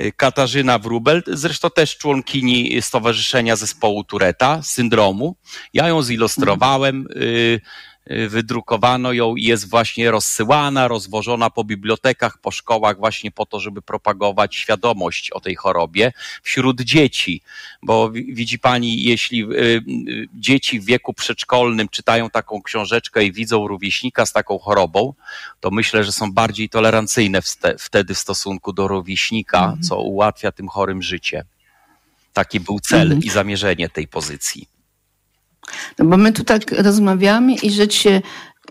y, 0.00 0.12
Katarzyna 0.16 0.78
Wrubel, 0.78 1.22
zresztą 1.26 1.70
też 1.70 1.96
członkini 1.98 2.82
Stowarzyszenia 2.82 3.56
Zespołu 3.56 4.04
Tureta, 4.04 4.62
syndromu. 4.62 5.36
Ja 5.74 5.88
ją 5.88 6.02
zilustrowałem. 6.02 7.06
y, 7.16 7.60
wydrukowano 8.06 9.12
ją 9.12 9.36
i 9.36 9.42
jest 9.44 9.70
właśnie 9.70 10.10
rozsyłana, 10.10 10.88
rozwożona 10.88 11.50
po 11.50 11.64
bibliotekach, 11.64 12.38
po 12.38 12.50
szkołach 12.50 12.96
właśnie 12.96 13.30
po 13.30 13.46
to, 13.46 13.60
żeby 13.60 13.82
propagować 13.82 14.56
świadomość 14.56 15.30
o 15.30 15.40
tej 15.40 15.54
chorobie 15.54 16.12
wśród 16.42 16.80
dzieci. 16.80 17.42
Bo 17.82 18.10
wi- 18.10 18.34
widzi 18.34 18.58
pani, 18.58 19.02
jeśli 19.02 19.42
y, 19.44 19.56
y, 19.56 20.28
dzieci 20.34 20.80
w 20.80 20.84
wieku 20.84 21.14
przedszkolnym 21.14 21.88
czytają 21.88 22.30
taką 22.30 22.62
książeczkę 22.62 23.24
i 23.24 23.32
widzą 23.32 23.68
rówieśnika 23.68 24.26
z 24.26 24.32
taką 24.32 24.58
chorobą, 24.58 25.14
to 25.60 25.70
myślę, 25.70 26.04
że 26.04 26.12
są 26.12 26.32
bardziej 26.32 26.68
tolerancyjne 26.68 27.40
wtedy 27.78 28.14
w 28.14 28.18
stosunku 28.18 28.72
do 28.72 28.88
rówieśnika, 28.88 29.76
co 29.88 30.00
ułatwia 30.02 30.52
tym 30.52 30.68
chorym 30.68 31.02
życie. 31.02 31.44
Taki 32.32 32.60
był 32.60 32.80
cel 32.80 33.02
Mhm. 33.02 33.22
i 33.22 33.30
zamierzenie 33.30 33.88
tej 33.88 34.08
pozycji. 34.08 34.71
No 35.98 36.04
bo 36.04 36.16
my 36.16 36.32
tu 36.32 36.44
tak 36.44 36.72
rozmawiamy 36.72 37.54
i 37.54 37.70
rzecz 37.70 37.94
się 37.94 38.22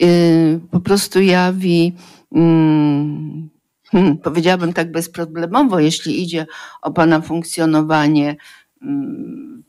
y, 0.04 0.60
po 0.72 0.80
prostu 0.80 1.22
jawi, 1.22 1.96
mm, 2.36 3.50
hmm, 3.92 4.18
powiedziałabym 4.24 4.74
tak 4.74 4.92
bezproblemowo, 4.92 5.80
jeśli 5.80 6.24
idzie 6.24 6.46
o 6.82 6.92
Pana 6.92 7.22
funkcjonowanie 7.22 8.36
mm, 8.82 9.64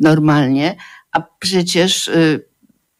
normalnie, 0.00 0.76
a 1.12 1.22
przecież 1.38 2.08
y, 2.08 2.48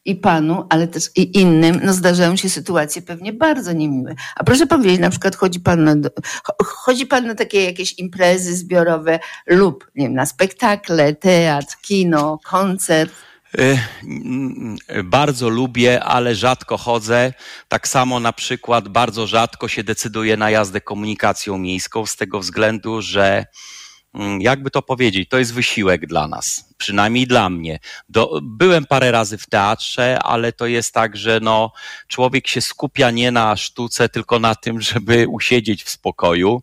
i 0.08 0.16
Panu, 0.16 0.64
ale 0.68 0.88
też 0.88 1.10
i 1.16 1.38
innym, 1.38 1.80
no 1.84 1.92
zdarzają 1.92 2.36
się 2.36 2.48
sytuacje 2.48 3.02
pewnie 3.02 3.32
bardzo 3.32 3.72
niemiłe. 3.72 4.14
A 4.36 4.44
proszę 4.44 4.66
powiedzieć, 4.66 5.00
na 5.00 5.10
przykład 5.10 5.36
chodzi 5.36 5.60
Pan 5.60 5.84
na, 5.84 5.94
chodzi 6.58 7.06
Pan 7.06 7.26
na 7.26 7.34
takie 7.34 7.64
jakieś 7.64 7.98
imprezy 7.98 8.56
zbiorowe 8.56 9.18
lub, 9.46 9.90
nie 9.94 10.06
wiem, 10.06 10.14
na 10.14 10.26
spektakle, 10.26 11.14
teatr, 11.14 11.76
kino, 11.82 12.38
koncert, 12.44 13.12
Bardzo 15.04 15.48
lubię, 15.48 16.04
ale 16.04 16.34
rzadko 16.34 16.78
chodzę. 16.78 17.32
Tak 17.68 17.88
samo 17.88 18.20
na 18.20 18.32
przykład 18.32 18.88
bardzo 18.88 19.26
rzadko 19.26 19.68
się 19.68 19.84
decyduję 19.84 20.36
na 20.36 20.50
jazdę 20.50 20.80
komunikacją 20.80 21.58
miejską 21.58 22.06
z 22.06 22.16
tego 22.16 22.40
względu, 22.40 23.02
że 23.02 23.46
mm, 24.14 24.40
jakby 24.40 24.70
to 24.70 24.82
powiedzieć, 24.82 25.28
to 25.28 25.38
jest 25.38 25.54
wysiłek 25.54 26.06
dla 26.06 26.28
nas, 26.28 26.74
przynajmniej 26.76 27.26
dla 27.26 27.50
mnie. 27.50 27.78
Do, 28.08 28.40
byłem 28.42 28.86
parę 28.86 29.10
razy 29.10 29.38
w 29.38 29.46
teatrze, 29.46 30.18
ale 30.22 30.52
to 30.52 30.66
jest 30.66 30.94
tak, 30.94 31.16
że 31.16 31.40
no, 31.42 31.72
człowiek 32.08 32.48
się 32.48 32.60
skupia 32.60 33.10
nie 33.10 33.30
na 33.30 33.56
sztuce, 33.56 34.08
tylko 34.08 34.38
na 34.38 34.54
tym, 34.54 34.80
żeby 34.80 35.28
usiedzieć 35.28 35.84
w 35.84 35.90
spokoju. 35.90 36.62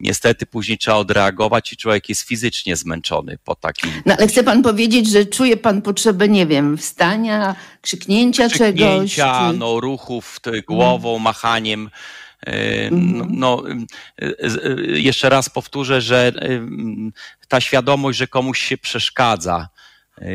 Niestety 0.00 0.46
później 0.46 0.78
trzeba 0.78 0.96
odreagować 0.96 1.72
i 1.72 1.76
człowiek 1.76 2.08
jest 2.08 2.22
fizycznie 2.22 2.76
zmęczony 2.76 3.38
po 3.44 3.54
takim 3.54 3.90
No 4.06 4.14
ale 4.18 4.26
chce 4.28 4.44
pan 4.44 4.62
powiedzieć, 4.62 5.10
że 5.10 5.26
czuje 5.26 5.56
pan 5.56 5.82
potrzebę, 5.82 6.28
nie 6.28 6.46
wiem, 6.46 6.76
wstania, 6.78 7.56
krzyknięcia, 7.80 8.48
czegoś? 8.48 8.58
krzyknięcia, 8.58 9.50
czy- 9.52 9.58
no, 9.58 9.80
ruchów 9.80 10.40
ty, 10.42 10.62
głową, 10.62 11.18
machaniem. 11.18 11.90
E, 12.46 12.90
No, 12.90 13.26
no, 13.30 13.62
e, 14.22 14.24
e, 14.24 14.80
jeszcze 14.98 15.28
raz 15.28 15.48
powtórzę, 15.50 16.00
że 16.00 16.32
ta 17.48 17.60
świadomość, 17.60 18.18
że 18.18 18.26
komuś 18.26 18.58
się 18.62 18.78
przeszkadza 18.78 19.68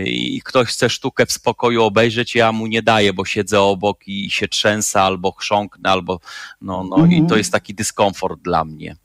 i 0.05 0.41
ktoś 0.45 0.68
chce 0.68 0.89
sztukę 0.89 1.26
w 1.26 1.32
spokoju 1.32 1.84
obejrzeć, 1.84 2.36
ja 2.36 2.51
mu 2.51 2.68
nie 2.68 2.82
daję, 2.82 3.14
bo 3.14 3.26
siedzę 3.26 3.62
obok 3.62 4.07
i 4.07 4.32
się 4.32 4.47
trzęsę 4.47 5.01
albo 5.01 5.32
chrząknę, 5.32 5.89
albo 5.89 6.20
no, 6.62 6.84
no 6.84 6.97
i 6.97 7.01
Mhm. 7.03 7.28
to 7.28 7.38
jest 7.38 7.51
taki 7.51 7.74
dyskomfort 7.74 8.41
dla 8.41 8.66
mnie. 8.66 8.95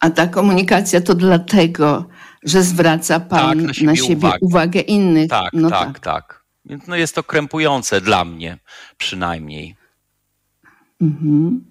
A 0.00 0.10
ta 0.10 0.26
komunikacja 0.26 1.00
to 1.00 1.14
dlatego, 1.14 2.04
że 2.42 2.62
zwraca 2.62 3.20
pan 3.20 3.66
Tak, 3.66 3.80
na 3.82 3.96
siebie 3.96 4.16
uwagę. 4.16 4.38
uwagę 4.40 4.80
innych. 4.80 5.30
Tak, 5.30 5.52
no 5.52 5.70
tak, 5.70 5.98
tak, 6.00 6.44
Więc 6.64 6.86
no 6.86 6.96
jest 6.96 7.14
to 7.14 7.22
krępujące 7.22 8.00
dla 8.00 8.24
mnie 8.24 8.58
przynajmniej. 8.98 9.76
Mhm. 11.00 11.64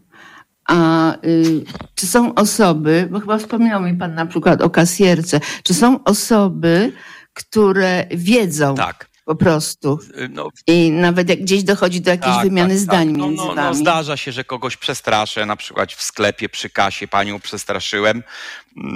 A 0.67 1.11
y, 1.25 1.63
czy 1.95 2.07
są 2.07 2.33
osoby, 2.33 3.07
bo 3.11 3.19
chyba 3.19 3.37
wspominał 3.37 3.81
mi 3.81 3.93
pan 3.93 4.15
na 4.15 4.25
przykład 4.25 4.61
o 4.61 4.69
kasjerce, 4.69 5.39
czy 5.63 5.73
są 5.73 6.03
osoby, 6.03 6.93
które 7.33 8.05
wiedzą 8.11 8.75
Tak. 8.75 9.09
Po 9.25 9.35
prostu 9.35 9.99
No, 10.29 10.49
i 10.67 10.91
nawet 10.91 11.29
jak 11.29 11.39
gdzieś 11.41 11.63
dochodzi 11.63 12.01
do 12.01 12.11
jakiejś 12.11 12.35
wymiany 12.43 12.77
zdań 12.79 13.11
No, 13.11 13.27
między 13.27 13.43
no, 13.45 13.55
no, 13.55 13.63
wami? 13.63 13.77
zdarza 13.77 14.17
się, 14.17 14.31
że 14.31 14.43
kogoś 14.43 14.77
przestraszę, 14.77 15.45
na 15.45 15.55
przykład 15.55 15.93
w 15.93 16.01
sklepie 16.03 16.49
przy 16.49 16.69
kasie 16.69 17.07
panią 17.07 17.39
przestraszyłem, 17.39 18.23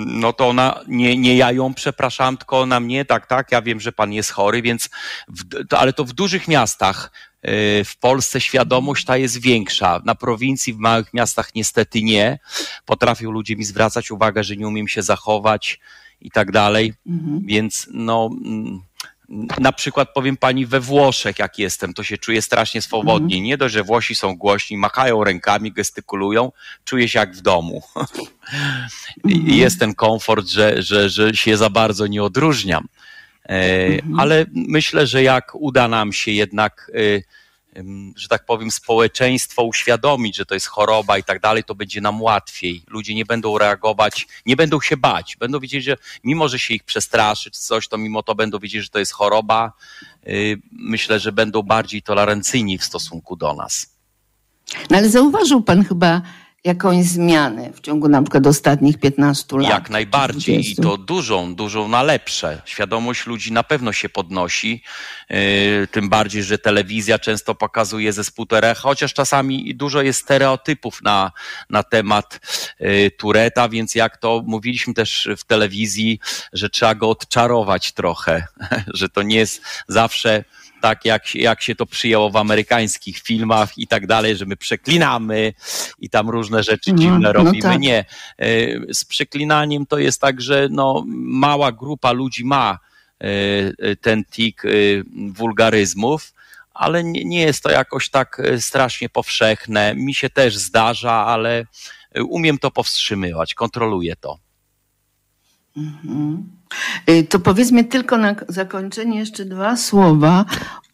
no 0.06 0.34
to 0.34 0.48
ona, 0.48 0.80
nie, 0.88 1.18
nie 1.18 1.36
ja 1.38 1.52
ją 1.52 1.74
przepraszam, 1.74 2.38
tylko 2.38 2.60
ona 2.60 2.80
mnie, 2.80 3.06
tak, 3.06 3.28
tak, 3.28 3.52
ja 3.52 3.62
wiem, 3.62 3.80
że 3.80 3.92
pan 3.92 4.14
jest 4.14 4.32
chory, 4.32 4.62
więc, 4.62 4.90
w, 5.28 5.68
to, 5.68 5.80
ale 5.80 5.94
to 5.94 6.06
w 6.06 6.14
dużych 6.14 6.48
miastach 6.48 7.12
yy, 7.44 7.84
w 7.84 7.98
Polsce 8.00 8.42
świadomość 8.42 9.06
ta 9.06 9.18
jest 9.18 9.42
większa. 9.42 10.02
Na 10.06 10.16
prowincji, 10.16 10.74
w 10.74 10.78
małych 10.78 11.14
miastach 11.14 11.56
niestety 11.56 12.02
nie. 12.04 12.40
Potrafią 12.86 13.32
ludzie 13.32 13.56
mi 13.56 13.64
zwracać 13.64 14.12
uwagę, 14.12 14.44
że 14.44 14.56
nie 14.56 14.68
umiem 14.68 14.88
się 14.88 15.02
zachować 15.02 15.80
i 16.22 16.32
tak 16.32 16.52
dalej, 16.52 16.94
Mhm. 17.08 17.42
więc 17.46 17.88
no... 17.94 18.30
na 19.60 19.72
przykład 19.72 20.14
powiem 20.14 20.38
pani 20.38 20.66
we 20.66 20.80
Włoszech, 20.80 21.40
jak 21.40 21.60
jestem, 21.60 21.94
to 21.94 22.04
się 22.04 22.18
czuję 22.18 22.42
strasznie 22.42 22.82
swobodnie. 22.82 23.42
Nie 23.42 23.58
dość, 23.58 23.74
że 23.74 23.84
Włosi 23.84 24.16
są 24.16 24.36
głośni, 24.38 24.78
machają 24.78 25.24
rękami, 25.24 25.72
gestykulują, 25.72 26.52
czuję 26.86 27.10
się 27.10 27.20
jak 27.20 27.36
w 27.36 27.42
domu. 27.42 27.82
I 29.26 29.58
jest 29.58 29.80
ten 29.80 29.96
komfort, 29.96 30.48
że, 30.48 30.82
że, 30.84 31.10
że 31.10 31.34
się 31.34 31.58
za 31.58 31.70
bardzo 31.70 32.08
nie 32.08 32.24
odróżniam. 32.24 32.88
E, 33.50 33.88
Ale 34.18 34.46
myślę, 34.54 35.08
że 35.08 35.24
jak 35.24 35.56
uda 35.56 35.88
nam 35.88 36.14
się 36.14 36.32
jednak, 36.32 36.92
em, 36.94 37.22
że 38.16 38.28
tak 38.28 38.46
powiem, 38.46 38.72
społeczeństwo 38.72 39.64
uświadomić, 39.64 40.36
że 40.36 40.46
to 40.46 40.54
jest 40.54 40.68
choroba 40.68 41.18
i 41.18 41.24
tak 41.24 41.40
dalej, 41.40 41.64
to 41.64 41.76
będzie 41.76 42.02
nam 42.02 42.22
łatwiej. 42.22 42.84
Ludzie 42.88 43.16
nie 43.16 43.26
będą 43.26 43.58
reagować, 43.58 44.28
nie 44.46 44.56
będą 44.56 44.82
się 44.82 44.98
bać. 44.98 45.38
Będą 45.38 45.60
wiedzieć, 45.60 45.84
że 45.84 45.98
mimo, 46.24 46.48
że 46.48 46.60
się 46.60 46.74
ich 46.74 46.84
przestraszy 46.84 47.52
czy 47.52 47.60
coś, 47.60 47.88
to 47.88 47.98
mimo 47.98 48.24
to 48.24 48.36
będą 48.36 48.60
wiedzieć, 48.60 48.84
że 48.84 48.90
to 48.90 49.00
jest 49.00 49.12
choroba. 49.12 49.74
Y, 50.28 50.62
Myślę, 50.72 51.20
że 51.20 51.32
będą 51.32 51.64
bardziej 51.64 52.02
tolerancyjni 52.02 52.78
w 52.78 52.84
stosunku 52.84 53.36
do 53.36 53.54
nas. 53.54 54.00
No 54.90 54.98
ale 54.98 55.10
zauważył 55.10 55.62
pan 55.62 55.86
chyba 55.86 56.22
jakąś 56.64 57.06
zmianę 57.06 57.74
w 57.74 57.82
ciągu 57.82 58.08
na 58.08 58.22
przykład 58.22 58.48
ostatnich 58.48 59.00
15 59.00 59.58
lat? 59.58 59.70
Jak 59.70 59.90
najbardziej 59.90 60.56
i 60.56 60.76
20. 60.76 60.84
to 60.84 60.98
dużą, 60.98 61.56
dużą 61.56 61.88
na 61.88 62.04
lepsze. 62.04 62.62
Świadomość 62.66 63.26
ludzi 63.26 63.52
na 63.52 63.64
pewno 63.64 63.94
się 63.94 64.10
podnosi, 64.10 64.84
yy, 65.30 65.38
tym 65.92 66.10
bardziej, 66.10 66.44
że 66.44 66.58
telewizja 66.58 67.20
często 67.20 67.56
pokazuje 67.56 68.14
zespół 68.14 68.46
Turecha, 68.46 68.82
chociaż 68.82 69.14
czasami 69.14 69.76
dużo 69.76 70.02
jest 70.02 70.22
stereotypów 70.22 71.02
na, 71.02 71.32
na 71.70 71.84
temat 71.84 72.40
yy, 72.80 73.12
Tureta, 73.12 73.70
więc 73.70 73.96
jak 73.96 74.18
to 74.18 74.44
mówiliśmy 74.46 74.94
też 74.94 75.30
w 75.38 75.44
telewizji, 75.44 76.20
że 76.54 76.70
trzeba 76.70 76.96
go 76.96 77.10
odczarować 77.10 77.92
trochę, 77.92 78.48
że 79.00 79.10
to 79.10 79.22
nie 79.22 79.38
jest 79.38 79.62
zawsze 79.88 80.44
tak 80.82 81.06
jak, 81.06 81.28
się- 81.28 81.40
jak 81.40 81.62
się 81.62 81.76
to 81.76 81.86
przyjęło 81.86 82.30
w 82.30 82.36
amerykańskich 82.36 83.18
filmach 83.20 83.78
i 83.78 83.88
tak 83.88 84.08
dalej, 84.08 84.36
że 84.38 84.46
my 84.46 84.58
przeklinamy 84.58 85.54
i 86.00 86.10
tam 86.10 86.30
różne 86.30 86.64
rzeczy 86.64 86.92
Mhm, 86.92 86.98
dziwne 87.10 87.28
no 87.28 87.34
robimy. 87.34 87.62
tak. 87.62 87.80
Nie. 87.80 88.06
E, 88.38 88.94
Z 88.94 89.06
przeklinaniem 89.06 89.86
to 89.86 89.98
jest 89.98 90.22
tak, 90.22 90.42
że 90.42 90.68
no, 90.72 91.04
mała 91.18 91.72
grupa 91.72 92.12
ludzi 92.12 92.46
ma 92.46 92.80
e, 93.22 93.26
e, 93.80 93.96
ten 93.96 94.26
tik 94.26 94.64
wulgaryzmów, 95.32 96.34
ale 96.74 97.04
nie, 97.04 97.26
nie 97.26 97.42
jest 97.42 97.64
to 97.64 97.72
jakoś 97.72 98.10
tak 98.10 98.42
strasznie 98.60 99.10
powszechne. 99.10 99.96
Mi 99.96 100.14
się 100.14 100.30
też 100.30 100.58
zdarza, 100.58 101.14
ale 101.14 101.66
umiem 102.30 102.58
to 102.58 102.72
powstrzymywać, 102.72 103.54
kontroluję 103.54 104.16
to. 104.16 104.38
Mhm. 105.78 106.59
Y, 107.10 107.24
To 107.30 107.40
powiedzmy 107.40 107.84
tylko 107.84 108.18
na 108.18 108.36
zakończenie 108.48 109.20
jeszcze 109.20 109.46
dwa 109.46 109.78
słowa 109.78 110.46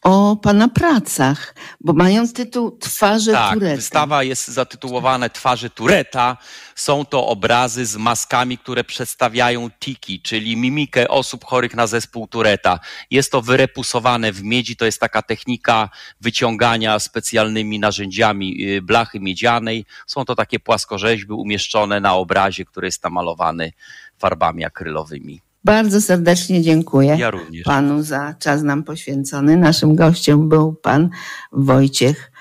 o 0.02 0.36
pana 0.36 0.68
pracach, 0.68 1.56
bo 1.82 1.94
mają 1.94 2.28
tytuł 2.28 2.78
Twarze 2.78 3.32
Tak, 3.32 3.54
Tureta. 3.54 3.76
wystawa 3.76 4.24
jest 4.24 4.48
zatytułowana 4.48 5.30
Twarze 5.30 5.70
Tureta. 5.70 6.38
Są 6.76 7.06
to 7.06 7.28
obrazy 7.28 7.86
z 7.86 7.98
maskami, 7.98 8.58
które 8.58 8.84
przedstawiają 8.84 9.70
tiki, 9.80 10.22
czyli 10.22 10.58
mimikę 10.58 11.08
osób 11.08 11.46
chorych 11.46 11.76
na 11.76 11.88
zespół 11.88 12.28
Tureta. 12.28 12.80
Jest 13.12 13.32
to 13.32 13.42
wyrepusowane 13.42 14.32
w 14.32 14.44
miedzi, 14.44 14.76
to 14.76 14.86
jest 14.86 15.00
taka 15.00 15.22
technika 15.22 15.90
wyciągania 16.22 17.00
specjalnymi 17.00 17.80
narzędziami 17.80 18.66
y, 18.78 18.82
blachy 18.82 19.20
miedzianej. 19.20 19.86
Są 20.08 20.26
to 20.26 20.36
takie 20.36 20.60
płaskorzeźby 20.60 21.34
umieszczone 21.34 22.00
na 22.00 22.14
obrazie, 22.16 22.66
który 22.66 22.88
jest 22.88 23.04
namalowany 23.04 23.72
farbami 24.18 24.66
akrylowymi. 24.66 25.42
Bardzo 25.66 26.02
serdecznie 26.02 26.62
dziękuję 26.62 27.16
Ja 27.20 27.32
również. 27.32 27.64
panu 27.64 28.04
za 28.04 28.34
czas 28.40 28.62
nam 28.64 28.84
poświęcony. 28.84 29.58
Naszym 29.58 29.96
gościem 29.96 30.50
był 30.50 30.74
pan 30.74 31.10
Wojciech 31.52 32.32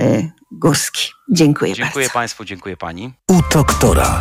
y, 0.00 0.30
Górski. 0.52 1.08
Dziękuję, 1.30 1.74
Dziękuję 1.74 2.04
bardzo. 2.06 2.14
Państwu, 2.14 2.44
dziękuję 2.44 2.76
Pani. 2.76 3.12
U 3.28 3.40
doktora. 3.54 4.20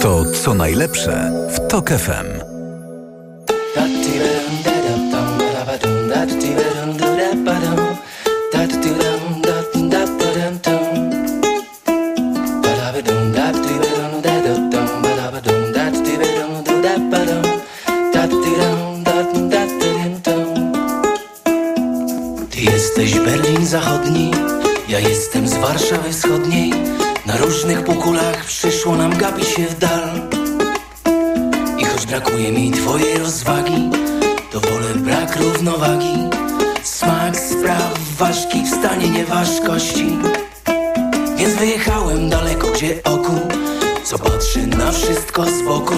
To 0.00 0.24
co 0.42 0.54
najlepsze 0.54 1.32
w 1.54 1.68
TOK 1.68 1.90
FM. 1.90 2.50
Warszawy 25.60 26.12
Wschodniej. 26.12 26.72
Na 27.26 27.36
różnych 27.36 27.84
półkulach 27.84 28.44
przyszło 28.44 28.96
nam 28.96 29.16
gapić 29.16 29.48
się 29.48 29.66
w 29.66 29.78
dal. 29.78 30.10
I 31.78 31.84
choć 31.84 32.06
brakuje 32.06 32.52
mi 32.52 32.70
twojej 32.70 33.18
rozwagi, 33.18 33.90
to 34.52 34.60
wolę 34.60 34.94
brak 34.94 35.36
równowagi. 35.36 36.14
Smak 36.82 37.36
spraw 37.36 37.98
ważki 38.18 38.62
w 38.62 38.68
stanie 38.68 39.08
nieważkości. 39.08 40.18
Więc 41.36 41.54
wyjechałem 41.54 42.30
daleko, 42.30 42.66
gdzie 42.66 43.02
oku, 43.04 43.40
co 44.04 44.18
patrzy 44.18 44.66
na 44.66 44.92
wszystko 44.92 45.44
z 45.44 45.62
boku. 45.62 45.94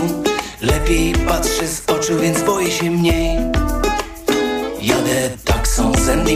Lepiej 0.60 1.12
patrzy 1.12 1.68
z 1.68 1.90
oczu, 1.90 2.18
więc 2.18 2.42
boję 2.42 2.70
się 2.70 2.90
mniej. 2.90 3.38
Jadę 4.80 5.30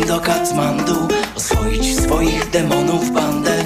do 0.07 0.21
Katmandu 0.21 1.09
Oswoić 1.37 2.01
swoich 2.01 2.51
demonów 2.51 3.11
bandę 3.13 3.57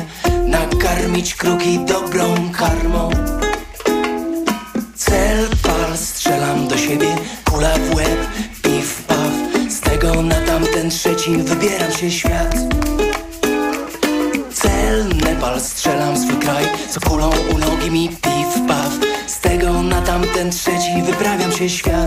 Nakarmić 0.46 1.34
kruki 1.34 1.78
dobrą 1.78 2.52
karmą. 2.52 3.10
Cel 4.94 5.48
pal, 5.62 5.96
strzelam 5.96 6.68
do 6.68 6.76
siebie 6.76 7.16
Kula 7.44 7.74
w 7.78 7.94
łeb, 7.94 8.26
piw, 8.62 9.04
paw. 9.06 9.32
Z 9.68 9.80
tego 9.80 10.22
na 10.22 10.34
tamten 10.34 10.90
trzeci 10.90 11.36
Wybieram 11.36 11.92
się 11.92 12.10
świat. 12.10 12.54
Cel, 14.52 15.08
Nepal, 15.24 15.60
strzelam 15.60 16.18
swój 16.18 16.36
kraj 16.36 16.64
Co 16.90 17.00
kulą 17.00 17.30
u 17.54 17.58
nogi 17.58 17.90
mi 17.90 18.08
piw, 18.08 18.68
paw. 18.68 18.92
Z 19.26 19.40
tego 19.40 19.82
na 19.82 20.02
tamten 20.02 20.50
trzeci 20.50 21.02
Wyprawiam 21.06 21.52
się 21.52 21.68
świat 21.68 21.99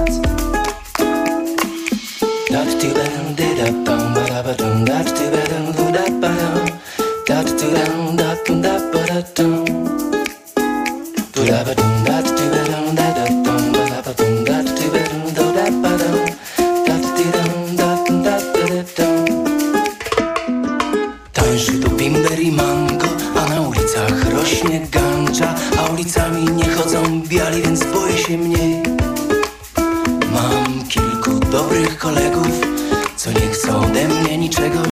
Tańszy 21.33 21.79
tu 21.79 21.89
bimber 21.89 22.39
i 22.39 22.51
mango, 22.51 23.07
a 23.35 23.49
na 23.49 23.61
ulicach 23.61 24.31
rośnie 24.33 24.87
gancza 24.91 25.55
A 25.77 25.91
ulicami 25.91 26.43
nie 26.43 26.69
chodzą 26.69 27.21
biali, 27.21 27.61
więc 27.61 27.83
boję 27.83 28.17
się 28.17 28.37
mniej. 28.37 28.83
Mam 30.33 30.87
kilku 30.87 31.31
dobrych 31.39 31.97
kolegów, 31.97 32.47
co 33.15 33.31
nie 33.31 33.47
chcą 33.51 33.85
ode 33.85 34.07
mnie 34.07 34.37
niczegoś 34.37 34.87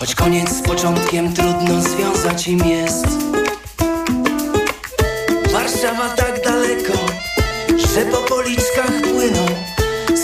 Choć 0.00 0.14
koniec 0.14 0.50
z 0.50 0.62
początkiem 0.62 1.32
trudno 1.32 1.80
związać 1.80 2.48
im 2.48 2.66
jest. 2.66 3.06
Warszawa 5.52 6.08
tak 6.08 6.44
daleko, 6.44 6.98
że 7.94 8.00
po 8.00 8.16
policzkach 8.16 9.00
płyną 9.02 9.46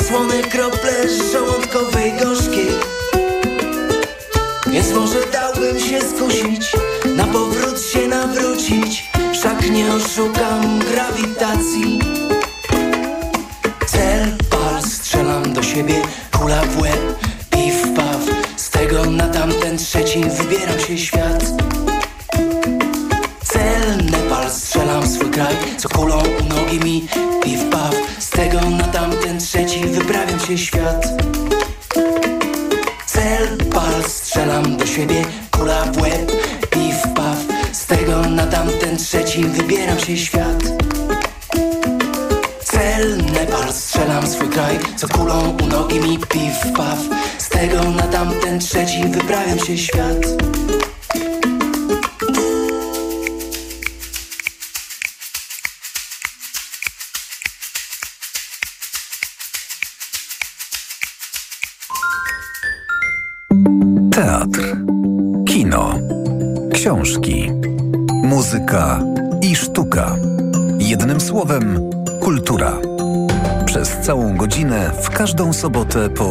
Słone 0.08 0.42
krople 0.42 0.92
żołądkowej 1.32 2.12
Może 4.94 5.26
dałbym 5.32 5.80
się 5.80 6.00
skusić, 6.00 6.72
na 7.16 7.24
powrót 7.24 7.80
się 7.82 8.08
nawrócić. 8.08 9.10
Wszak 9.32 9.70
nie 9.70 9.92
oszukam 9.94 10.78
grawitacji. 10.78 12.00
Cel, 13.86 14.36
pal, 14.50 14.82
strzelam 14.82 15.52
do 15.52 15.62
siebie, 15.62 16.02
kula 16.38 16.62
w 16.62 16.82
łeb, 16.82 17.09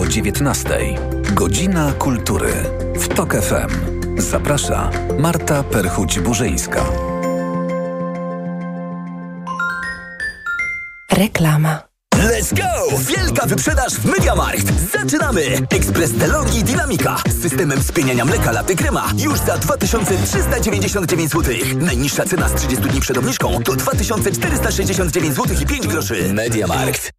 19. 0.10 0.70
Godzina 1.34 1.93
kultury 1.93 2.53
w 2.95 3.07
Tok 3.07 3.34
FM. 3.34 3.70
Zaprasza 4.22 4.89
Marta 5.20 5.64
Perchuć-Burzyńska. 5.64 6.82
Reklama. 11.12 11.89
Let's 12.16 12.53
go! 12.53 12.97
Wielka 12.97 13.45
wyprzedaż 13.45 13.93
w 13.93 14.05
Mediamarkt! 14.05 14.91
Zaczynamy! 14.91 15.41
Ekspres 15.70 16.12
Delonghi 16.12 16.64
Dynamika 16.64 17.18
z 17.30 17.41
systemem 17.41 17.84
spieniania 17.84 18.26
mleka 18.26 18.51
laty 18.51 18.76
krema 18.76 19.12
już 19.18 19.39
za 19.39 19.57
2399 19.57 21.32
zł. 21.32 21.55
Najniższa 21.76 22.26
cena 22.26 22.49
z 22.49 22.55
30 22.55 22.86
dni 22.89 23.01
przed 23.01 23.18
obniżką 23.18 23.64
to 23.64 23.76
2469 23.76 25.36
zł 25.36 25.57
i 25.62 25.66
5 25.66 25.88
groszy. 25.88 26.34
Mediamarkt. 26.34 27.18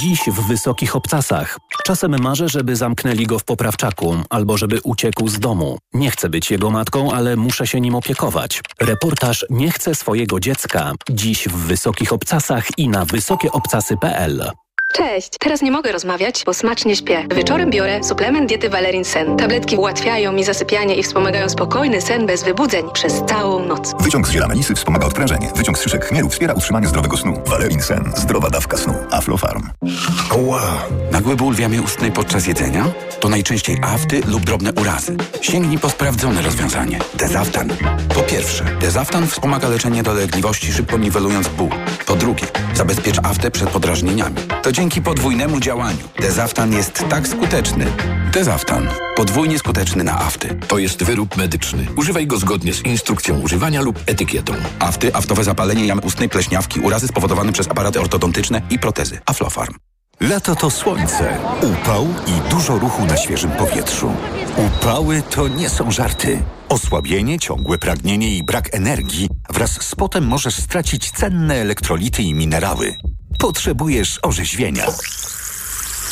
Dziś 0.00 0.20
w 0.26 0.46
wysokich 0.48 0.96
obcasach. 0.96 1.58
Czasem 1.84 2.22
marzę, 2.22 2.48
żeby 2.48 2.76
zamknęli 2.76 3.26
go 3.26 3.38
w 3.38 3.44
poprawczaku 3.44 4.16
albo 4.30 4.56
żeby 4.56 4.80
uciekł 4.84 5.28
z 5.28 5.38
domu. 5.38 5.78
Nie 5.92 6.10
chcę 6.10 6.28
być 6.28 6.50
jego 6.50 6.70
matką, 6.70 7.12
ale 7.12 7.36
muszę 7.36 7.66
się 7.66 7.80
nim 7.80 7.94
opiekować. 7.94 8.60
Reportaż 8.80 9.46
Nie 9.50 9.70
chcę 9.70 9.94
swojego 9.94 10.40
dziecka. 10.40 10.92
Dziś 11.10 11.48
w 11.48 11.56
wysokich 11.56 12.12
obcasach 12.12 12.78
i 12.78 12.88
na 12.88 13.04
wysokieobcasy.pl. 13.04 14.50
Cześć, 14.92 15.28
teraz 15.40 15.62
nie 15.62 15.70
mogę 15.70 15.92
rozmawiać, 15.92 16.42
bo 16.46 16.54
smacznie 16.54 16.96
śpię. 16.96 17.26
Wieczorem 17.36 17.70
biorę 17.70 18.04
suplement 18.04 18.48
diety 18.48 18.70
Valerin 18.70 19.04
Sen. 19.04 19.36
Tabletki 19.36 19.76
ułatwiają 19.76 20.32
mi 20.32 20.44
zasypianie 20.44 20.94
i 20.94 21.02
wspomagają 21.02 21.48
spokojny 21.48 22.00
sen 22.00 22.26
bez 22.26 22.44
wybudzeń 22.44 22.84
przez 22.92 23.22
całą 23.28 23.66
noc. 23.66 23.94
Wyciąg 24.00 24.28
z 24.28 24.30
ziela 24.30 24.48
melisy 24.48 24.74
wspomaga 24.74 25.06
odprężenie. 25.06 25.50
Wyciąg 25.56 25.78
z 25.78 25.82
szyszek 25.82 26.04
chmielu 26.04 26.28
wspiera 26.28 26.54
utrzymanie 26.54 26.86
zdrowego 26.86 27.16
snu. 27.16 27.42
Valerin 27.46 27.82
Sen. 27.82 28.12
Zdrowa 28.16 28.50
dawka 28.50 28.76
snu. 28.76 28.94
Aflofarm. 29.10 29.70
Ła! 30.36 30.62
Nagły 31.12 31.36
ból 31.36 31.54
w 31.54 31.58
jamie 31.58 31.82
ustnej 31.82 32.12
podczas 32.12 32.46
jedzenia? 32.46 32.84
To 33.20 33.28
najczęściej 33.28 33.76
afty 33.82 34.20
lub 34.26 34.44
drobne 34.44 34.72
urazy. 34.72 35.16
Sięgnij 35.40 35.78
po 35.78 35.90
sprawdzone 35.90 36.42
rozwiązanie. 36.42 36.98
Dezaftan. 37.14 37.68
Po 38.14 38.20
pierwsze, 38.20 38.64
Dezaftan 38.80 39.26
wspomaga 39.26 39.68
leczenie 39.68 40.02
dolegliwości, 40.02 40.72
szybko 40.72 40.98
niwelując 40.98 41.48
ból. 41.48 41.70
Po 42.06 42.14
drugie, 42.16 42.46
zabezpiecz 42.74 43.18
aftę 43.22 43.50
przed 43.50 43.70
podrażnieniami. 43.70 44.36
To 44.62 44.72
dzięki 44.78 45.02
podwójnemu 45.02 45.60
działaniu. 45.60 46.08
Dezaftan 46.20 46.72
jest 46.72 47.04
tak 47.10 47.28
skuteczny. 47.28 47.86
Dezaftan. 48.32 48.88
Podwójnie 49.16 49.58
skuteczny 49.58 50.04
na 50.04 50.18
afty. 50.20 50.58
To 50.68 50.78
jest 50.78 51.02
wyrób 51.02 51.36
medyczny. 51.36 51.86
Używaj 51.96 52.26
go 52.26 52.38
zgodnie 52.38 52.74
z 52.74 52.84
instrukcją 52.84 53.40
używania 53.40 53.80
lub 53.80 53.98
etykietą. 54.06 54.52
Afty, 54.78 55.14
aftowe 55.14 55.44
zapalenie 55.44 55.86
jamy 55.86 56.00
ustnej, 56.00 56.28
pleśniawki, 56.28 56.80
urazy 56.80 57.08
spowodowane 57.08 57.52
przez 57.52 57.68
aparaty 57.68 58.00
ortodontyczne 58.00 58.62
i 58.70 58.78
protezy. 58.78 59.20
Aflofarm. 59.26 59.74
Lato 60.20 60.56
to 60.56 60.70
słońce, 60.70 61.38
upał 61.62 62.06
i 62.26 62.50
dużo 62.50 62.78
ruchu 62.78 63.04
na 63.04 63.16
świeżym 63.16 63.50
powietrzu. 63.50 64.12
Upały 64.56 65.22
to 65.30 65.48
nie 65.48 65.68
są 65.68 65.90
żarty. 65.90 66.42
Osłabienie, 66.68 67.38
ciągłe 67.38 67.78
pragnienie 67.78 68.36
i 68.36 68.42
brak 68.42 68.74
energii 68.74 69.28
wraz 69.50 69.82
z 69.82 69.94
potem 69.94 70.26
możesz 70.26 70.54
stracić 70.54 71.10
cenne 71.10 71.54
elektrolity 71.54 72.22
i 72.22 72.34
minerały. 72.34 72.96
Potrzebujesz 73.38 74.18
orzeźwienia. 74.22 74.86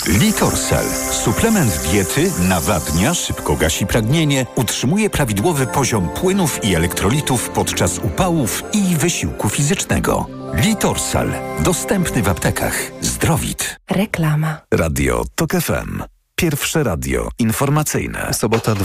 Litorsal. 0.06 0.84
Suplement 1.24 1.80
diety 1.90 2.32
nawadnia, 2.48 3.14
szybko 3.14 3.56
gasi 3.56 3.86
pragnienie, 3.86 4.46
utrzymuje 4.54 5.10
prawidłowy 5.10 5.66
poziom 5.66 6.08
płynów 6.08 6.64
i 6.64 6.74
elektrolitów 6.74 7.48
podczas 7.48 7.98
upałów 7.98 8.62
i 8.72 8.96
wysiłku 8.96 9.48
fizycznego. 9.48 10.26
Litorsal. 10.54 11.32
Dostępny 11.60 12.22
w 12.22 12.28
aptekach. 12.28 12.92
Zdrowit. 13.00 13.76
Reklama. 13.90 14.60
Radio 14.74 15.24
TOK 15.34 15.52
FM. 15.52 16.02
Pierwsze 16.36 16.82
radio 16.82 17.28
informacyjne. 17.38 18.34
Sobota 18.34 18.74
20. 18.74 18.84